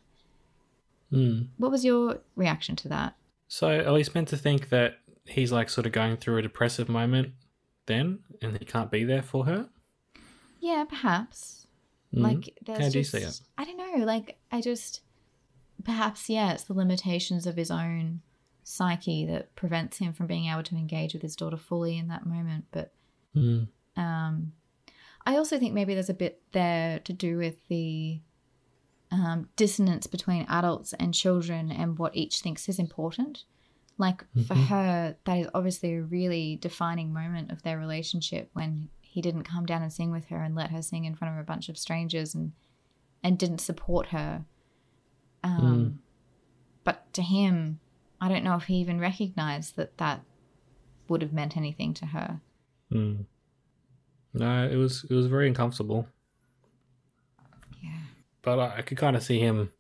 Hmm. 1.11 1.42
What 1.57 1.71
was 1.71 1.85
your 1.85 2.21
reaction 2.37 2.77
to 2.77 2.88
that? 2.88 3.16
So 3.49 3.68
Ellie's 3.68 4.14
meant 4.14 4.29
to 4.29 4.37
think 4.37 4.68
that 4.71 4.99
he's 5.25 5.53
like 5.53 5.68
sort 5.68 5.87
of 5.87 5.92
going 5.92 6.16
through 6.16 6.38
a 6.38 6.42
depressive 6.42 6.88
moment 6.88 7.33
then, 7.87 8.21
and 8.42 8.57
he 8.59 8.64
can't 8.64 8.90
be 8.90 9.05
there 9.05 9.23
for 9.23 9.47
her. 9.47 9.68
Yeah, 10.61 10.85
perhaps. 10.88 11.66
Mm. 12.14 12.23
Like 12.23 12.59
there's 12.64 12.79
How 12.79 12.88
do 12.88 12.99
you 12.99 13.05
see 13.05 13.18
it? 13.18 13.40
I 13.57 13.64
don't 13.64 13.77
know. 13.77 14.05
Like 14.05 14.38
I 14.51 14.61
just 14.61 15.01
perhaps 15.85 16.29
yeah, 16.29 16.53
it's 16.53 16.64
the 16.64 16.75
limitations 16.75 17.47
of 17.47 17.57
his 17.57 17.71
own 17.71 18.21
psyche 18.69 19.25
that 19.27 19.55
prevents 19.57 19.97
him 19.99 20.13
from 20.13 20.27
being 20.27 20.47
able 20.47 20.63
to 20.63 20.77
engage 20.77 21.13
with 21.15 21.23
his 21.23 21.35
daughter 21.37 21.57
fully 21.57 21.97
in 21.97 22.09
that 22.09 22.27
moment. 22.27 22.67
But 22.71 22.93
Mm. 23.35 23.69
um, 23.97 24.53
I 25.27 25.37
also 25.37 25.59
think 25.59 25.75
maybe 25.75 25.95
there's 25.95 26.09
a 26.11 26.15
bit 26.15 26.41
there 26.53 26.99
to 27.01 27.13
do 27.13 27.37
with 27.39 27.67
the 27.69 28.21
um, 29.11 29.49
dissonance 29.57 30.07
between 30.07 30.45
adults 30.51 30.93
and 30.95 31.15
children 31.15 31.71
and 31.73 31.99
what 31.99 32.15
each 32.15 32.41
thinks 32.41 32.69
is 32.69 32.79
important. 32.79 33.45
Like 33.97 34.21
for 34.47 34.55
Mhm. 34.55 34.67
her, 34.67 35.17
that 35.25 35.39
is 35.39 35.49
obviously 35.55 35.95
a 35.95 36.03
really 36.03 36.57
defining 36.57 37.13
moment 37.13 37.51
of 37.51 37.63
their 37.63 37.79
relationship 37.79 38.51
when 38.53 38.91
he 39.01 39.23
didn't 39.23 39.45
come 39.45 39.65
down 39.65 39.83
and 39.83 39.93
sing 39.93 40.11
with 40.11 40.27
her 40.27 40.43
and 40.43 40.55
let 40.55 40.71
her 40.71 40.83
sing 40.83 41.05
in 41.07 41.15
front 41.15 41.33
of 41.35 41.41
a 41.41 41.45
bunch 41.45 41.69
of 41.71 41.79
strangers 41.79 42.35
and 42.35 42.53
and 43.23 43.39
didn't 43.39 43.59
support 43.61 44.09
her. 44.09 44.45
Um, 45.43 46.03
But 46.85 47.13
to 47.15 47.23
him, 47.23 47.81
I 48.21 48.29
don't 48.29 48.45
know 48.45 48.57
if 48.57 48.65
he 48.65 48.75
even 48.77 49.01
recognized 49.01 49.77
that 49.77 49.99
that 49.99 50.23
would 51.09 51.23
have 51.23 51.33
meant 51.33 51.57
anything 51.57 51.95
to 51.95 52.07
her. 52.07 52.41
Mm. 52.93 53.27
No, 54.35 54.69
it 54.69 54.77
was 54.77 55.05
it 55.09 55.15
was 55.15 55.27
very 55.27 55.49
uncomfortable. 55.49 56.07
Yeah. 57.83 58.01
But 58.43 58.59
I, 58.59 58.77
I 58.79 58.83
could 58.83 58.99
kind 58.99 59.17
of 59.17 59.23
see 59.23 59.39
him. 59.39 59.73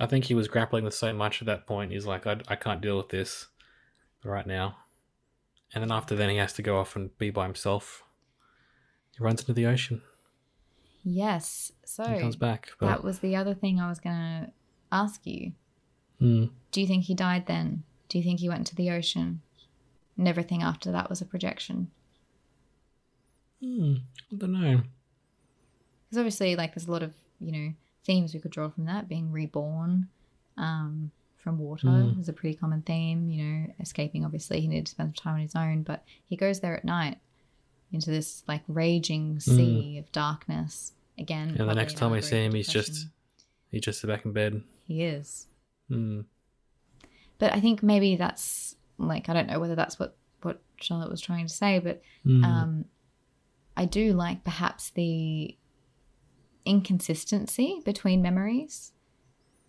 I 0.00 0.06
think 0.06 0.26
he 0.26 0.34
was 0.34 0.48
grappling 0.48 0.84
with 0.84 0.94
so 0.94 1.12
much 1.12 1.42
at 1.42 1.46
that 1.46 1.66
point. 1.66 1.90
He's 1.90 2.06
like, 2.06 2.26
I, 2.26 2.38
I 2.46 2.54
can't 2.54 2.80
deal 2.80 2.96
with 2.96 3.08
this 3.08 3.48
right 4.24 4.46
now. 4.46 4.76
And 5.74 5.82
then 5.82 5.90
after 5.90 6.14
then, 6.14 6.30
he 6.30 6.36
has 6.36 6.52
to 6.54 6.62
go 6.62 6.78
off 6.78 6.96
and 6.96 7.16
be 7.18 7.30
by 7.30 7.44
himself. 7.44 8.04
He 9.16 9.22
runs 9.22 9.40
into 9.40 9.52
the 9.52 9.66
ocean. 9.66 10.02
Yes. 11.02 11.72
So 11.84 12.04
and 12.04 12.20
comes 12.20 12.36
back. 12.36 12.70
But, 12.78 12.86
that 12.86 13.04
was 13.04 13.18
the 13.18 13.34
other 13.36 13.54
thing 13.54 13.80
I 13.80 13.88
was 13.88 13.98
going 13.98 14.16
to 14.16 14.52
ask 14.92 15.26
you. 15.26 15.52
Mm. 16.20 16.50
Do 16.72 16.80
you 16.80 16.86
think 16.86 17.04
he 17.04 17.14
died 17.14 17.46
then? 17.46 17.82
Do 18.08 18.18
you 18.18 18.24
think 18.24 18.40
he 18.40 18.48
went 18.48 18.60
into 18.60 18.74
the 18.74 18.90
ocean? 18.90 19.40
And 20.16 20.26
everything 20.26 20.62
after 20.62 20.90
that 20.92 21.08
was 21.08 21.20
a 21.20 21.24
projection? 21.24 21.90
Hmm, 23.62 23.94
I 24.32 24.36
don't 24.36 24.52
know. 24.52 24.82
Because 26.04 26.18
obviously, 26.18 26.56
like, 26.56 26.74
there's 26.74 26.88
a 26.88 26.92
lot 26.92 27.02
of, 27.02 27.12
you 27.40 27.52
know, 27.52 27.72
themes 28.04 28.32
we 28.34 28.40
could 28.40 28.50
draw 28.50 28.68
from 28.68 28.86
that. 28.86 29.08
Being 29.08 29.30
reborn 29.32 30.08
um, 30.56 31.10
from 31.36 31.58
water 31.58 31.86
Mm. 31.86 32.18
is 32.20 32.28
a 32.28 32.32
pretty 32.32 32.56
common 32.56 32.82
theme. 32.82 33.28
You 33.30 33.44
know, 33.44 33.74
escaping, 33.80 34.24
obviously, 34.24 34.60
he 34.60 34.68
needed 34.68 34.86
to 34.86 34.92
spend 34.92 35.08
some 35.16 35.22
time 35.22 35.34
on 35.34 35.40
his 35.40 35.54
own, 35.54 35.82
but 35.82 36.04
he 36.26 36.36
goes 36.36 36.60
there 36.60 36.76
at 36.76 36.84
night 36.84 37.18
into 37.92 38.10
this, 38.10 38.42
like, 38.48 38.62
raging 38.68 39.40
sea 39.40 39.98
of 39.98 40.10
darkness. 40.12 40.92
Again, 41.18 41.54
Mm. 41.54 41.60
And 41.60 41.68
the 41.70 41.74
next 41.74 41.96
time 41.96 42.12
we 42.12 42.22
see 42.22 42.38
of 42.38 42.46
him, 42.46 42.54
he's 42.54 42.68
just 42.68 42.88
depression. 42.88 43.12
he's 43.72 43.80
just 43.82 44.06
back 44.06 44.24
in 44.24 44.32
bed. 44.32 44.62
He 44.86 45.02
is. 45.02 45.46
Hmm. 45.88 46.20
But 47.38 47.54
I 47.54 47.60
think 47.60 47.82
maybe 47.82 48.16
that's 48.16 48.76
like 48.98 49.28
I 49.28 49.32
don't 49.32 49.46
know 49.48 49.60
whether 49.60 49.74
that's 49.76 49.98
what 49.98 50.16
what 50.42 50.60
Charlotte 50.80 51.10
was 51.10 51.20
trying 51.20 51.46
to 51.46 51.52
say, 51.52 51.78
but 51.78 52.02
Hmm. 52.24 52.44
um, 52.44 52.84
I 53.76 53.84
do 53.84 54.12
like 54.12 54.44
perhaps 54.44 54.90
the 54.90 55.56
inconsistency 56.64 57.80
between 57.84 58.22
memories. 58.22 58.92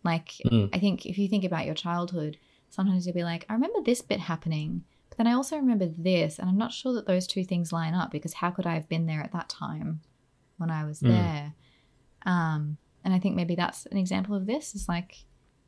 Like 0.04 0.30
Mm. 0.46 0.70
I 0.74 0.80
think 0.80 1.06
if 1.06 1.18
you 1.18 1.28
think 1.28 1.44
about 1.44 1.66
your 1.66 1.76
childhood, 1.76 2.38
sometimes 2.70 3.06
you'll 3.06 3.16
be 3.16 3.24
like, 3.24 3.46
I 3.50 3.54
remember 3.54 3.82
this 3.82 4.02
bit 4.02 4.20
happening, 4.20 4.84
but 5.10 5.18
then 5.18 5.28
I 5.28 5.34
also 5.34 5.58
remember 5.58 5.88
this, 5.88 6.40
and 6.40 6.50
I'm 6.50 6.58
not 6.58 6.72
sure 6.74 6.94
that 6.94 7.06
those 7.06 7.28
two 7.28 7.44
things 7.44 7.74
line 7.74 7.94
up 7.94 8.12
because 8.12 8.34
how 8.36 8.50
could 8.52 8.66
I 8.66 8.74
have 8.76 8.90
been 8.90 9.06
there 9.08 9.22
at 9.22 9.32
that 9.34 9.50
time 9.50 10.02
when 10.58 10.70
I 10.72 10.86
was 10.86 11.02
Mm. 11.02 11.08
there? 11.10 11.54
Um, 12.26 12.78
and 13.04 13.14
I 13.14 13.20
think 13.20 13.36
maybe 13.36 13.56
that's 13.56 13.86
an 13.88 13.98
example 13.98 14.36
of 14.36 14.46
this. 14.46 14.76
Is 14.76 14.88
like, 14.90 15.26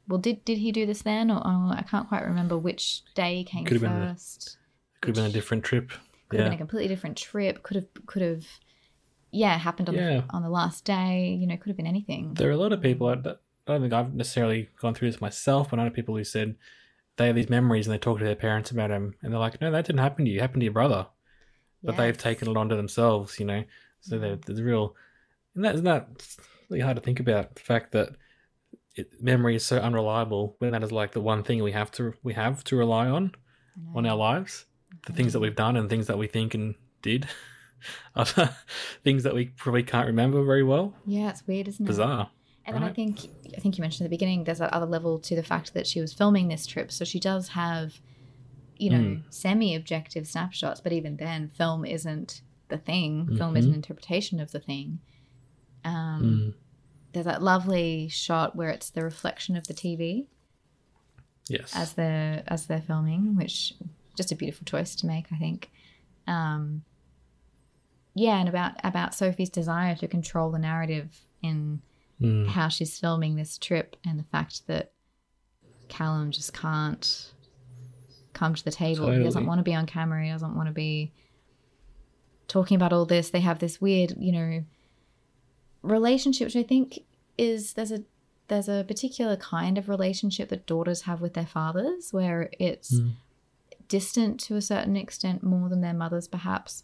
well, 0.08 0.20
did 0.20 0.44
did 0.46 0.58
he 0.58 0.72
do 0.72 0.86
this 0.86 1.02
then, 1.04 1.30
or, 1.32 1.38
or 1.38 1.74
I 1.74 1.86
can't 1.90 2.08
quite 2.08 2.24
remember 2.26 2.58
which 2.58 3.04
day 3.14 3.44
came 3.44 3.66
Could 3.66 3.82
have 3.82 3.92
been 3.92 4.02
a- 4.02 4.14
first. 4.14 4.58
Could 5.02 5.16
have 5.16 5.24
been 5.24 5.32
a 5.32 5.34
different 5.34 5.64
trip. 5.64 5.90
Could 6.30 6.38
yeah. 6.38 6.44
have 6.44 6.52
been 6.52 6.56
a 6.56 6.58
completely 6.58 6.88
different 6.88 7.18
trip. 7.18 7.64
Could 7.64 7.76
have 7.76 7.86
could 8.06 8.22
have, 8.22 8.46
yeah, 9.32 9.58
happened 9.58 9.90
on 9.90 9.96
Yeah. 9.96 10.22
the 10.22 10.24
on 10.30 10.42
the 10.44 10.50
last 10.50 10.86
day. 10.86 11.38
You 11.40 11.48
know, 11.48 11.58
could 11.58 11.68
have 11.70 11.78
been 11.78 11.88
anything. 11.88 12.34
There 12.36 12.50
are 12.50 12.54
a 12.54 12.58
lot 12.58 12.74
of 12.74 12.82
people. 12.82 13.08
I 13.08 13.16
don't 13.16 13.38
I 13.68 13.74
don't 13.74 13.82
think 13.82 13.94
I've 13.94 14.14
necessarily 14.14 14.70
gone 14.80 14.94
through 14.94 15.12
this 15.12 15.22
myself, 15.22 15.70
but 15.70 15.80
I 15.80 15.84
know 15.86 15.90
people 15.90 16.16
who 16.16 16.24
said 16.24 16.56
they 17.18 17.28
have 17.28 17.36
these 17.36 17.50
memories 17.50 17.86
and 17.88 17.94
they 17.94 17.98
talk 18.00 18.18
to 18.20 18.24
their 18.26 18.36
parents 18.36 18.72
about 18.72 18.90
them, 18.90 19.16
and 19.22 19.32
they're 19.32 19.40
like, 19.40 19.60
"No, 19.62 19.70
that 19.72 19.86
didn't 19.86 20.00
happen 20.00 20.26
to 20.26 20.32
you. 20.32 20.38
It 20.38 20.42
happened 20.42 20.62
to 20.62 20.66
your 20.66 20.74
brother." 20.74 21.08
But 21.84 21.98
they've 21.98 22.18
taken 22.18 22.48
it 22.48 22.58
onto 22.58 22.76
themselves, 22.76 23.40
you 23.40 23.46
know. 23.46 23.64
So 24.02 24.18
there- 24.20 24.36
there's 24.36 24.62
real, 24.62 24.96
and 25.56 25.66
that, 25.66 25.74
isn't 25.76 25.86
that 25.86 26.08
really 26.70 26.82
hard 26.82 26.96
to 26.98 27.02
think 27.02 27.20
about 27.20 27.56
the 27.56 27.62
fact 27.62 27.92
that 27.92 28.10
it, 28.96 29.22
memory 29.22 29.56
is 29.56 29.66
so 29.66 29.78
unreliable 29.78 30.56
when 30.60 30.72
that 30.72 30.84
is 30.84 30.92
like 30.92 31.12
the 31.12 31.22
one 31.22 31.44
thing 31.44 31.64
we 31.64 31.72
have 31.72 31.92
to 31.92 32.14
we 32.24 32.34
have 32.34 32.64
to 32.66 32.76
rely 32.76 33.08
on 33.08 33.34
on 33.96 34.06
our 34.06 34.16
lives, 34.18 34.66
the 35.08 35.14
things 35.14 35.32
that 35.34 35.40
we've 35.40 35.56
done 35.56 35.78
and 35.78 35.90
things 35.90 36.08
that 36.08 36.18
we 36.18 36.28
think 36.28 36.54
and 36.54 36.76
did, 37.02 37.28
other 38.16 38.54
things 39.04 39.24
that 39.24 39.34
we 39.34 39.46
probably 39.46 39.84
can't 39.84 40.08
remember 40.08 40.44
very 40.44 40.64
well. 40.64 40.94
Yeah, 41.06 41.30
it's 41.30 41.46
weird, 41.48 41.68
isn't 41.70 41.86
it? 41.86 41.88
Bizarre. 41.88 42.30
And 42.66 42.76
then 42.76 42.84
I 42.84 42.94
think 42.94 43.20
I 43.58 43.60
think 43.60 43.78
you 43.78 43.82
mentioned 43.82 44.06
at 44.06 44.10
the 44.10 44.16
beginning 44.18 44.44
there's 44.44 44.60
that 44.60 44.74
other 44.74 44.86
level 44.86 45.20
to 45.20 45.36
the 45.36 45.44
fact 45.44 45.74
that 45.74 45.88
she 45.88 46.00
was 46.02 46.14
filming 46.14 46.48
this 46.50 46.66
trip, 46.68 46.92
so 46.92 47.06
she 47.06 47.20
does 47.20 47.50
have, 47.50 48.00
you 48.78 48.90
know, 48.90 48.98
Mm. 49.00 49.24
semi-objective 49.30 50.28
snapshots. 50.28 50.80
But 50.82 50.94
even 50.94 51.16
then, 51.18 51.50
film 51.50 51.86
isn't 51.86 52.42
the 52.68 52.78
thing. 52.78 53.36
Film 53.38 53.58
is 53.58 53.66
Mhm. 53.66 53.70
an 53.70 53.76
interpretation 53.76 54.40
of 54.40 54.52
the 54.52 54.60
thing. 54.60 55.00
Um, 55.84 56.24
Mm. 56.24 56.54
There's 57.14 57.26
that 57.26 57.42
lovely 57.42 58.08
shot 58.08 58.56
where 58.56 58.70
it's 58.70 58.90
the 58.90 59.04
reflection 59.04 59.56
of 59.58 59.68
the 59.68 59.74
TV 59.74 60.28
Yes. 61.50 61.76
as 61.76 61.94
they're 61.94 62.44
as 62.48 62.68
they're 62.68 62.82
filming, 62.82 63.36
which 63.36 63.74
just 64.16 64.32
a 64.32 64.36
beautiful 64.36 64.66
choice 64.66 64.96
to 64.98 65.08
make, 65.08 65.26
I 65.32 65.38
think. 65.38 65.70
Um, 66.28 66.84
yeah, 68.14 68.38
and 68.40 68.48
about 68.50 68.74
about 68.84 69.14
Sophie's 69.16 69.50
desire 69.50 69.96
to 69.96 70.08
control 70.08 70.52
the 70.52 70.60
narrative 70.60 71.20
in 71.42 71.82
Mm. 72.22 72.48
how 72.50 72.68
she's 72.68 73.00
filming 73.00 73.36
this 73.36 73.58
trip 73.58 73.96
and 74.06 74.20
the 74.20 74.24
fact 74.26 74.68
that 74.68 74.92
Callum 75.88 76.30
just 76.32 76.54
can't 76.54 77.32
come 78.34 78.54
to 78.54 78.64
the 78.64 78.70
table. 78.72 79.10
He 79.12 79.24
doesn't 79.24 79.48
want 79.48 79.58
to 79.58 79.64
be 79.64 79.74
on 79.74 79.88
camera. 79.88 80.24
He 80.24 80.30
doesn't 80.30 80.56
want 80.56 80.68
to 80.68 80.72
be 80.74 81.12
talking 82.48 82.76
about 82.76 82.94
all 82.94 83.06
this. 83.06 83.32
They 83.32 83.40
have 83.40 83.58
this 83.58 83.82
weird, 83.82 84.14
you 84.20 84.32
know, 84.32 84.64
relationship, 85.82 86.48
which 86.48 86.56
I 86.56 86.64
think 86.64 87.00
is 87.38 87.74
there's 87.74 87.92
a 87.92 88.04
there's 88.48 88.68
a 88.70 88.84
particular 88.88 89.38
kind 89.38 89.78
of 89.78 89.88
relationship 89.88 90.50
that 90.50 90.66
daughters 90.66 91.04
have 91.04 91.22
with 91.22 91.34
their 91.34 91.46
fathers 91.46 92.12
where 92.12 92.50
it's 92.60 93.00
Mm. 93.00 93.14
distant 93.88 94.40
to 94.42 94.56
a 94.56 94.62
certain 94.62 94.96
extent 94.98 95.42
more 95.44 95.70
than 95.70 95.82
their 95.82 95.94
mothers 95.94 96.28
perhaps 96.28 96.84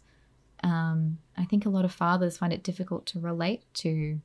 um, 0.62 1.18
i 1.36 1.44
think 1.44 1.64
a 1.64 1.68
lot 1.70 1.84
of 1.84 1.92
fathers 1.92 2.36
find 2.38 2.52
it 2.52 2.62
difficult 2.62 3.06
to 3.06 3.18
relate 3.20 3.62
to 3.72 4.20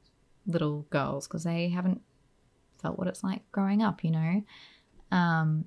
little 0.47 0.85
girls 0.89 1.27
because 1.27 1.43
they 1.43 1.69
haven't 1.69 2.01
felt 2.81 2.97
what 2.97 3.07
it's 3.07 3.23
like 3.23 3.41
growing 3.51 3.81
up 3.83 4.03
you 4.03 4.11
know 4.11 4.43
um, 5.11 5.65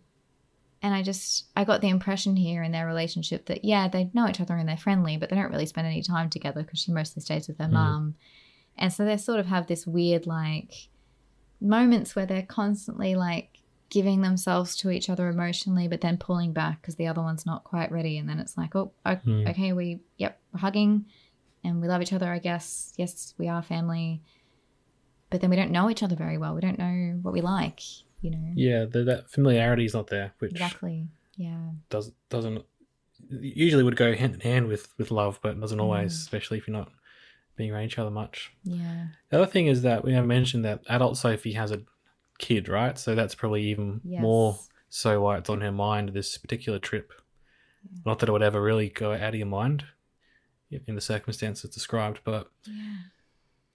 and 0.82 0.94
i 0.94 1.02
just 1.02 1.46
i 1.56 1.64
got 1.64 1.80
the 1.80 1.88
impression 1.88 2.36
here 2.36 2.62
in 2.62 2.72
their 2.72 2.86
relationship 2.86 3.46
that 3.46 3.64
yeah 3.64 3.86
they 3.88 4.10
know 4.14 4.28
each 4.28 4.40
other 4.40 4.56
and 4.56 4.68
they're 4.68 4.76
friendly 4.76 5.16
but 5.16 5.28
they 5.30 5.36
don't 5.36 5.50
really 5.52 5.66
spend 5.66 5.86
any 5.86 6.02
time 6.02 6.28
together 6.30 6.62
because 6.62 6.78
she 6.80 6.92
mostly 6.92 7.22
stays 7.22 7.46
with 7.48 7.58
her 7.58 7.64
Mhm. 7.66 7.72
mum 7.72 8.14
and 8.78 8.92
so 8.92 9.04
they 9.04 9.16
sort 9.16 9.40
of 9.40 9.46
have 9.46 9.66
this 9.66 9.86
weird 9.86 10.26
like 10.26 10.72
moments 11.60 12.14
where 12.14 12.26
they're 12.26 12.42
constantly 12.42 13.14
like 13.14 13.58
giving 13.88 14.20
themselves 14.20 14.76
to 14.76 14.90
each 14.90 15.08
other 15.08 15.28
emotionally 15.28 15.86
but 15.88 16.00
then 16.00 16.16
pulling 16.18 16.52
back 16.52 16.80
because 16.82 16.96
the 16.96 17.06
other 17.06 17.22
one's 17.22 17.46
not 17.46 17.64
quite 17.64 17.90
ready. 17.92 18.18
And 18.18 18.28
then 18.28 18.38
it's 18.40 18.56
like 18.56 18.74
oh 18.76 18.92
o- 19.06 19.14
Hmm. 19.14 19.46
okay 19.48 19.72
we 19.72 20.00
yep 20.18 20.38
we're 20.52 20.60
hugging 20.60 21.06
and 21.64 21.80
we 21.80 21.88
love 21.88 22.02
each 22.02 22.12
other 22.12 22.30
i 22.32 22.38
guess. 22.38 22.92
Yes 22.96 23.34
we 23.38 23.48
are 23.48 23.62
family. 23.62 24.22
But 25.30 25.40
then 25.40 25.50
we 25.50 25.56
don't 25.56 25.70
know 25.72 25.90
each 25.90 26.02
other 26.02 26.14
very 26.16 26.38
well. 26.38 26.54
We 26.54 26.60
don't 26.60 26.78
know 26.78 27.18
what 27.22 27.32
we 27.34 27.40
like 27.40 27.80
you 28.22 28.30
know? 28.30 28.50
Yeah, 28.54 28.86
the, 28.86 29.04
that 29.04 29.30
familiarity 29.30 29.84
is 29.84 29.92
not 29.94 30.06
there, 30.08 30.32
which 30.38 30.50
exactly. 30.52 31.06
Yeah. 31.36 31.70
does 31.90 32.12
doesn't 32.30 32.64
usually 33.28 33.82
would 33.82 33.96
go 33.96 34.14
hand 34.14 34.34
in 34.34 34.40
hand 34.40 34.68
with 34.68 34.88
with 34.98 35.10
love, 35.10 35.38
but 35.42 35.58
doesn't 35.60 35.80
always, 35.80 36.12
Mm. 36.12 36.22
especially 36.22 36.58
if 36.58 36.66
you're 36.66 36.76
not 36.76 36.90
being 37.56 37.70
around 37.72 37.84
each 37.84 37.98
other 37.98 38.10
much. 38.10 38.52
yeah 38.64 39.06
The 39.30 39.38
other 39.38 39.46
thing 39.50 39.66
is 39.66 39.82
that 39.82 40.04
we 40.04 40.12
have 40.14 40.26
mentioned 40.26 40.64
that 40.64 40.82
adult 40.88 41.16
Sophie 41.16 41.52
has 41.54 41.72
a 41.72 41.82
kid, 42.38 42.68
right? 42.68 42.98
So 42.98 43.14
that's 43.14 43.34
probably 43.34 43.64
even 43.64 44.00
yes 44.04 44.20
more 44.22 44.58
so 44.88 45.20
why 45.22 45.38
it's 45.38 45.50
on 45.50 45.60
her 45.62 45.72
mind 45.72 46.10
this 46.10 46.38
particular 46.38 46.78
trip. 46.78 47.12
Not 48.04 48.18
that 48.18 48.28
it 48.28 48.32
would 48.32 48.42
ever 48.42 48.62
really 48.62 48.88
go 48.88 49.12
out 49.12 49.30
of 49.30 49.34
your 49.34 49.46
mind 49.46 49.84
in 50.70 50.94
the 50.94 51.00
circumstances 51.00 51.70
described, 51.70 52.20
but 52.24 52.50
yeah 52.66 52.96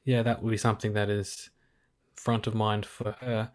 yeah, 0.04 0.24
that 0.24 0.42
would 0.42 0.50
be 0.50 0.58
something 0.58 0.94
that 0.94 1.10
is 1.10 1.52
front 2.16 2.48
of 2.48 2.56
mind 2.56 2.86
for 2.86 3.12
her. 3.22 3.52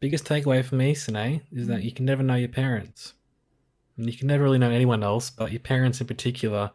Biggest 0.00 0.24
takeaway 0.24 0.64
for 0.64 0.74
me, 0.74 0.94
Sine, 0.94 1.42
is 1.52 1.66
that 1.66 1.80
Mm. 1.80 1.84
you 1.84 1.92
can 1.92 2.04
never 2.06 2.22
know 2.22 2.34
your 2.34 2.48
parents. 2.48 3.12
And 3.96 4.06
you 4.10 4.16
can 4.16 4.26
never 4.26 4.44
really 4.44 4.58
know 4.58 4.70
anyone 4.70 5.02
else, 5.02 5.30
but 5.30 5.52
your 5.52 5.60
parents 5.60 6.00
in 6.00 6.06
particular 6.06 6.70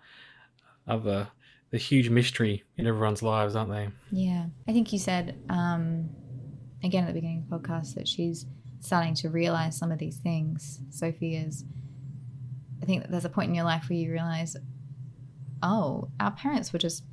are 0.87 0.99
the, 0.99 1.27
the 1.71 1.77
huge 1.77 2.09
mystery 2.09 2.63
in 2.77 2.85
everyone's 2.85 3.23
lives, 3.23 3.55
aren't 3.55 3.71
they? 3.71 3.89
Yeah. 4.11 4.45
I 4.67 4.73
think 4.73 4.91
you 4.93 4.99
said, 4.99 5.37
um, 5.49 6.09
again 6.83 7.03
at 7.03 7.07
the 7.07 7.13
beginning 7.13 7.45
of 7.49 7.49
the 7.49 7.67
podcast, 7.67 7.95
that 7.95 8.07
she's 8.07 8.45
starting 8.81 9.13
to 9.15 9.29
realize 9.29 9.77
some 9.77 9.91
of 9.91 9.99
these 9.99 10.17
things. 10.17 10.81
Sophie 10.89 11.35
is, 11.35 11.63
I 12.81 12.85
think 12.85 13.01
that 13.03 13.11
there's 13.11 13.25
a 13.25 13.29
point 13.29 13.49
in 13.49 13.55
your 13.55 13.63
life 13.65 13.89
where 13.89 13.97
you 13.97 14.11
realize, 14.11 14.55
oh, 15.63 16.09
our 16.19 16.31
parents 16.31 16.73
were 16.73 16.79
just 16.79 17.03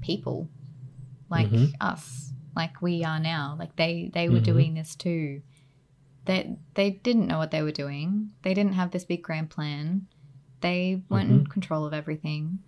people 0.00 0.48
like 1.30 1.48
Mhm. 1.50 1.72
us, 1.80 2.32
like 2.56 2.82
we 2.82 3.04
are 3.04 3.20
now. 3.20 3.56
Like 3.58 3.76
they, 3.76 4.10
they 4.12 4.28
were 4.28 4.40
Mhm. 4.40 4.44
doing 4.44 4.74
this 4.74 4.94
too. 4.96 5.42
They, 6.24 6.56
they 6.74 6.90
didn't 6.90 7.26
know 7.26 7.38
what 7.38 7.52
they 7.52 7.62
were 7.62 7.70
doing. 7.72 8.30
They 8.42 8.52
didn't 8.52 8.74
have 8.74 8.90
this 8.90 9.04
big 9.04 9.22
grand 9.22 9.48
plan. 9.50 10.08
They 10.60 11.02
weren't 11.08 11.30
in 11.30 11.46
control 11.46 11.86
of 11.86 11.94
everything. 11.94 12.58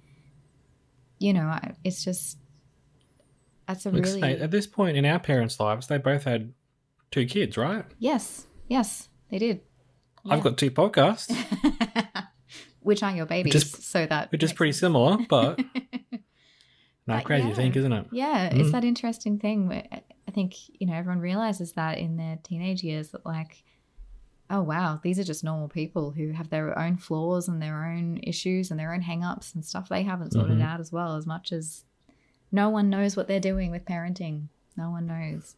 You 1.21 1.33
know, 1.35 1.57
it's 1.85 2.03
just 2.03 2.39
that's 3.69 3.87
a 3.87 3.91
really 3.93 4.23
at 4.23 4.51
this 4.51 4.67
point 4.67 4.97
in 4.97 5.05
our 5.05 5.21
parents' 5.21 5.61
lives, 5.61 5.87
they 5.87 5.99
both 5.99 6.25
had 6.25 6.53
two 7.13 7.27
kids, 7.27 7.57
right? 7.57 7.85
yes, 7.99 8.47
yes, 8.69 9.09
they 9.31 9.39
did. 9.39 9.61
I've 10.29 10.43
got 10.43 10.59
two 10.59 10.71
podcasts, 10.71 11.35
which 12.81 13.03
are 13.03 13.15
your 13.15 13.27
babies, 13.27 13.55
is- 13.55 13.71
so 13.87 14.07
that 14.07 14.33
which 14.33 14.43
is 14.43 14.53
pretty 14.53 14.73
sense. 14.73 14.81
similar, 14.81 15.19
but 15.29 15.59
not 17.07 17.19
But 17.19 17.25
crazy 17.25 17.45
yeah. 17.49 17.51
to 17.51 17.57
think, 17.57 17.77
isn't 17.77 17.93
it? 17.93 18.07
Yeah, 18.13 18.47
it's 18.47 18.69
Mhm. 18.69 18.73
that 18.73 18.85
interesting 18.85 19.39
thing 19.39 19.69
where 19.69 19.87
I 19.93 20.31
think, 20.33 20.55
you 20.81 20.87
know, 20.87 20.95
everyone 20.95 21.21
realizes 21.21 21.73
that 21.73 21.99
in 21.99 22.17
their 22.17 22.39
teenage 22.43 22.83
years 22.83 23.11
that 23.11 23.25
like, 23.27 23.63
oh 24.51 24.63
wow, 24.63 24.99
these 25.03 25.19
are 25.19 25.25
just 25.25 25.45
normal 25.45 25.69
people 25.69 26.11
who 26.11 26.33
have 26.33 26.51
their 26.51 26.77
own 26.79 26.97
flaws 26.97 27.47
and 27.49 27.63
their 27.63 27.85
own 27.87 28.19
issues 28.23 28.71
and 28.71 28.79
their 28.81 28.93
own 28.93 29.01
hang-ups 29.03 29.55
and 29.55 29.65
stuff 29.65 29.89
they 29.89 30.03
haven't 30.03 30.33
sorted 30.33 30.59
Mhm. 30.59 30.63
out 30.63 30.81
as 30.81 30.91
well 30.91 31.17
as 31.17 31.25
much 31.27 31.53
as 31.53 31.85
no 32.51 32.69
one 32.69 32.91
knows 32.91 33.17
what 33.17 33.29
they're 33.29 33.39
doing 33.41 33.71
with 33.71 33.85
parenting. 33.85 34.49
No 34.77 34.91
one 34.91 35.07
knows. 35.07 35.57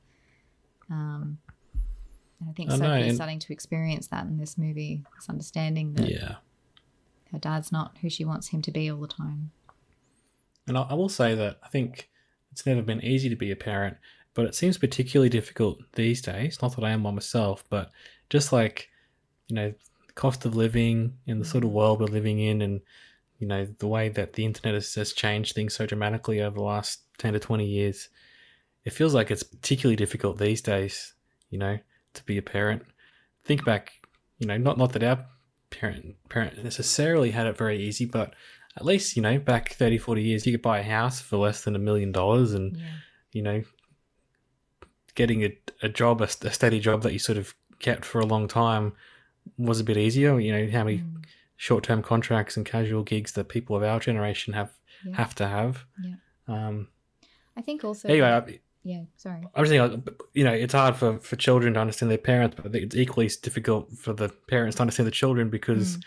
Um 0.90 1.38
I 2.46 2.52
think 2.52 2.70
I 2.70 2.76
know, 2.76 2.84
Sophie 2.86 3.08
is 3.08 3.14
starting 3.16 3.38
to 3.38 3.52
experience 3.52 4.08
that 4.08 4.26
in 4.26 4.36
this 4.36 4.58
movie, 4.58 5.04
this 5.14 5.28
understanding 5.28 5.94
that 5.94 6.10
Yeah. 6.10 6.36
her 7.30 7.38
dad's 7.38 7.70
not 7.72 7.96
who 7.98 8.10
she 8.10 8.24
wants 8.24 8.48
him 8.48 8.60
to 8.62 8.70
be 8.70 8.90
all 8.90 9.00
the 9.00 9.06
time. 9.08 9.52
And 10.66 10.76
I, 10.76 10.82
I 10.82 10.94
will 10.94 11.08
say 11.08 11.34
that 11.34 11.58
I 11.62 11.68
think 11.68 12.10
it's 12.50 12.66
never 12.66 12.82
been 12.82 13.00
easy 13.02 13.28
to 13.28 13.36
be 13.36 13.50
a 13.52 13.56
parent, 13.56 13.96
but 14.34 14.44
it 14.44 14.54
seems 14.54 14.76
particularly 14.76 15.28
difficult 15.30 15.78
these 15.92 16.20
days. 16.20 16.60
Not 16.60 16.74
that 16.76 16.84
I 16.84 16.90
am 16.90 17.04
one 17.04 17.14
myself, 17.14 17.64
but 17.70 17.90
just 18.32 18.50
like, 18.50 18.88
you 19.48 19.54
know, 19.54 19.74
cost 20.14 20.46
of 20.46 20.56
living 20.56 21.18
in 21.26 21.38
the 21.38 21.44
sort 21.44 21.64
of 21.64 21.70
world 21.70 22.00
we're 22.00 22.06
living 22.06 22.38
in 22.38 22.62
and, 22.62 22.80
you 23.38 23.46
know, 23.46 23.66
the 23.78 23.86
way 23.86 24.08
that 24.08 24.32
the 24.32 24.44
internet 24.46 24.72
has, 24.74 24.94
has 24.94 25.12
changed 25.12 25.54
things 25.54 25.74
so 25.74 25.84
dramatically 25.84 26.40
over 26.40 26.54
the 26.56 26.62
last 26.62 27.02
10 27.18 27.34
to 27.34 27.38
20 27.38 27.66
years, 27.66 28.08
it 28.86 28.94
feels 28.94 29.12
like 29.12 29.30
it's 29.30 29.42
particularly 29.42 29.96
difficult 29.96 30.38
these 30.38 30.62
days, 30.62 31.12
you 31.50 31.58
know, 31.58 31.78
to 32.14 32.24
be 32.24 32.38
a 32.38 32.42
parent. 32.42 32.82
Think 33.44 33.66
back, 33.66 33.92
you 34.38 34.46
know, 34.46 34.56
not, 34.56 34.78
not 34.78 34.94
that 34.94 35.02
our 35.02 35.26
parent, 35.68 36.16
parent 36.30 36.64
necessarily 36.64 37.32
had 37.32 37.46
it 37.46 37.58
very 37.58 37.82
easy, 37.82 38.06
but 38.06 38.32
at 38.78 38.86
least, 38.86 39.14
you 39.14 39.20
know, 39.20 39.38
back 39.38 39.74
30, 39.74 39.98
40 39.98 40.22
years, 40.22 40.46
you 40.46 40.52
could 40.52 40.62
buy 40.62 40.78
a 40.78 40.82
house 40.82 41.20
for 41.20 41.36
less 41.36 41.64
than 41.64 41.76
a 41.76 41.78
million 41.78 42.12
dollars 42.12 42.54
and, 42.54 42.78
Yeah. 42.78 42.84
you 43.32 43.42
know, 43.42 43.62
getting 45.14 45.44
a, 45.44 45.58
a 45.82 45.88
job, 45.90 46.22
a, 46.22 46.24
a 46.24 46.50
steady 46.50 46.80
job 46.80 47.02
that 47.02 47.12
you 47.12 47.18
sort 47.18 47.36
of 47.36 47.54
kept 47.82 48.04
for 48.06 48.20
a 48.20 48.26
long 48.26 48.48
time 48.48 48.94
was 49.58 49.80
a 49.80 49.84
bit 49.84 49.96
easier. 49.98 50.38
You 50.40 50.52
know, 50.52 50.70
how 50.70 50.84
many 50.84 50.98
Mm. 50.98 51.24
short 51.56 51.84
term 51.84 52.02
contracts 52.02 52.56
and 52.56 52.64
casual 52.64 53.02
gigs 53.02 53.32
that 53.32 53.48
people 53.48 53.76
of 53.76 53.82
our 53.82 54.00
generation 54.00 54.54
have 54.54 54.70
Yeah. 55.04 55.16
have 55.16 55.34
to 55.36 55.46
have. 55.46 55.84
Yeah. 56.02 56.14
Um, 56.48 56.88
I 57.56 57.60
think 57.60 57.84
also 57.84 58.08
anyway, 58.08 58.28
I, 58.28 58.60
yeah, 58.84 59.02
sorry. 59.16 59.42
I'm 59.54 59.64
just 59.64 59.70
thinking, 59.70 60.16
you 60.32 60.44
know, 60.44 60.52
it's 60.52 60.72
hard 60.72 60.96
for, 60.96 61.18
for 61.18 61.36
children 61.36 61.74
to 61.74 61.80
understand 61.80 62.10
their 62.10 62.18
parents, 62.18 62.56
but 62.56 62.74
I 62.74 62.78
it's 62.78 62.96
equally 62.96 63.28
difficult 63.42 63.92
for 63.92 64.12
the 64.12 64.28
parents 64.48 64.76
to 64.76 64.82
understand 64.82 65.06
the 65.06 65.10
children 65.12 65.50
because 65.50 65.98
Mm. 65.98 66.02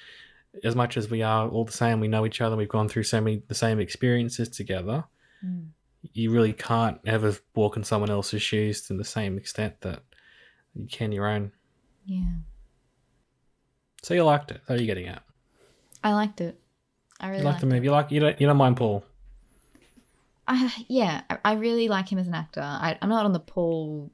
as 0.63 0.75
much 0.75 0.97
as 0.97 1.09
we 1.09 1.21
are 1.21 1.47
all 1.49 1.65
the 1.65 1.71
same, 1.83 1.99
we 1.99 2.07
know 2.07 2.25
each 2.25 2.41
other, 2.41 2.55
we've 2.55 2.69
gone 2.69 2.87
through 2.89 3.03
so 3.03 3.19
many 3.21 3.43
the 3.47 3.55
same 3.55 3.79
experiences 3.79 4.49
together. 4.49 5.03
Mm. 5.45 5.67
You 6.13 6.31
really 6.31 6.53
can't 6.53 6.99
ever 7.05 7.35
walk 7.55 7.75
in 7.77 7.83
someone 7.83 8.09
else's 8.09 8.41
shoes 8.41 8.81
to 8.87 8.93
the 8.95 9.03
same 9.03 9.37
extent 9.37 9.81
that 9.81 10.03
you 10.73 10.87
can 10.87 11.11
your 11.11 11.27
own. 11.27 11.51
Yeah. 12.05 12.35
So 14.03 14.13
you 14.13 14.23
liked 14.23 14.51
it. 14.51 14.61
How 14.67 14.75
are 14.75 14.77
you 14.77 14.85
getting 14.85 15.07
at? 15.07 15.23
I 16.03 16.13
liked 16.13 16.39
it. 16.41 16.59
I 17.19 17.27
really 17.29 17.39
You 17.39 17.45
liked 17.45 17.55
liked 17.55 17.61
the 17.61 17.67
movie. 17.67 17.77
it. 17.79 17.83
You 17.85 17.91
like 17.91 18.11
you 18.11 18.19
don't 18.19 18.39
you 18.41 18.47
don't 18.47 18.57
mind 18.57 18.77
Paul. 18.77 19.03
I, 20.47 20.71
yeah, 20.87 21.21
I- 21.29 21.39
I 21.43 21.53
really 21.53 21.87
like 21.87 22.07
him 22.11 22.19
as 22.19 22.27
an 22.27 22.35
actor. 22.35 22.61
I, 22.61 22.97
I'm 23.01 23.09
not 23.09 23.25
on 23.25 23.33
the 23.33 23.39
Paul 23.39 24.11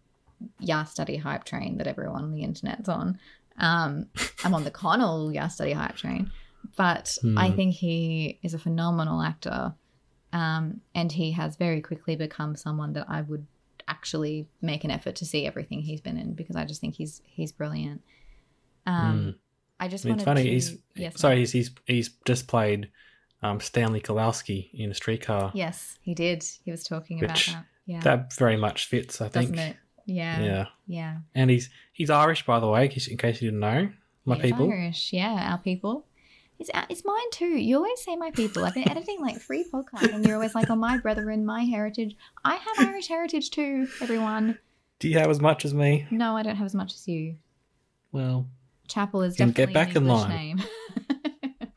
Yar 0.60 0.86
Study 0.86 1.18
hype 1.18 1.44
train 1.44 1.78
that 1.78 1.88
everyone 1.88 2.24
on 2.24 2.32
the 2.32 2.44
internet's 2.44 2.88
on. 2.88 3.20
Um, 3.58 4.08
I'm 4.46 4.54
on 4.54 4.64
the 4.64 4.72
Connell 4.82 5.34
Yar 5.34 5.50
Study 5.50 5.74
hype 5.74 5.98
train, 5.98 6.32
but 6.78 7.18
I 7.38 7.50
Hmm. 7.50 7.56
think 7.56 7.74
he 7.76 8.39
is 8.44 8.54
a 8.54 8.60
phenomenal 8.60 9.22
actor, 9.22 9.74
um, 10.32 10.80
and 10.96 11.12
he 11.12 11.32
has 11.34 11.58
very 11.58 11.82
quickly 11.82 12.16
become 12.16 12.56
someone 12.56 12.94
that 12.94 13.08
I 13.10 13.22
would 13.24 13.46
actually 13.88 14.48
make 14.62 14.84
an 14.84 14.92
effort 14.92 15.16
to 15.18 15.26
see 15.26 15.46
everything 15.46 15.82
he's 15.82 16.02
been 16.02 16.18
in 16.18 16.34
because 16.34 16.56
I 16.56 16.66
just 16.66 16.82
think 16.82 16.96
he's 16.96 17.22
he's 17.26 17.52
brilliant. 17.52 18.02
Um, 18.86 19.36
I 19.80 19.88
just 19.88 20.06
I 20.06 20.10
mean, 20.10 20.16
it's 20.16 20.24
funny. 20.26 20.44
to. 20.44 20.50
He's 20.50 20.78
yes, 20.96 21.20
sorry. 21.20 21.38
He's 21.40 21.52
he's 21.52 21.72
he's 21.86 22.10
just 22.26 22.48
played 22.48 22.90
um, 23.44 23.60
Stanley 23.60 24.00
Kowalski 24.00 24.70
in 24.74 24.92
a 24.92 24.94
streetcar. 24.94 25.52
Yes, 25.54 25.98
he 26.02 26.14
did. 26.14 26.44
He 26.64 26.72
was 26.72 26.84
talking 26.84 27.24
about 27.24 27.38
that. 27.38 27.66
Yeah, 27.86 28.00
That 28.02 28.34
very 28.34 28.58
much 28.58 28.86
fits. 28.86 29.22
I 29.22 29.28
think. 29.30 29.52
doesn't 29.52 29.72
it? 29.72 29.78
Yeah, 30.06 30.42
Yeah. 30.42 30.66
yeah. 30.88 31.18
And 31.36 31.50
he's 31.50 31.70
he's 31.94 32.10
Irish, 32.10 32.46
by 32.46 32.60
the 32.60 32.68
way, 32.68 32.84
in 32.86 32.90
case- 33.18 33.42
you 33.42 33.48
didn't 33.50 33.60
know. 33.60 33.92
My 34.26 34.38
people. 34.38 34.72
Irish, 34.72 35.14
yeah, 35.14 35.50
our 35.52 35.58
people. 35.58 36.06
It's 36.62 36.70
uh, 36.74 36.86
it's 36.89 37.03
mine 37.03 37.30
too. 37.32 37.57
You 37.57 37.78
always 37.78 37.99
say 38.01 38.16
my 38.16 38.30
people. 38.32 38.64
I've 38.64 38.74
been 38.76 38.88
editing 38.89 39.20
like 39.20 39.41
three 39.41 39.66
podcasts, 39.74 40.14
and 40.14 40.24
you're 40.26 40.36
always 40.36 40.53
like, 40.55 40.70
"Oh, 40.70 40.76
my 40.76 40.97
brethren, 40.97 41.43
my 41.45 41.64
heritage." 41.64 42.16
I 42.45 42.55
have 42.55 42.88
Irish 42.88 43.07
heritage 43.07 43.49
too. 43.49 43.88
Everyone. 43.99 44.57
Do 44.99 45.09
you 45.09 45.18
have 45.18 45.30
as 45.32 45.39
much 45.41 45.66
as 45.66 45.74
me? 45.74 46.05
No, 46.12 46.38
I 46.38 46.43
don't 46.43 46.55
have 46.55 46.66
as 46.68 46.76
much 46.76 46.93
as 46.93 47.07
you. 47.07 47.36
Well, 48.12 48.47
Chapel 48.88 49.24
is 49.24 49.36
Can 49.36 49.47
get 49.51 49.74
definitely 49.74 49.74
back 49.74 49.95
in 49.95 50.03
English 50.03 50.22
line. 50.22 50.30
name. 50.30 50.64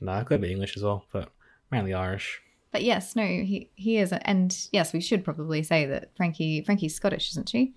No, 0.00 0.18
it 0.18 0.26
could 0.26 0.40
be 0.42 0.50
English 0.50 0.76
as 0.76 0.82
well, 0.82 1.06
but 1.12 1.30
mainly 1.70 1.94
Irish. 1.94 2.42
but 2.72 2.82
yes, 2.82 3.16
no, 3.16 3.24
he 3.24 3.70
he 3.74 3.96
is, 3.98 4.12
and 4.12 4.54
yes, 4.72 4.92
we 4.92 5.00
should 5.00 5.24
probably 5.24 5.62
say 5.62 5.86
that 5.86 6.10
Frankie 6.16 6.62
Frankie's 6.62 6.94
Scottish, 6.94 7.30
isn't 7.30 7.48
she? 7.48 7.72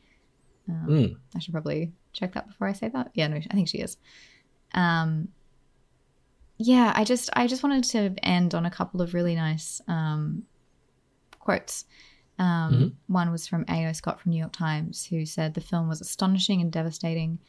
Um, 0.67 0.85
Mm. 0.89 1.15
I 1.35 1.39
should 1.39 1.53
probably 1.53 1.93
check 2.11 2.33
that 2.33 2.47
before 2.47 2.67
I 2.67 2.73
say 2.73 2.89
that. 2.89 3.11
Yeah, 3.13 3.27
no, 3.27 3.37
I 3.37 3.53
think 3.53 3.69
she 3.69 3.77
is. 3.77 3.95
Um, 4.73 5.29
yeah, 6.57 6.91
I 6.95 7.03
just 7.03 7.29
I 7.33 7.47
just 7.47 7.63
wanted 7.63 7.83
to 7.85 8.15
end 8.23 8.53
on 8.55 8.65
a 8.65 8.71
couple 8.71 9.01
of 9.01 9.13
really 9.13 9.35
nice 9.35 9.81
um, 9.87 10.43
quotes. 11.39 11.85
Um, 12.39 12.97
One 13.07 13.31
was 13.31 13.47
from 13.47 13.65
A.O. 13.67 13.93
Scott 13.93 14.21
from 14.21 14.31
New 14.31 14.37
York 14.39 14.53
Times, 14.53 15.05
who 15.05 15.25
said 15.25 15.53
the 15.53 15.61
film 15.61 15.87
was 15.87 16.01
astonishing 16.01 16.61
and 16.61 16.71
devastating, 16.71 17.39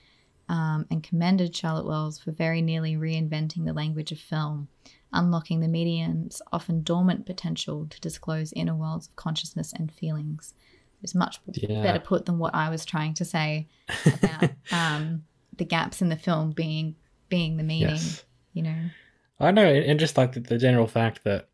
um, 0.49 0.87
and 0.91 1.03
commended 1.03 1.55
Charlotte 1.55 1.85
Wells 1.87 2.19
for 2.19 2.31
very 2.33 2.63
nearly 2.63 2.97
reinventing 2.97 3.67
the 3.67 3.75
language 3.75 4.13
of 4.13 4.19
film, 4.19 4.69
unlocking 5.13 5.61
the 5.61 5.69
medium's 5.69 6.41
often 6.53 6.83
dormant 6.83 7.27
potential 7.27 7.87
to 7.91 8.01
disclose 8.01 8.53
inner 8.55 8.75
worlds 8.75 9.09
of 9.09 9.17
consciousness 9.17 9.75
and 9.75 9.93
feelings. 9.93 10.55
It's 11.03 11.15
much 11.15 11.39
Yeah. 11.53 11.83
better 11.83 12.01
put 12.01 12.25
than 12.25 12.39
what 12.39 12.55
I 12.55 12.71
was 12.71 12.87
trying 12.87 13.13
to 13.15 13.25
say 13.27 13.69
about 14.07 14.51
um, 14.73 15.25
the 15.57 15.65
gaps 15.67 16.01
in 16.01 16.09
the 16.09 16.17
film 16.17 16.53
being 16.53 16.97
being 17.29 17.59
the 17.59 17.63
meaning. 17.63 17.91
Yes. 17.97 18.25
You 18.59 18.65
know, 18.65 18.91
I 19.39 19.53
know, 19.53 19.65
and 19.65 20.01
just 20.01 20.17
like 20.17 20.33
the, 20.33 20.41
the 20.41 20.59
general 20.59 20.89
fact 20.89 21.23
that 21.23 21.47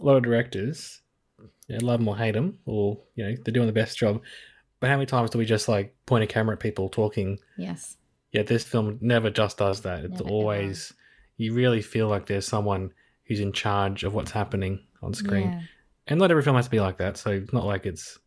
a 0.00 0.04
lot 0.04 0.16
of 0.16 0.24
directors, 0.24 1.00
you 1.68 1.78
know, 1.78 1.86
love 1.86 2.00
them 2.00 2.08
or 2.08 2.16
hate 2.16 2.32
them, 2.32 2.58
or 2.66 2.98
you 3.14 3.24
know, 3.24 3.36
they're 3.44 3.52
doing 3.52 3.68
the 3.68 3.72
best 3.72 3.96
job. 3.96 4.20
But 4.80 4.90
how 4.90 4.96
many 4.96 5.06
times 5.06 5.30
do 5.30 5.38
we 5.38 5.44
just 5.44 5.68
like 5.68 5.94
point 6.04 6.24
a 6.24 6.26
camera 6.26 6.54
at 6.56 6.60
people 6.60 6.88
talking? 6.88 7.38
yes, 7.56 7.96
Yeah, 8.32 8.42
this 8.42 8.64
film 8.64 8.98
never 9.00 9.30
just 9.30 9.58
does 9.58 9.82
that. 9.82 10.04
It's 10.04 10.20
Never, 10.20 10.30
always 10.34 10.92
you 11.36 11.54
really 11.54 11.80
feel 11.80 12.08
like 12.08 12.26
there's 12.26 12.44
someone 12.44 12.92
who's 13.26 13.38
in 13.38 13.52
charge 13.52 14.02
of 14.02 14.14
what's 14.14 14.32
happening 14.32 14.80
on 15.00 15.14
screen. 15.14 15.52
Yeah. 15.52 15.60
And 16.08 16.18
not 16.18 16.32
every 16.32 16.42
film 16.42 16.56
has 16.56 16.64
to 16.64 16.72
be 16.72 16.80
like 16.80 16.98
that. 16.98 17.16
So 17.18 17.30
it's 17.30 17.52
not 17.52 17.66
like 17.66 17.86
it's 17.86 18.18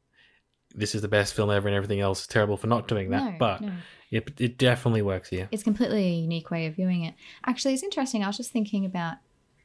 this 0.74 0.96
is 0.96 1.02
the 1.02 1.10
best 1.10 1.34
film 1.34 1.52
ever 1.52 1.68
and 1.68 1.76
everything 1.76 2.00
else 2.00 2.22
is 2.22 2.28
terrible 2.28 2.56
for 2.56 2.68
not 2.68 2.88
doing 2.88 3.10
that. 3.10 3.34
No, 3.34 3.36
but 3.38 3.60
no. 3.60 3.74
It 4.16 4.32
it 4.40 4.58
definitely 4.58 5.02
works 5.02 5.30
here. 5.30 5.50
it's 5.52 5.64
completely 5.64 6.06
a 6.06 6.14
unique 6.14 6.50
way 6.50 6.68
of 6.68 6.76
viewing 6.76 7.04
it. 7.04 7.16
Actually, 7.46 7.74
it's 7.74 7.84
interesting. 7.84 8.24
I 8.24 8.28
was 8.28 8.38
just 8.38 8.52
thinking 8.52 8.86
about 8.86 9.18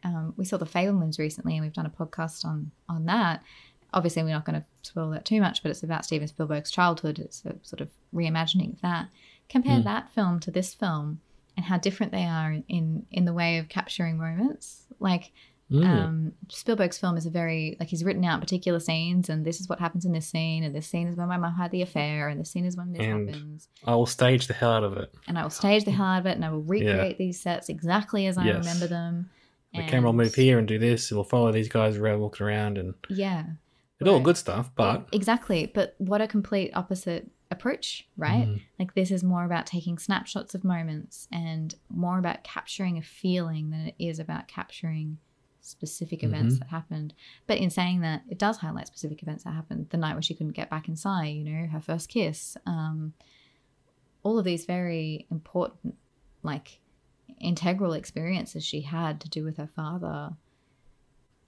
um, 0.03 0.35
we 0.37 0.45
saw 0.45 0.57
the 0.57 0.67
Fabelmans 0.67 1.19
recently, 1.19 1.55
and 1.55 1.63
we've 1.63 1.73
done 1.73 1.87
a 1.87 1.91
podcast 1.91 2.45
on 2.45 2.73
on 2.89 3.07
that. 3.07 3.43
Obviously, 3.93 4.23
we're 4.23 4.31
not 4.31 4.45
going 4.45 4.61
to 4.61 4.67
spoil 4.83 5.11
that 5.11 5.25
too 5.25 5.41
much, 5.41 5.63
but 5.63 5.71
it's 5.71 5.83
about 5.83 6.05
Steven 6.05 6.27
Spielberg's 6.27 6.71
childhood. 6.71 7.19
It's 7.19 7.45
a 7.45 7.55
sort 7.63 7.81
of 7.81 7.91
reimagining 8.15 8.73
of 8.73 8.81
that. 8.83 9.09
Compare 9.49 9.83
that 9.83 10.13
film 10.13 10.39
to 10.41 10.51
this 10.51 10.75
film, 10.75 11.21
and 11.57 11.67
how 11.67 11.79
different 11.79 12.11
they 12.11 12.25
are 12.25 12.59
in 12.69 13.07
in 13.13 13.25
the 13.25 13.33
way 13.33 13.59
of 13.59 13.69
capturing 13.69 14.19
moments. 14.19 14.87
Like 14.99 15.31
Mm. 15.71 15.85
um, 15.87 16.33
Spielberg's 16.49 16.99
film 16.99 17.17
is 17.17 17.27
a 17.27 17.31
very 17.31 17.77
like 17.79 17.89
he's 17.89 18.03
written 18.03 18.25
out 18.25 18.41
particular 18.41 18.81
scenes, 18.81 19.29
and 19.29 19.45
this 19.45 19.61
is 19.61 19.69
what 19.69 19.79
happens 19.79 20.05
in 20.05 20.13
this 20.13 20.27
scene, 20.27 20.65
and 20.65 20.75
this 20.75 20.87
scene 20.89 21.07
is 21.07 21.17
when 21.17 21.29
my 21.29 21.37
mum 21.37 21.55
had 21.55 21.71
the 21.71 21.83
affair, 21.83 22.29
and 22.29 22.41
this 22.41 22.51
scene 22.51 22.65
is 22.65 22.77
when 22.77 22.93
this 22.93 23.03
And 23.03 23.29
happens 23.29 23.69
I 23.87 23.95
will 23.95 24.07
stage 24.07 24.49
the 24.49 24.55
hell 24.55 24.73
out 24.73 24.83
of 24.85 24.97
it. 24.97 25.15
and 25.29 25.39
I 25.39 25.43
will 25.45 25.51
stage 25.51 25.85
the 25.85 25.93
hell 25.93 26.07
out 26.07 26.21
of 26.21 26.27
it 26.27 26.35
and 26.37 26.45
I 26.45 26.51
will 26.51 26.63
recreate 26.63 27.19
these 27.19 27.41
sets 27.41 27.69
exactly 27.69 28.27
as 28.27 28.37
I 28.37 28.47
Yes. 28.47 28.59
remember 28.59 28.87
them. 28.89 29.31
The 29.73 29.85
camera 29.85 30.09
will 30.11 30.17
move 30.19 30.35
here 30.35 30.59
and 30.59 30.67
do 30.67 30.79
this. 30.81 31.13
It 31.13 31.15
will 31.15 31.23
follow 31.23 31.53
these 31.53 31.69
guys 31.69 31.97
around, 31.97 32.19
walking 32.21 32.45
around, 32.47 32.77
and 32.77 32.95
Yeah. 33.09 33.45
it's 34.01 34.11
all 34.11 34.19
good 34.21 34.37
stuff. 34.37 34.73
But 34.75 35.07
exactly. 35.13 35.71
But 35.73 35.95
what 35.99 36.21
a 36.21 36.27
complete 36.27 36.73
opposite 36.75 37.31
approach, 37.53 38.09
right? 38.17 38.49
Mhm. 38.49 38.61
Like 38.81 38.95
this 38.95 39.13
is 39.13 39.23
more 39.23 39.45
about 39.45 39.67
taking 39.67 39.99
snapshots 39.99 40.55
of 40.57 40.65
moments 40.65 41.29
and 41.31 41.75
more 41.89 42.19
about 42.19 42.43
capturing 42.43 42.99
a 42.99 43.03
feeling 43.03 43.71
than 43.71 43.87
it 43.87 43.95
is 44.01 44.19
about 44.19 44.49
capturing 44.49 45.19
specific 45.71 46.23
events 46.23 46.57
Mhm. 46.57 46.59
that 46.61 46.69
happened. 46.69 47.15
But 47.47 47.59
in 47.59 47.71
saying 47.71 48.01
that, 48.01 48.23
it 48.29 48.39
does 48.39 48.59
highlight 48.59 48.87
specific 48.87 49.23
events 49.23 49.45
that 49.45 49.53
happened. 49.55 49.89
The 49.91 49.97
night 49.97 50.15
where 50.15 50.23
she 50.23 50.35
couldn't 50.35 50.53
get 50.53 50.71
back 50.71 50.89
inside, 50.89 51.29
you 51.29 51.45
know, 51.45 51.67
her 51.67 51.81
first 51.81 52.09
kiss. 52.09 52.57
Um, 52.67 53.15
all 54.23 54.39
of 54.39 54.45
these 54.45 54.65
very 54.67 55.27
important, 55.31 55.97
like 56.43 56.81
integral 57.39 57.93
experiences 57.95 58.65
she 58.65 58.83
had 58.83 59.21
to 59.21 59.29
do 59.29 59.45
with 59.45 59.57
her 59.57 59.67
father. 59.67 60.37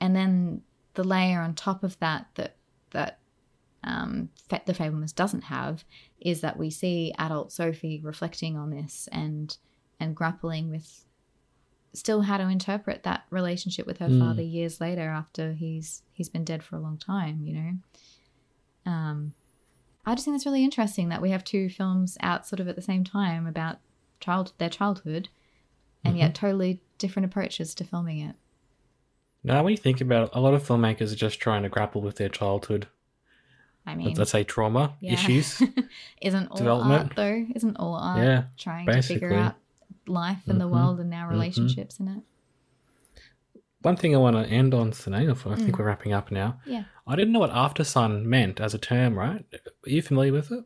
And 0.00 0.16
then 0.16 0.62
the 0.94 1.04
layer 1.04 1.40
on 1.40 1.54
top 1.54 1.82
of 1.84 1.98
that 1.98 2.28
that 2.34 2.56
that 2.90 3.18
um, 3.84 4.28
the 4.48 4.72
Fabelmans 4.72 5.14
doesn't 5.14 5.42
have 5.44 5.84
is 6.20 6.40
that 6.42 6.56
we 6.56 6.70
see 6.70 7.12
adult 7.18 7.50
Sophie 7.52 8.00
reflecting 8.02 8.56
on 8.56 8.70
this 8.70 9.08
and 9.10 9.56
and 9.98 10.14
grappling 10.14 10.70
with 10.70 11.04
still 11.94 12.22
how 12.22 12.36
to 12.38 12.48
interpret 12.48 13.02
that 13.02 13.24
relationship 13.30 13.86
with 13.86 13.98
her 13.98 14.08
Mm. 14.08 14.18
father 14.18 14.42
years 14.42 14.80
later 14.80 15.08
after 15.10 15.52
he's 15.52 16.02
he's 16.12 16.28
been 16.28 16.44
dead 16.44 16.62
for 16.62 16.76
a 16.76 16.80
long 16.80 16.98
time. 16.98 17.42
You 17.44 17.54
know, 17.54 18.90
um, 18.92 19.34
I 20.04 20.14
just 20.14 20.24
think 20.24 20.34
that's 20.36 20.46
really 20.46 20.64
interesting 20.64 21.08
that 21.10 21.22
we 21.22 21.30
have 21.30 21.44
two 21.44 21.68
films 21.68 22.16
out 22.20 22.46
sort 22.46 22.60
of 22.60 22.68
at 22.68 22.76
the 22.76 22.82
same 22.82 23.04
time 23.04 23.46
about 23.46 23.78
child 24.20 24.52
their 24.58 24.70
childhood, 24.70 25.28
and 26.04 26.16
yet 26.18 26.34
totally 26.34 26.80
different 26.98 27.26
approaches 27.26 27.74
to 27.76 27.84
filming 27.84 28.20
it. 28.20 28.36
now, 29.44 29.62
when 29.62 29.72
you 29.72 29.76
think 29.76 30.00
about 30.00 30.24
it, 30.24 30.30
a 30.32 30.40
lot 30.40 30.54
of 30.54 30.62
filmmakers 30.66 31.12
are 31.12 31.16
just 31.16 31.40
trying 31.40 31.62
to 31.64 31.68
grapple 31.68 32.00
with 32.00 32.16
their 32.16 32.28
childhood, 32.28 32.86
I 33.86 33.94
mean, 33.96 34.14
let's 34.16 34.30
say 34.30 34.44
trauma 34.44 34.94
Yeah. 35.00 35.14
issues. 35.14 35.60
Isn't 36.22 36.48
all 36.48 36.82
art 36.92 37.12
though? 37.16 37.44
Isn't 37.54 37.76
all 37.76 37.94
art 37.96 38.18
Yeah, 38.18 38.44
trying 38.56 38.86
to 38.86 39.02
figure 39.02 39.32
out 39.34 39.56
life 40.06 40.42
and 40.48 40.60
the 40.60 40.64
Mhm, 40.66 40.70
world 40.70 41.00
and 41.00 41.12
our 41.14 41.26
mhm. 41.28 41.30
relationships 41.32 41.98
in 42.00 42.08
it? 42.08 42.22
One 43.82 43.96
thing 43.96 44.14
I 44.14 44.18
want 44.18 44.36
to 44.36 44.46
end 44.46 44.74
on 44.74 44.92
today, 44.92 45.28
I 45.28 45.34
think 45.34 45.74
Mm. 45.74 45.78
we're 45.78 45.84
wrapping 45.86 46.12
up 46.12 46.30
now. 46.30 46.60
Yeah. 46.64 46.84
I 47.06 47.16
didn't 47.16 47.32
know 47.32 47.40
what 47.40 47.50
after 47.50 47.82
sun 47.82 48.28
meant 48.28 48.60
as 48.60 48.74
a 48.74 48.78
term, 48.78 49.18
right? 49.18 49.44
Are 49.52 49.90
you 49.90 50.02
familiar 50.02 50.32
with 50.32 50.52
it? 50.52 50.64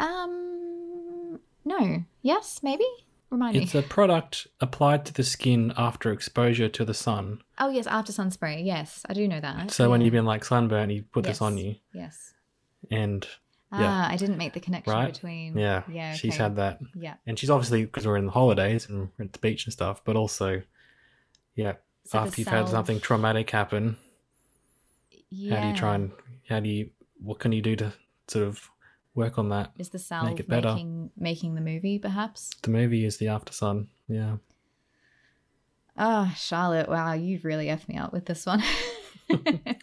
Um, 0.00 1.38
no. 1.64 2.04
Yes, 2.22 2.60
maybe. 2.62 2.84
Remind 3.30 3.56
It's 3.56 3.74
me. 3.74 3.78
It's 3.80 3.86
a 3.86 3.88
product 3.88 4.46
applied 4.60 5.04
to 5.06 5.12
the 5.12 5.22
skin 5.22 5.72
after 5.76 6.10
exposure 6.12 6.68
to 6.68 6.84
the 6.84 6.94
sun. 6.94 7.42
Oh 7.58 7.68
yes, 7.68 7.86
after 7.86 8.12
sun 8.12 8.30
spray. 8.30 8.62
Yes, 8.62 9.02
I 9.08 9.12
do 9.12 9.26
know 9.28 9.40
that. 9.40 9.70
So 9.70 9.90
when 9.90 10.00
you've 10.00 10.12
been 10.12 10.24
like 10.26 10.44
sunburned, 10.44 10.92
you 10.92 11.04
put 11.04 11.24
this 11.24 11.40
on 11.42 11.56
you, 11.58 11.76
Yes. 11.92 12.34
and 12.90 13.26
Ah, 13.76 13.80
Yeah. 14.08 14.12
I 14.12 14.16
didn't 14.16 14.36
make 14.38 14.52
the 14.52 14.60
connection 14.60 14.92
right, 14.92 15.12
between. 15.12 15.58
yeah, 15.58 15.82
Yeah. 15.90 16.14
she's 16.14 16.34
okay. 16.34 16.42
had 16.44 16.56
that, 16.56 16.80
Yeah. 16.94 17.14
and 17.26 17.38
she's 17.38 17.50
obviously 17.50 17.84
because 17.84 18.06
we're 18.06 18.16
in 18.16 18.26
the 18.26 18.32
holidays 18.32 18.88
and 18.88 19.10
we're 19.18 19.24
at 19.24 19.32
the 19.32 19.38
beach 19.40 19.64
and 19.66 19.72
stuff, 19.72 20.02
but 20.04 20.16
also, 20.16 20.62
yeah, 21.56 21.74
So 22.04 22.18
the 22.18 22.26
after 22.26 22.40
you've 22.40 22.48
had 22.48 22.68
something 22.68 23.00
traumatic 23.00 23.50
happen, 23.50 23.96
Yeah. 25.30 25.56
how 25.56 25.62
do 25.62 25.68
you 25.68 25.74
try 25.76 25.94
and 25.96 26.12
how 26.48 26.60
do 26.60 26.68
you 26.68 26.90
what 27.20 27.38
can 27.38 27.52
you 27.52 27.62
do 27.62 27.74
to 27.76 27.92
sort 28.28 28.46
of 28.46 28.70
work 29.14 29.38
on 29.38 29.48
that? 29.48 29.72
Is 29.78 29.88
the 29.88 29.98
salve 29.98 30.38
it 30.38 30.48
better? 30.48 30.74
making 30.74 31.10
making 31.16 31.54
the 31.54 31.60
movie 31.60 31.98
perhaps? 31.98 32.50
The 32.62 32.70
movie 32.70 33.04
is 33.04 33.16
the 33.16 33.28
after 33.28 33.52
sun, 33.52 33.88
yeah. 34.08 34.36
Ah, 35.96 36.34
Charlotte. 36.36 36.88
Wow, 36.88 37.12
you've 37.14 37.44
really 37.44 37.66
effed 37.66 37.88
me 37.88 37.96
out 37.96 38.12
with 38.12 38.26
this 38.26 38.46
one. 38.46 38.62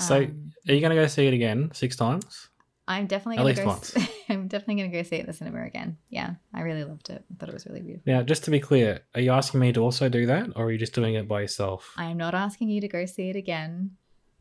So, 0.00 0.18
Um, 0.22 0.52
are 0.68 0.74
you 0.74 0.80
going 0.80 0.94
to 0.94 1.02
go 1.02 1.08
see 1.08 1.26
it 1.26 1.34
again 1.34 1.70
six 1.74 1.96
times? 1.96 2.50
I'm 2.88 3.06
definitely 3.06 3.36
At 3.36 3.40
gonna 3.40 3.48
least 3.48 3.60
go. 3.60 3.66
once. 3.66 3.94
I'm 4.30 4.48
definitely 4.48 4.82
gonna 4.82 4.88
go 4.94 5.02
see 5.02 5.16
it 5.16 5.20
in 5.20 5.26
the 5.26 5.34
cinema 5.34 5.62
again. 5.64 5.98
Yeah, 6.08 6.36
I 6.54 6.62
really 6.62 6.84
loved 6.84 7.10
it. 7.10 7.22
I 7.30 7.34
thought 7.38 7.50
it 7.50 7.54
was 7.54 7.66
really 7.66 7.82
beautiful. 7.82 8.10
Now, 8.10 8.22
just 8.22 8.44
to 8.44 8.50
be 8.50 8.60
clear, 8.60 9.00
are 9.14 9.20
you 9.20 9.30
asking 9.30 9.60
me 9.60 9.74
to 9.74 9.80
also 9.80 10.08
do 10.08 10.24
that, 10.24 10.48
or 10.56 10.64
are 10.64 10.72
you 10.72 10.78
just 10.78 10.94
doing 10.94 11.12
it 11.14 11.28
by 11.28 11.42
yourself? 11.42 11.92
I 11.98 12.06
am 12.06 12.16
not 12.16 12.34
asking 12.34 12.70
you 12.70 12.80
to 12.80 12.88
go 12.88 13.04
see 13.04 13.28
it 13.28 13.36
again. 13.36 13.90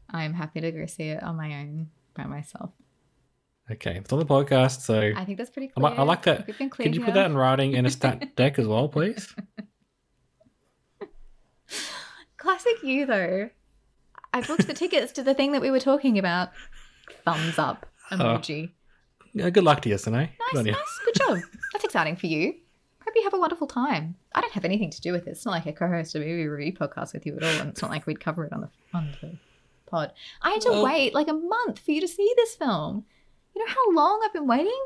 I 0.09 0.23
am 0.23 0.33
happy 0.33 0.61
to 0.61 0.71
go 0.71 0.85
see 0.85 1.09
it 1.09 1.21
on 1.21 1.35
my 1.35 1.53
own 1.59 1.89
by 2.15 2.23
myself. 2.23 2.71
Okay, 3.69 3.97
it's 3.97 4.13
on 4.13 4.19
the 4.19 4.25
podcast, 4.25 4.79
so 4.79 5.11
I 5.13 5.25
think 5.25 5.37
that's 5.37 5.49
pretty 5.49 5.67
clear. 5.67 5.85
I 5.85 6.03
like 6.03 6.23
that. 6.23 6.47
We've 6.47 6.57
been 6.57 6.69
clear 6.69 6.85
Could 6.85 6.95
you 6.95 7.03
put 7.03 7.15
that 7.15 7.25
in 7.25 7.35
writing 7.35 7.73
in 7.73 7.85
a 7.85 7.89
stat 7.89 8.33
deck 8.37 8.57
as 8.59 8.65
well, 8.65 8.87
please? 8.87 9.35
Classic 12.37 12.81
you 12.81 13.05
though. 13.05 13.49
I 14.31 14.39
booked 14.41 14.67
the 14.67 14.73
tickets 14.73 15.11
to 15.13 15.23
the 15.23 15.33
thing 15.33 15.51
that 15.51 15.61
we 15.61 15.69
were 15.69 15.81
talking 15.81 16.17
about. 16.17 16.51
Thumbs 17.25 17.59
up 17.59 17.85
emoji. 18.11 18.69
Uh, 18.69 18.71
yeah, 19.33 19.49
good 19.49 19.63
luck 19.63 19.81
to 19.81 19.89
you, 19.89 19.97
Sine. 19.97 20.29
Nice, 20.53 20.65
nice, 20.65 20.99
good 21.05 21.15
job. 21.15 21.37
That's 21.73 21.83
exciting 21.85 22.15
for 22.15 22.27
you. 22.27 22.53
Hope 23.05 23.13
you 23.15 23.23
have 23.23 23.33
a 23.33 23.39
wonderful 23.39 23.67
time. 23.67 24.15
I 24.35 24.41
don't 24.41 24.51
have 24.53 24.65
anything 24.65 24.89
to 24.91 25.01
do 25.01 25.11
with 25.11 25.27
it. 25.27 25.31
It's 25.31 25.45
not 25.45 25.51
like 25.51 25.67
I 25.67 25.71
co-host 25.71 26.15
a 26.15 26.19
movie 26.19 26.47
review 26.47 26.73
podcast 26.73 27.13
with 27.13 27.25
you 27.25 27.35
at 27.37 27.43
all, 27.43 27.61
and 27.61 27.69
it's 27.69 27.81
not 27.81 27.91
like 27.91 28.05
we'd 28.05 28.19
cover 28.19 28.43
it 28.45 28.51
on 28.53 28.61
the 28.61 28.69
on 28.93 29.15
the 29.21 29.37
pod. 29.85 30.11
I 30.41 30.51
had 30.51 30.61
to 30.61 30.69
Well- 30.71 30.83
wait 30.85 31.13
like 31.13 31.27
a 31.27 31.33
month 31.33 31.79
for 31.79 31.91
you 31.91 32.01
to 32.01 32.07
see 32.07 32.31
this 32.35 32.55
film. 32.55 33.05
You 33.55 33.65
know 33.65 33.71
how 33.71 33.91
long 33.93 34.21
I've 34.25 34.33
been 34.33 34.47
waiting? 34.47 34.79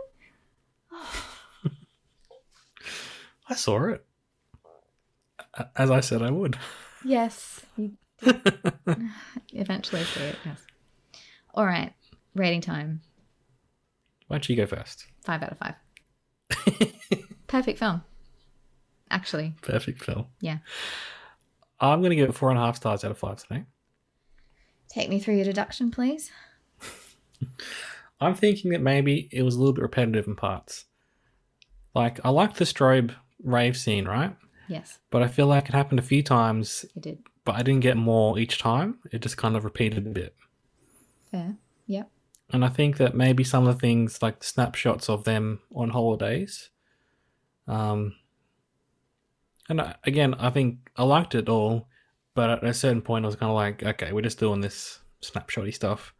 I 3.50 3.56
saw 3.56 3.90
it. 3.90 4.06
As 5.76 5.92
I 5.92 6.00
said, 6.00 6.22
I 6.22 6.32
would. 6.32 6.58
Yes, 7.04 7.62
eventually 9.54 10.04
see 10.04 10.22
it. 10.22 10.36
Yes. 10.46 10.62
All 11.54 11.66
right, 11.66 11.94
rating 12.36 12.62
time 12.62 13.02
Why 14.32 14.36
don't 14.38 14.48
you 14.48 14.56
go 14.56 14.66
first? 14.66 15.08
five 15.26 15.44
out 15.44 15.52
of 15.52 15.58
five. 15.58 15.76
Perfect 17.48 17.80
film. 17.80 18.02
Actually, 19.10 19.54
Perfect 19.62 20.02
film. 20.02 20.28
yeah. 20.40 20.60
I'm 21.82 22.00
going 22.00 22.12
to 22.12 22.16
give 22.16 22.30
it 22.30 22.34
four 22.36 22.50
and 22.50 22.58
a 22.58 22.62
half 22.62 22.78
stars 22.78 23.04
out 23.04 23.12
of 23.12 23.18
five 23.18 23.44
today. 23.46 23.64
Take 24.88 25.10
me 25.10 25.20
through 25.20 25.36
your 25.36 25.44
deduction, 25.44 25.92
please. 25.92 26.32
I'm 28.22 28.36
thinking 28.36 28.72
that 28.72 28.82
maybe 28.82 29.28
it 29.34 29.42
was 29.44 29.56
a 29.56 29.60
little 29.60 29.74
bit 29.74 29.82
repetitive 29.82 30.28
in 30.28 30.36
parts. 30.38 30.86
Like, 31.94 32.20
I 32.24 32.30
like 32.30 32.54
the 32.56 32.64
strobe 32.66 33.14
rave 33.44 33.76
scene, 33.76 34.06
right? 34.06 34.34
Yes, 34.70 35.00
But 35.10 35.24
I 35.24 35.28
feel 35.28 35.48
like 35.48 35.68
it 35.68 35.76
happened 35.76 36.00
a 36.00 36.04
few 36.04 36.24
times, 36.24 36.86
you 36.96 37.02
did. 37.02 37.20
but 37.44 37.56
I 37.56 37.64
didn't 37.64 37.82
get 37.82 37.98
more 37.98 38.40
each 38.40 38.60
time. 38.60 39.00
It 39.12 39.22
just 39.22 39.36
kind 39.36 39.58
of 39.58 39.66
repeated 39.66 40.08
a 40.08 40.10
bit. 40.10 40.36
Fair. 41.32 41.58
Yep. 41.88 42.10
And 42.54 42.66
I 42.66 42.70
think 42.70 42.98
that 42.98 43.16
maybe 43.16 43.44
some 43.44 43.68
of 43.68 43.76
the 43.76 43.80
things, 43.80 44.22
like 44.22 44.40
the 44.40 44.46
snapshots 44.46 45.10
of 45.10 45.24
them 45.24 45.62
on 45.74 45.90
holidays, 45.90 46.70
um, 47.68 48.16
and 49.70 49.80
I, 49.80 49.96
again, 50.04 50.34
I 50.34 50.50
think 50.50 50.92
I 50.98 51.04
liked 51.04 51.34
it 51.34 51.48
all, 51.48 51.88
but 52.36 52.50
at 52.50 52.64
a 52.64 52.74
certain 52.74 53.02
point, 53.02 53.24
I 53.26 53.28
was 53.28 53.36
kind 53.36 53.50
of 53.50 53.56
like, 53.56 53.84
okay, 53.84 54.12
we're 54.12 54.22
just 54.22 54.40
doing 54.40 54.60
this 54.60 55.00
snapshotty 55.22 55.74
stuff. 55.74 56.14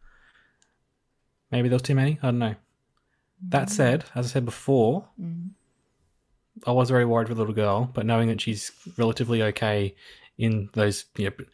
Maybe 1.50 1.68
there 1.68 1.76
was 1.76 1.82
too 1.82 1.94
many. 1.94 2.18
I 2.22 2.28
don't 2.28 2.38
know. 2.38 2.54
That 3.48 3.68
said, 3.68 4.04
as 4.14 4.26
I 4.26 4.28
said 4.28 4.44
before, 4.44 5.08
Mm. 5.20 5.50
I 6.66 6.72
was 6.72 6.90
very 6.90 7.04
worried 7.04 7.28
for 7.28 7.34
the 7.34 7.40
little 7.40 7.54
girl, 7.54 7.90
but 7.92 8.06
knowing 8.06 8.28
that 8.28 8.40
she's 8.40 8.70
relatively 8.96 9.42
okay 9.42 9.94
in 10.38 10.68
those, 10.74 11.06
you 11.16 11.30
know, 11.30 11.44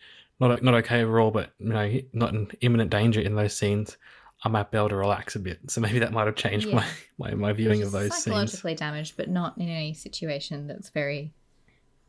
not 0.40 0.62
not 0.62 0.74
okay 0.74 1.02
overall, 1.02 1.30
but 1.30 1.52
you 1.58 1.68
know, 1.68 2.00
not 2.12 2.34
in 2.34 2.50
imminent 2.60 2.90
danger 2.90 3.20
in 3.20 3.34
those 3.34 3.56
scenes, 3.56 3.96
I 4.44 4.48
might 4.48 4.70
be 4.70 4.78
able 4.78 4.88
to 4.90 4.96
relax 4.96 5.34
a 5.36 5.40
bit. 5.40 5.58
So 5.70 5.80
maybe 5.80 5.98
that 5.98 6.12
might 6.12 6.26
have 6.26 6.36
changed 6.36 6.68
Yeah. 6.68 6.76
my, 6.76 6.86
my 7.18 7.34
my 7.34 7.52
viewing 7.52 7.82
of 7.82 7.90
those 7.92 8.12
scenes. 8.12 8.24
psychologically 8.24 8.74
damaged, 8.76 9.16
but 9.16 9.28
not 9.28 9.58
in 9.58 9.68
any 9.68 9.94
situation 9.94 10.66
that's 10.68 10.90
very 10.90 11.32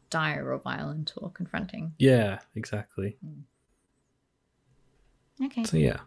dire 0.09 0.51
or 0.51 0.57
violent 0.59 1.13
or 1.17 1.31
confronting. 1.31 1.93
Yeah, 1.97 2.39
exactly. 2.55 3.17
Hmm. 3.23 3.41
Okay. 5.45 5.63
So 5.63 5.77
yeah, 5.77 5.99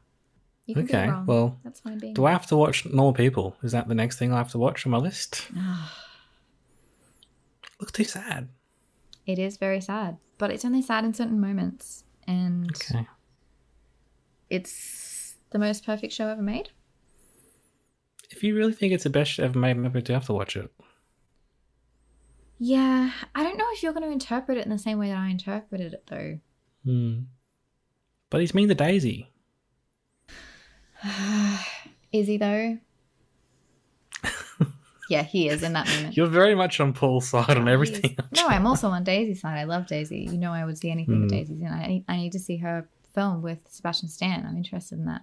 okay, 0.77 1.07
Be 1.07 1.11
wrong. 1.11 1.27
well, 1.27 1.59
that's 1.65 1.81
fine. 1.81 1.99
Being 1.99 2.15
do 2.15 2.27
I 2.27 2.33
have 2.33 2.47
to 2.49 2.57
watch 2.57 2.85
Normal 2.85 3.15
People? 3.15 3.57
Is 3.63 3.73
that 3.73 3.89
the 3.89 3.95
next 3.95 4.19
thing 4.19 4.33
I 4.33 4.37
have 4.39 4.51
to 4.53 4.59
watch 4.59 4.85
on 4.87 4.93
my 4.93 4.99
list? 4.99 5.49
Looks 7.81 7.93
too 7.93 8.05
sad. 8.05 8.49
It 9.27 9.39
is 9.39 9.57
very 9.57 9.81
sad, 9.81 10.19
but 10.39 10.51
it's 10.51 10.65
only 10.65 10.83
sad 10.83 11.05
in 11.05 11.15
certain 11.15 11.41
moments, 11.41 12.05
and 12.27 12.71
Okay. 12.77 13.07
it's 14.51 14.73
the 15.53 15.59
most 15.59 15.85
perfect 15.87 16.13
show 16.13 16.29
ever 16.29 16.43
made. 16.43 16.71
If 18.31 18.43
you 18.43 18.57
really 18.57 18.73
think 18.73 18.93
it's 18.93 19.05
the 19.05 19.11
best 19.11 19.33
show 19.33 19.45
ever 19.45 19.59
made, 19.59 19.77
maybe 19.77 20.01
do 20.03 20.13
have 20.15 20.27
to 20.27 20.33
watch 20.33 20.57
it. 20.57 20.71
Yeah, 22.59 23.11
I 23.35 23.43
don't 23.43 23.59
know 23.59 23.67
if 23.73 23.83
you're 23.83 23.93
going 23.93 24.07
to 24.07 24.11
interpret 24.13 24.57
it 24.59 24.65
in 24.65 24.71
the 24.71 24.79
same 24.79 24.99
way 24.99 25.09
that 25.09 25.19
I 25.19 25.29
interpreted 25.29 25.93
it, 25.93 26.05
though. 26.07 26.39
Hmm. 26.85 27.19
But 28.31 28.41
he's 28.41 28.55
mean 28.55 28.69
to 28.69 28.75
Daisy. 28.75 29.29
Is 32.13 32.27
he 32.29 32.37
though? 32.37 32.79
yeah, 35.11 35.23
he 35.23 35.49
is 35.49 35.63
in 35.63 35.73
that 35.73 35.89
moment. 35.89 36.17
You're 36.17 36.27
very 36.27 36.55
much 36.55 36.79
on 36.79 36.93
Paul's 36.93 37.29
side 37.29 37.57
on 37.57 37.69
everything. 37.69 38.17
No, 38.37 38.47
I'm 38.49 38.67
also 38.67 38.89
on 38.89 39.03
Daisy's 39.05 39.41
side. 39.41 39.59
I 39.59 39.65
love 39.65 39.87
Daisy. 39.87 40.29
You 40.31 40.39
know, 40.39 40.53
I 40.53 40.65
would 40.65 40.79
see 40.79 40.91
anything 40.91 41.15
Hmm. 41.17 41.21
with 41.23 41.31
Daisy's 41.31 41.61
in. 41.61 41.67
I 41.67 41.87
need, 41.87 42.05
I 42.09 42.17
need 42.17 42.33
to 42.33 42.39
see 42.39 42.59
her 42.59 42.87
film 43.15 43.43
with 43.43 43.59
Sebastian 43.69 44.09
Stan. 44.09 44.47
I'm 44.47 44.57
interested 44.57 44.99
in 44.99 45.07
that, 45.07 45.23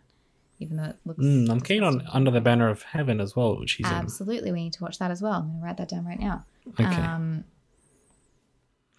even 0.59 0.77
though 0.77 0.83
it 0.85 0.97
looks. 1.05 1.23
Mm, 1.23 1.49
I'm 1.49 1.61
keen 1.61 1.83
on 1.83 2.05
Under 2.11 2.31
the 2.31 2.41
Banner 2.41 2.69
of 2.69 2.83
Heaven 2.83 3.19
as 3.21 3.35
well, 3.35 3.57
which 3.59 3.73
he's 3.73 3.87
Absolutely, 3.87 4.51
we 4.51 4.63
need 4.63 4.73
to 4.73 4.83
watch 4.83 4.99
that 4.99 5.09
as 5.11 5.21
well. 5.21 5.33
I'm 5.33 5.47
going 5.47 5.59
to 5.59 5.65
write 5.65 5.77
that 5.77 5.89
down 5.89 6.05
right 6.05 6.19
now. 6.19 6.45
Okay. 6.79 6.83
Um, 6.83 7.45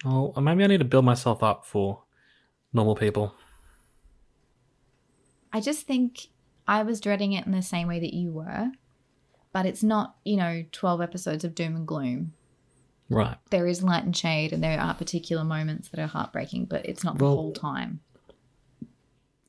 oh, 0.03 0.33
maybe 0.41 0.63
I 0.63 0.67
need 0.67 0.79
to 0.79 0.85
build 0.85 1.05
myself 1.05 1.43
up 1.43 1.65
for 1.65 2.03
normal 2.73 2.95
people. 2.95 3.35
I 5.53 5.59
just 5.59 5.85
think 5.85 6.27
I 6.67 6.83
was 6.83 6.99
dreading 7.01 7.33
it 7.33 7.45
in 7.45 7.51
the 7.51 7.61
same 7.61 7.87
way 7.87 7.99
that 7.99 8.13
you 8.13 8.31
were, 8.31 8.71
but 9.53 9.65
it's 9.65 9.83
not, 9.83 10.15
you 10.23 10.37
know, 10.37 10.63
12 10.71 11.01
episodes 11.01 11.43
of 11.43 11.53
doom 11.55 11.75
and 11.75 11.87
gloom. 11.87 12.33
Right. 13.09 13.35
There 13.49 13.67
is 13.67 13.83
light 13.83 14.05
and 14.05 14.15
shade, 14.15 14.53
and 14.53 14.63
there 14.63 14.79
are 14.79 14.93
particular 14.93 15.43
moments 15.43 15.89
that 15.89 15.99
are 15.99 16.07
heartbreaking, 16.07 16.65
but 16.65 16.85
it's 16.85 17.03
not 17.03 17.17
the 17.17 17.25
Well- 17.25 17.35
whole 17.35 17.53
time. 17.53 17.99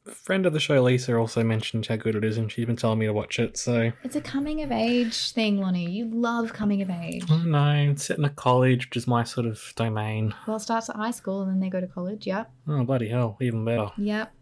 Friend 0.06 0.46
of 0.46 0.52
the 0.52 0.60
show, 0.60 0.82
Lisa, 0.82 1.16
also 1.16 1.42
mentioned 1.44 1.86
how 1.86 1.96
good 1.96 2.14
it 2.16 2.24
is, 2.24 2.36
and 2.38 2.50
she's 2.50 2.66
been 2.66 2.76
telling 2.76 2.98
me 2.98 3.06
to 3.06 3.12
watch 3.12 3.38
it. 3.38 3.56
So 3.56 3.92
It's 4.02 4.16
a 4.16 4.20
coming 4.20 4.62
of 4.62 4.72
age 4.72 5.32
thing, 5.32 5.58
Lonnie. 5.60 5.90
You 5.90 6.06
love 6.06 6.52
coming 6.52 6.82
of 6.82 6.90
age. 6.90 7.24
I 7.30 7.42
know. 7.44 7.90
It's 7.92 8.04
set 8.06 8.18
in 8.18 8.24
a 8.24 8.30
college, 8.30 8.86
which 8.86 8.96
is 8.96 9.06
my 9.06 9.24
sort 9.24 9.46
of 9.46 9.72
domain. 9.76 10.34
Well, 10.46 10.56
it 10.56 10.60
starts 10.60 10.88
at 10.90 10.96
high 10.96 11.10
school 11.12 11.42
and 11.42 11.50
then 11.50 11.60
they 11.60 11.68
go 11.68 11.80
to 11.80 11.86
college. 11.86 12.26
Yep. 12.26 12.50
Oh 12.68 12.84
bloody 12.84 13.08
hell! 13.08 13.36
Even 13.40 13.64
better. 13.64 13.90
Yep. 13.96 14.32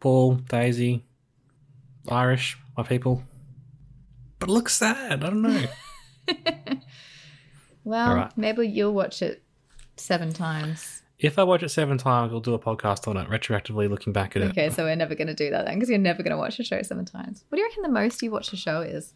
Paul, 0.00 0.34
Daisy, 0.34 1.04
Irish, 2.08 2.58
my 2.76 2.82
people. 2.82 3.22
But 4.38 4.50
it 4.50 4.52
looks 4.52 4.74
sad. 4.74 5.24
I 5.24 5.30
don't 5.30 5.42
know. 5.42 5.64
Well, 7.86 8.10
Alright. 8.12 8.38
maybe 8.38 8.66
you'll 8.66 8.94
watch 8.94 9.20
it 9.20 9.42
seven 9.98 10.32
times. 10.32 11.02
If 11.18 11.38
I 11.38 11.44
watch 11.44 11.62
it 11.62 11.68
seven 11.70 11.96
times, 11.98 12.32
we'll 12.32 12.40
do 12.40 12.54
a 12.54 12.58
podcast 12.58 13.06
on 13.08 13.16
it, 13.16 13.28
retroactively 13.28 13.88
looking 13.88 14.12
back 14.12 14.34
at 14.36 14.42
it. 14.42 14.50
Okay, 14.50 14.70
so 14.70 14.84
we're 14.84 14.96
never 14.96 15.14
going 15.14 15.28
to 15.28 15.34
do 15.34 15.50
that 15.50 15.64
then 15.66 15.74
because 15.74 15.88
you're 15.88 15.98
never 15.98 16.22
going 16.22 16.32
to 16.32 16.36
watch 16.36 16.58
a 16.58 16.64
show 16.64 16.82
seven 16.82 17.04
times. 17.04 17.44
What 17.48 17.56
do 17.56 17.62
you 17.62 17.68
reckon 17.68 17.82
the 17.82 17.88
most 17.88 18.22
you 18.22 18.30
watch 18.30 18.52
a 18.52 18.56
show 18.56 18.80
is? 18.80 19.14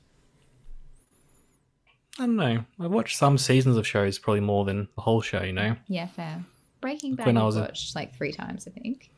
I 2.19 2.27
don't 2.27 2.37
know. 2.37 2.65
I've 2.81 2.91
watched 2.91 3.17
some 3.17 3.39
seasons 3.39 3.77
of 3.77 3.87
shows, 3.87 4.19
probably 4.19 4.41
more 4.41 4.65
than 4.65 4.89
the 4.97 5.03
whole 5.03 5.21
show. 5.21 5.43
You 5.43 5.53
know, 5.53 5.77
Yeah, 5.87 6.07
fair. 6.07 6.43
Breaking 6.81 7.15
Bad 7.15 7.27
When 7.27 7.37
I 7.37 7.45
was 7.45 7.57
a- 7.57 7.61
watched 7.63 7.95
like 7.95 8.17
three 8.17 8.33
times, 8.33 8.67
I 8.67 8.71
think. 8.71 9.11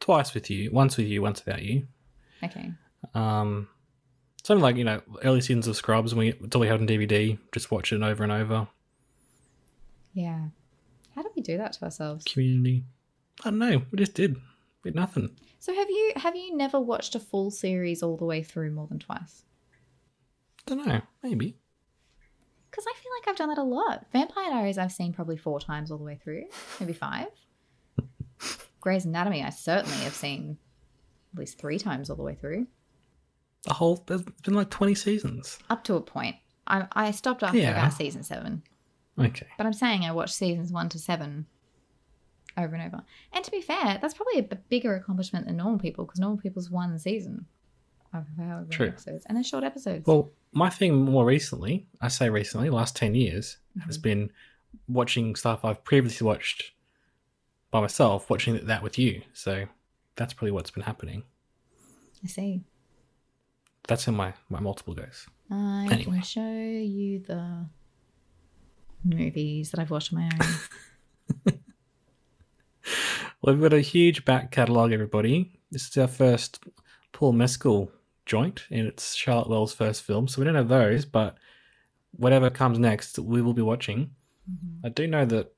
twice 0.00 0.34
with 0.34 0.48
you, 0.50 0.70
once 0.72 0.96
with 0.96 1.06
you, 1.06 1.22
once 1.22 1.44
without 1.44 1.62
you. 1.62 1.86
Okay. 2.42 2.70
Um, 3.14 3.68
something 4.44 4.62
like 4.62 4.76
you 4.76 4.84
know 4.84 5.00
early 5.24 5.40
seasons 5.40 5.66
of 5.66 5.76
Scrubs 5.76 6.14
when 6.14 6.26
we 6.26 6.32
until 6.40 6.60
we 6.60 6.66
had 6.68 6.80
on 6.80 6.86
DVD, 6.86 7.38
just 7.52 7.70
watch 7.70 7.92
it 7.92 8.02
over 8.02 8.22
and 8.22 8.32
over. 8.32 8.68
Yeah. 10.14 10.48
How 11.18 11.22
do 11.24 11.30
we 11.34 11.42
do 11.42 11.58
that 11.58 11.72
to 11.72 11.82
ourselves? 11.82 12.24
Community. 12.24 12.84
I 13.44 13.50
don't 13.50 13.58
know. 13.58 13.82
We 13.90 13.98
just 13.98 14.14
did. 14.14 14.36
We 14.84 14.92
did 14.92 14.94
nothing. 14.94 15.30
So 15.58 15.74
have 15.74 15.90
you 15.90 16.12
have 16.14 16.36
you 16.36 16.56
never 16.56 16.78
watched 16.78 17.16
a 17.16 17.18
full 17.18 17.50
series 17.50 18.04
all 18.04 18.16
the 18.16 18.24
way 18.24 18.44
through 18.44 18.70
more 18.70 18.86
than 18.86 19.00
twice? 19.00 19.42
I 20.70 20.76
don't 20.76 20.86
know. 20.86 21.00
Maybe. 21.24 21.56
Because 22.70 22.84
I 22.86 22.92
feel 23.02 23.10
like 23.18 23.26
I've 23.26 23.36
done 23.36 23.48
that 23.48 23.58
a 23.58 23.64
lot. 23.64 24.06
Vampire 24.12 24.48
Diaries 24.50 24.78
I've 24.78 24.92
seen 24.92 25.12
probably 25.12 25.36
four 25.36 25.58
times 25.58 25.90
all 25.90 25.98
the 25.98 26.04
way 26.04 26.20
through, 26.22 26.44
maybe 26.78 26.92
five. 26.92 27.26
Grey's 28.80 29.04
Anatomy 29.04 29.42
I 29.42 29.50
certainly 29.50 29.96
have 30.04 30.14
seen 30.14 30.56
at 31.32 31.40
least 31.40 31.58
three 31.58 31.80
times 31.80 32.10
all 32.10 32.16
the 32.16 32.22
way 32.22 32.36
through, 32.36 32.68
The 33.64 33.74
whole. 33.74 34.04
There's 34.06 34.22
been 34.22 34.54
like 34.54 34.70
twenty 34.70 34.94
seasons. 34.94 35.58
up 35.68 35.82
to 35.84 35.96
a 35.96 36.00
point. 36.00 36.36
I, 36.68 36.86
I 36.92 37.10
stopped 37.10 37.42
after 37.42 37.58
Yeah. 37.58 37.72
about 37.72 37.92
season 37.94 38.22
seven, 38.22 38.62
Okay. 39.26 39.46
but 39.56 39.66
I'm 39.66 39.72
saying 39.72 40.02
I 40.04 40.12
watched 40.12 40.34
seasons 40.34 40.72
one 40.72 40.88
to 40.90 40.98
seven 40.98 41.46
over 42.56 42.74
and 42.74 42.92
over. 42.92 43.02
And 43.32 43.44
to 43.44 43.50
be 43.50 43.60
fair, 43.60 43.98
that's 44.00 44.14
probably 44.14 44.38
a 44.38 44.42
bigger 44.68 44.94
accomplishment 44.94 45.46
than 45.46 45.56
normal 45.56 45.78
people 45.78 46.04
because 46.04 46.18
normal 46.20 46.38
people's 46.38 46.70
one 46.70 46.98
season 46.98 47.46
of 48.14 48.24
however 48.38 48.66
True. 48.70 48.88
episodes, 48.88 49.24
and 49.26 49.36
they're 49.36 49.44
short 49.44 49.64
episodes. 49.64 50.06
Well, 50.06 50.30
my 50.52 50.70
thing 50.70 50.94
more 50.94 51.24
recently, 51.26 51.86
I 52.00 52.08
say 52.08 52.30
recently, 52.30 52.70
last 52.70 52.96
10 52.96 53.14
years, 53.14 53.58
Mm-hmm. 53.78 53.86
has 53.86 53.98
been 53.98 54.30
watching 54.88 55.36
stuff 55.36 55.64
I've 55.64 55.84
previously 55.84 56.26
watched 56.26 56.72
by 57.70 57.80
myself, 57.80 58.28
watching 58.30 58.58
that 58.66 58.82
with 58.82 58.98
you. 58.98 59.22
So 59.34 59.66
that's 60.16 60.32
probably 60.32 60.50
what's 60.52 60.70
been 60.72 60.82
happening. 60.82 61.22
I 62.24 62.26
see. 62.28 62.62
That's 63.86 64.08
in 64.08 64.14
my, 64.16 64.32
my 64.50 64.58
multiple 64.60 64.94
goes. 64.94 65.26
I 65.50 65.86
Anyway. 65.90 66.14
can 66.14 66.22
show 66.22 66.50
you 66.50 67.20
the 67.20 67.66
movies 69.04 69.70
that 69.70 69.80
I've 69.80 69.90
watched 69.90 70.12
on 70.12 70.20
my 70.20 70.30
own. 71.46 71.52
Well, 73.40 73.54
we've 73.54 73.62
got 73.70 73.76
a 73.76 73.80
huge 73.80 74.24
back 74.24 74.50
catalogue, 74.50 74.92
everybody. 74.92 75.60
This 75.70 75.88
is 75.88 75.96
our 75.96 76.08
first 76.08 76.64
Paul 77.12 77.32
Mescal 77.32 77.92
joint, 78.26 78.64
and 78.70 78.86
it's 78.86 79.14
Charlotte 79.14 79.48
Wells' 79.48 79.72
first 79.72 80.02
film. 80.02 80.26
So 80.26 80.40
we 80.40 80.44
don't 80.44 80.56
have 80.56 80.68
those, 80.68 81.04
but 81.04 81.36
whatever 82.10 82.50
comes 82.50 82.80
next, 82.80 83.16
we 83.18 83.40
will 83.40 83.52
be 83.52 83.62
watching. 83.62 84.10
Mm-hmm. 84.50 84.86
I 84.86 84.88
do 84.88 85.06
know 85.06 85.24
that 85.26 85.52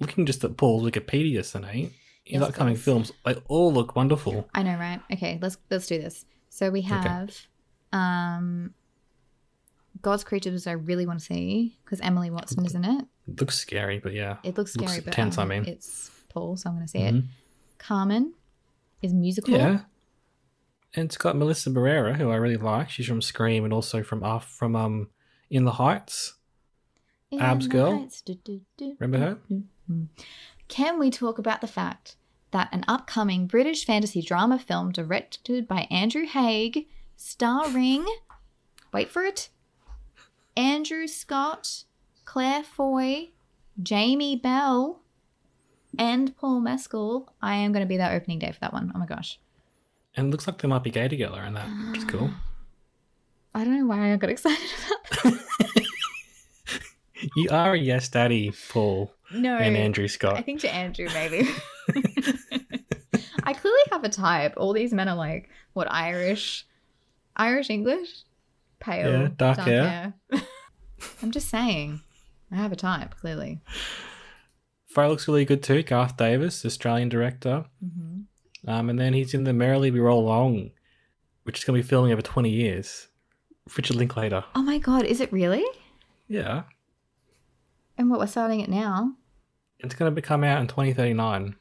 looking 0.00 0.26
just 0.26 0.42
at 0.42 0.56
Paul's 0.56 0.82
Wikipedia, 0.82 1.44
Sine, 1.44 1.92
his 2.24 2.40
Yes, 2.40 2.42
upcoming 2.42 2.74
please. 2.74 2.82
films, 2.82 3.12
they 3.24 3.34
all 3.46 3.72
look 3.72 3.94
wonderful. 3.94 4.48
I 4.52 4.64
know, 4.64 4.76
right? 4.76 5.00
Okay, 5.12 5.38
let's 5.40 5.56
let's 5.70 5.86
do 5.86 5.98
this. 6.00 6.24
So 6.48 6.70
we 6.70 6.80
have 6.82 7.36
um 7.92 8.74
God's 10.02 10.24
Creatures, 10.24 10.66
I 10.66 10.72
really 10.72 11.06
want 11.06 11.18
to 11.18 11.24
see 11.24 11.78
because 11.84 12.00
Emily 12.00 12.30
Watson 12.30 12.64
is 12.64 12.74
in 12.74 12.84
it. 12.84 13.04
It 13.28 13.40
looks 13.40 13.58
scary, 13.58 13.98
but 13.98 14.12
yeah. 14.12 14.36
It 14.42 14.56
looks 14.56 14.72
scary, 14.72 14.98
but 15.00 15.08
intense, 15.08 15.38
I 15.38 15.42
um, 15.42 15.48
mean. 15.48 15.64
it's 15.66 16.10
Paul, 16.30 16.56
so 16.56 16.70
I'm 16.70 16.76
going 16.76 16.86
to 16.86 16.90
see 16.90 16.98
it. 16.98 17.14
Mhm. 17.14 17.24
Carmen 17.78 18.34
is 19.02 19.12
musical. 19.12 19.54
Yeah. 19.54 19.80
And 20.94 21.04
it's 21.04 21.16
got 21.16 21.36
Melissa 21.36 21.70
Barrera, 21.70 22.16
who 22.16 22.30
I 22.30 22.36
really 22.36 22.56
like. 22.56 22.90
She's 22.90 23.06
from 23.06 23.22
Scream 23.22 23.64
and 23.64 23.72
also 23.72 24.02
from 24.02 24.24
uh, 24.24 24.40
from 24.40 24.74
um 24.74 25.08
In 25.50 25.64
the 25.64 25.72
Heights. 25.72 26.34
Abs 27.38 27.68
the 27.68 27.72
girl. 27.72 27.98
Heights. 27.98 28.22
Do, 28.22 28.34
do, 28.34 28.60
do, 28.76 28.96
Remember 28.98 29.26
her? 29.26 29.38
do. 29.48 30.08
Can 30.68 30.98
we 30.98 31.10
talk 31.10 31.38
about 31.38 31.60
the 31.60 31.66
fact 31.66 32.16
that 32.50 32.68
an 32.72 32.84
upcoming 32.88 33.46
British 33.46 33.84
fantasy 33.84 34.20
drama 34.20 34.58
film 34.58 34.90
directed 34.90 35.68
by 35.68 35.86
Andrew 35.90 36.26
Haigh, 36.26 36.86
starring, 37.16 38.04
wait 38.92 39.10
for 39.10 39.22
it, 39.22 39.50
Andrew 40.64 41.06
Scott, 41.06 41.84
Claire 42.26 42.62
Foy, 42.62 43.30
Jamie 43.82 44.36
Bell, 44.36 45.00
and 45.98 46.36
Paul 46.36 46.60
Mescal. 46.60 47.32
I 47.40 47.54
am 47.56 47.72
going 47.72 47.82
to 47.82 47.88
be 47.88 47.96
there 47.96 48.12
opening 48.12 48.38
day 48.40 48.52
for 48.52 48.60
that 48.60 48.74
one. 48.74 48.92
Oh 48.94 48.98
my 48.98 49.06
gosh. 49.06 49.40
And 50.14 50.26
it 50.26 50.30
looks 50.30 50.46
like 50.46 50.58
they 50.60 50.68
might 50.68 50.82
be 50.82 50.90
gay 50.90 51.08
together 51.08 51.40
and 51.40 51.56
that, 51.56 51.66
which 51.88 51.98
is 51.98 52.04
cool. 52.04 52.30
I 53.54 53.64
don't 53.64 53.78
know 53.78 53.86
why 53.86 54.12
I 54.12 54.16
got 54.16 54.28
excited 54.28 54.58
about 54.86 55.32
that. 55.34 55.86
You 57.36 57.50
are 57.50 57.74
a 57.74 57.78
yes 57.78 58.08
daddy, 58.08 58.50
Paul 58.70 59.12
No. 59.30 59.54
and 59.58 59.76
Andrew 59.76 60.08
Scott. 60.08 60.36
I 60.38 60.42
think 60.42 60.60
to 60.60 60.72
Andrew, 60.74 61.06
maybe. 61.12 61.46
I 63.44 63.52
clearly 63.52 63.82
have 63.92 64.04
a 64.04 64.08
type. 64.08 64.54
All 64.56 64.72
these 64.72 64.94
men 64.94 65.06
are 65.06 65.14
like, 65.16 65.50
what, 65.74 65.86
Irish? 65.92 66.66
Irish 67.36 67.68
English? 67.68 68.08
Pale. 68.80 69.10
Yeah, 69.10 69.28
dark 69.36 69.58
hair. 69.58 70.14
I'm 71.22 71.30
just 71.30 71.48
saying. 71.48 72.00
I 72.50 72.56
have 72.56 72.72
a 72.72 72.76
type, 72.76 73.14
clearly. 73.16 73.60
Fire 74.86 75.08
looks 75.08 75.28
really 75.28 75.44
good 75.44 75.62
too. 75.62 75.82
Garth 75.82 76.16
Davis, 76.16 76.64
Australian 76.66 77.08
director. 77.08 77.64
Mm-hmm. 77.84 78.68
Um, 78.68 78.90
and 78.90 78.98
then 78.98 79.12
he's 79.12 79.34
in 79.34 79.44
the 79.44 79.52
Merrily 79.52 79.90
We 79.90 80.00
Roll 80.00 80.26
Along, 80.26 80.72
which 81.44 81.58
is 81.58 81.64
going 81.64 81.78
to 81.78 81.84
be 81.84 81.88
filming 81.88 82.12
over 82.12 82.22
20 82.22 82.50
years. 82.50 83.08
Richard 83.76 83.96
Linklater. 83.96 84.44
Oh 84.54 84.62
my 84.62 84.78
god, 84.78 85.04
is 85.04 85.20
it 85.20 85.32
really? 85.32 85.64
Yeah. 86.26 86.62
And 87.96 88.10
what, 88.10 88.18
we're 88.18 88.26
starting 88.26 88.60
it 88.60 88.68
now? 88.68 89.14
It's 89.78 89.94
going 89.94 90.14
to 90.14 90.22
come 90.22 90.42
out 90.42 90.60
in 90.60 90.66
2039. 90.66 91.54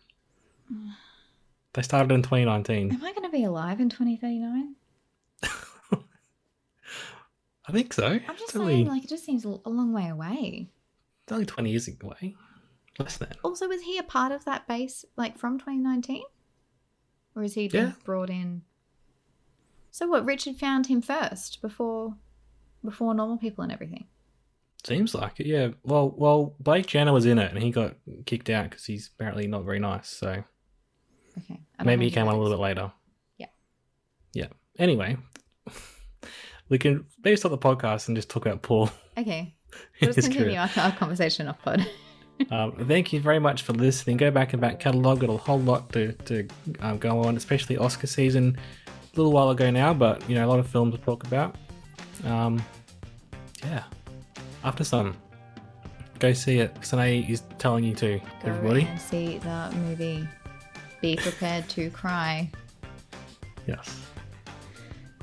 They 1.74 1.82
started 1.82 2.14
in 2.14 2.24
2019. 2.24 2.92
Am 2.92 3.04
I 3.04 3.12
going 3.12 3.24
to 3.24 3.30
be 3.30 3.44
alive 3.44 3.80
in 3.80 3.90
2039? 3.90 4.76
I 7.70 7.72
think 7.72 7.94
so. 7.94 8.06
I'm 8.08 8.22
just 8.38 8.44
it's, 8.44 8.54
saying, 8.54 8.88
like, 8.88 9.04
it 9.04 9.10
just 9.10 9.26
seems 9.26 9.46
a 9.46 9.50
long 9.70 9.94
way 9.94 10.08
away. 10.10 10.70
it's 11.24 11.32
only 11.32 11.46
20 11.46 11.70
years 11.70 11.90
away. 12.02 12.36
Less 12.98 13.18
than. 13.18 13.30
Also, 13.44 13.68
was 13.68 13.82
he 13.84 13.98
a 13.98 14.04
part 14.04 14.32
of 14.32 14.44
that 14.46 14.68
base, 14.68 15.06
like, 15.16 15.38
from 15.38 15.58
2019? 15.60 16.24
Or 17.36 17.44
is 17.44 17.54
he 17.54 17.68
Yeah. 17.72 17.94
brought 18.04 18.30
in? 18.30 18.64
So 19.92 20.08
what, 20.08 20.26
Richard 20.26 20.58
found 20.58 20.88
him 20.88 21.02
first 21.02 21.62
before 21.62 22.16
before 22.84 23.14
normal 23.14 23.38
people 23.38 23.62
and 23.64 23.72
everything? 23.74 24.08
Seems 24.86 25.14
like 25.14 25.40
it, 25.42 25.46
yeah. 25.48 25.70
Well, 25.84 26.14
well, 26.16 26.56
Blake 26.60 26.88
Jenner 26.88 27.12
was 27.12 27.26
in 27.26 27.38
it 27.38 27.52
and 27.54 27.62
he 27.62 27.72
got 27.72 27.96
kicked 28.26 28.50
out 28.50 28.70
because 28.70 28.86
he's 28.86 29.10
apparently 29.14 29.48
not 29.48 29.66
very 29.66 29.80
nice. 29.80 30.08
So 30.10 30.44
Okay. 31.38 31.60
Maybe 31.84 32.06
he 32.06 32.12
came 32.12 32.28
on 32.28 32.36
a 32.36 32.38
little 32.40 32.56
bit 32.58 32.62
later. 32.62 32.92
Yeah. 33.38 33.48
Yeah. 34.34 34.48
Anyway, 34.78 35.18
we 36.70 36.78
can 36.78 37.06
maybe 37.24 37.36
stop 37.36 37.52
the 37.52 37.58
podcast 37.58 38.08
and 38.08 38.16
just 38.16 38.30
talk 38.30 38.46
about 38.46 38.62
Paul. 38.62 38.90
Okay. 39.18 39.56
We'll 40.02 40.14
just 40.14 40.32
continue 40.32 40.58
our, 40.58 40.70
our 40.78 40.92
conversation 40.94 41.48
off 41.48 41.62
pod. 41.62 41.86
Um, 42.52 42.72
thank 42.88 43.12
you 43.12 43.20
very 43.20 43.38
much 43.38 43.64
for 43.64 43.74
listening. 43.74 44.16
Go 44.16 44.32
back 44.32 44.54
and 44.54 44.62
back 44.62 44.80
catalogue. 44.80 45.20
Got 45.20 45.30
a 45.30 45.36
whole 45.36 45.60
lot 45.60 45.92
to, 45.92 46.14
to 46.14 46.48
um, 46.80 46.98
go 46.98 47.22
on, 47.26 47.36
especially 47.36 47.76
Oscar 47.78 48.08
season. 48.08 48.58
A 48.88 49.18
little 49.18 49.34
while 49.34 49.50
ago 49.50 49.70
now, 49.70 49.94
but 49.94 50.28
you 50.30 50.36
know 50.36 50.46
a 50.46 50.48
lot 50.48 50.58
of 50.58 50.66
films 50.66 50.96
to 50.96 51.02
talk 51.02 51.26
about. 51.28 51.58
Um, 52.24 52.64
yeah, 53.62 53.84
after 54.64 54.86
sun, 54.86 55.18
go 56.20 56.32
see 56.32 56.60
it. 56.60 56.74
Senaai 56.76 57.30
is 57.30 57.44
telling 57.58 57.84
you 57.84 57.94
to. 57.96 58.20
Go 58.20 58.26
Everybody, 58.46 58.84
and 58.84 59.02
see 59.02 59.38
the 59.40 59.70
movie. 59.76 60.26
Be 61.02 61.18
prepared 61.18 61.68
to 61.70 61.90
cry. 61.90 62.50
yes. 63.68 64.09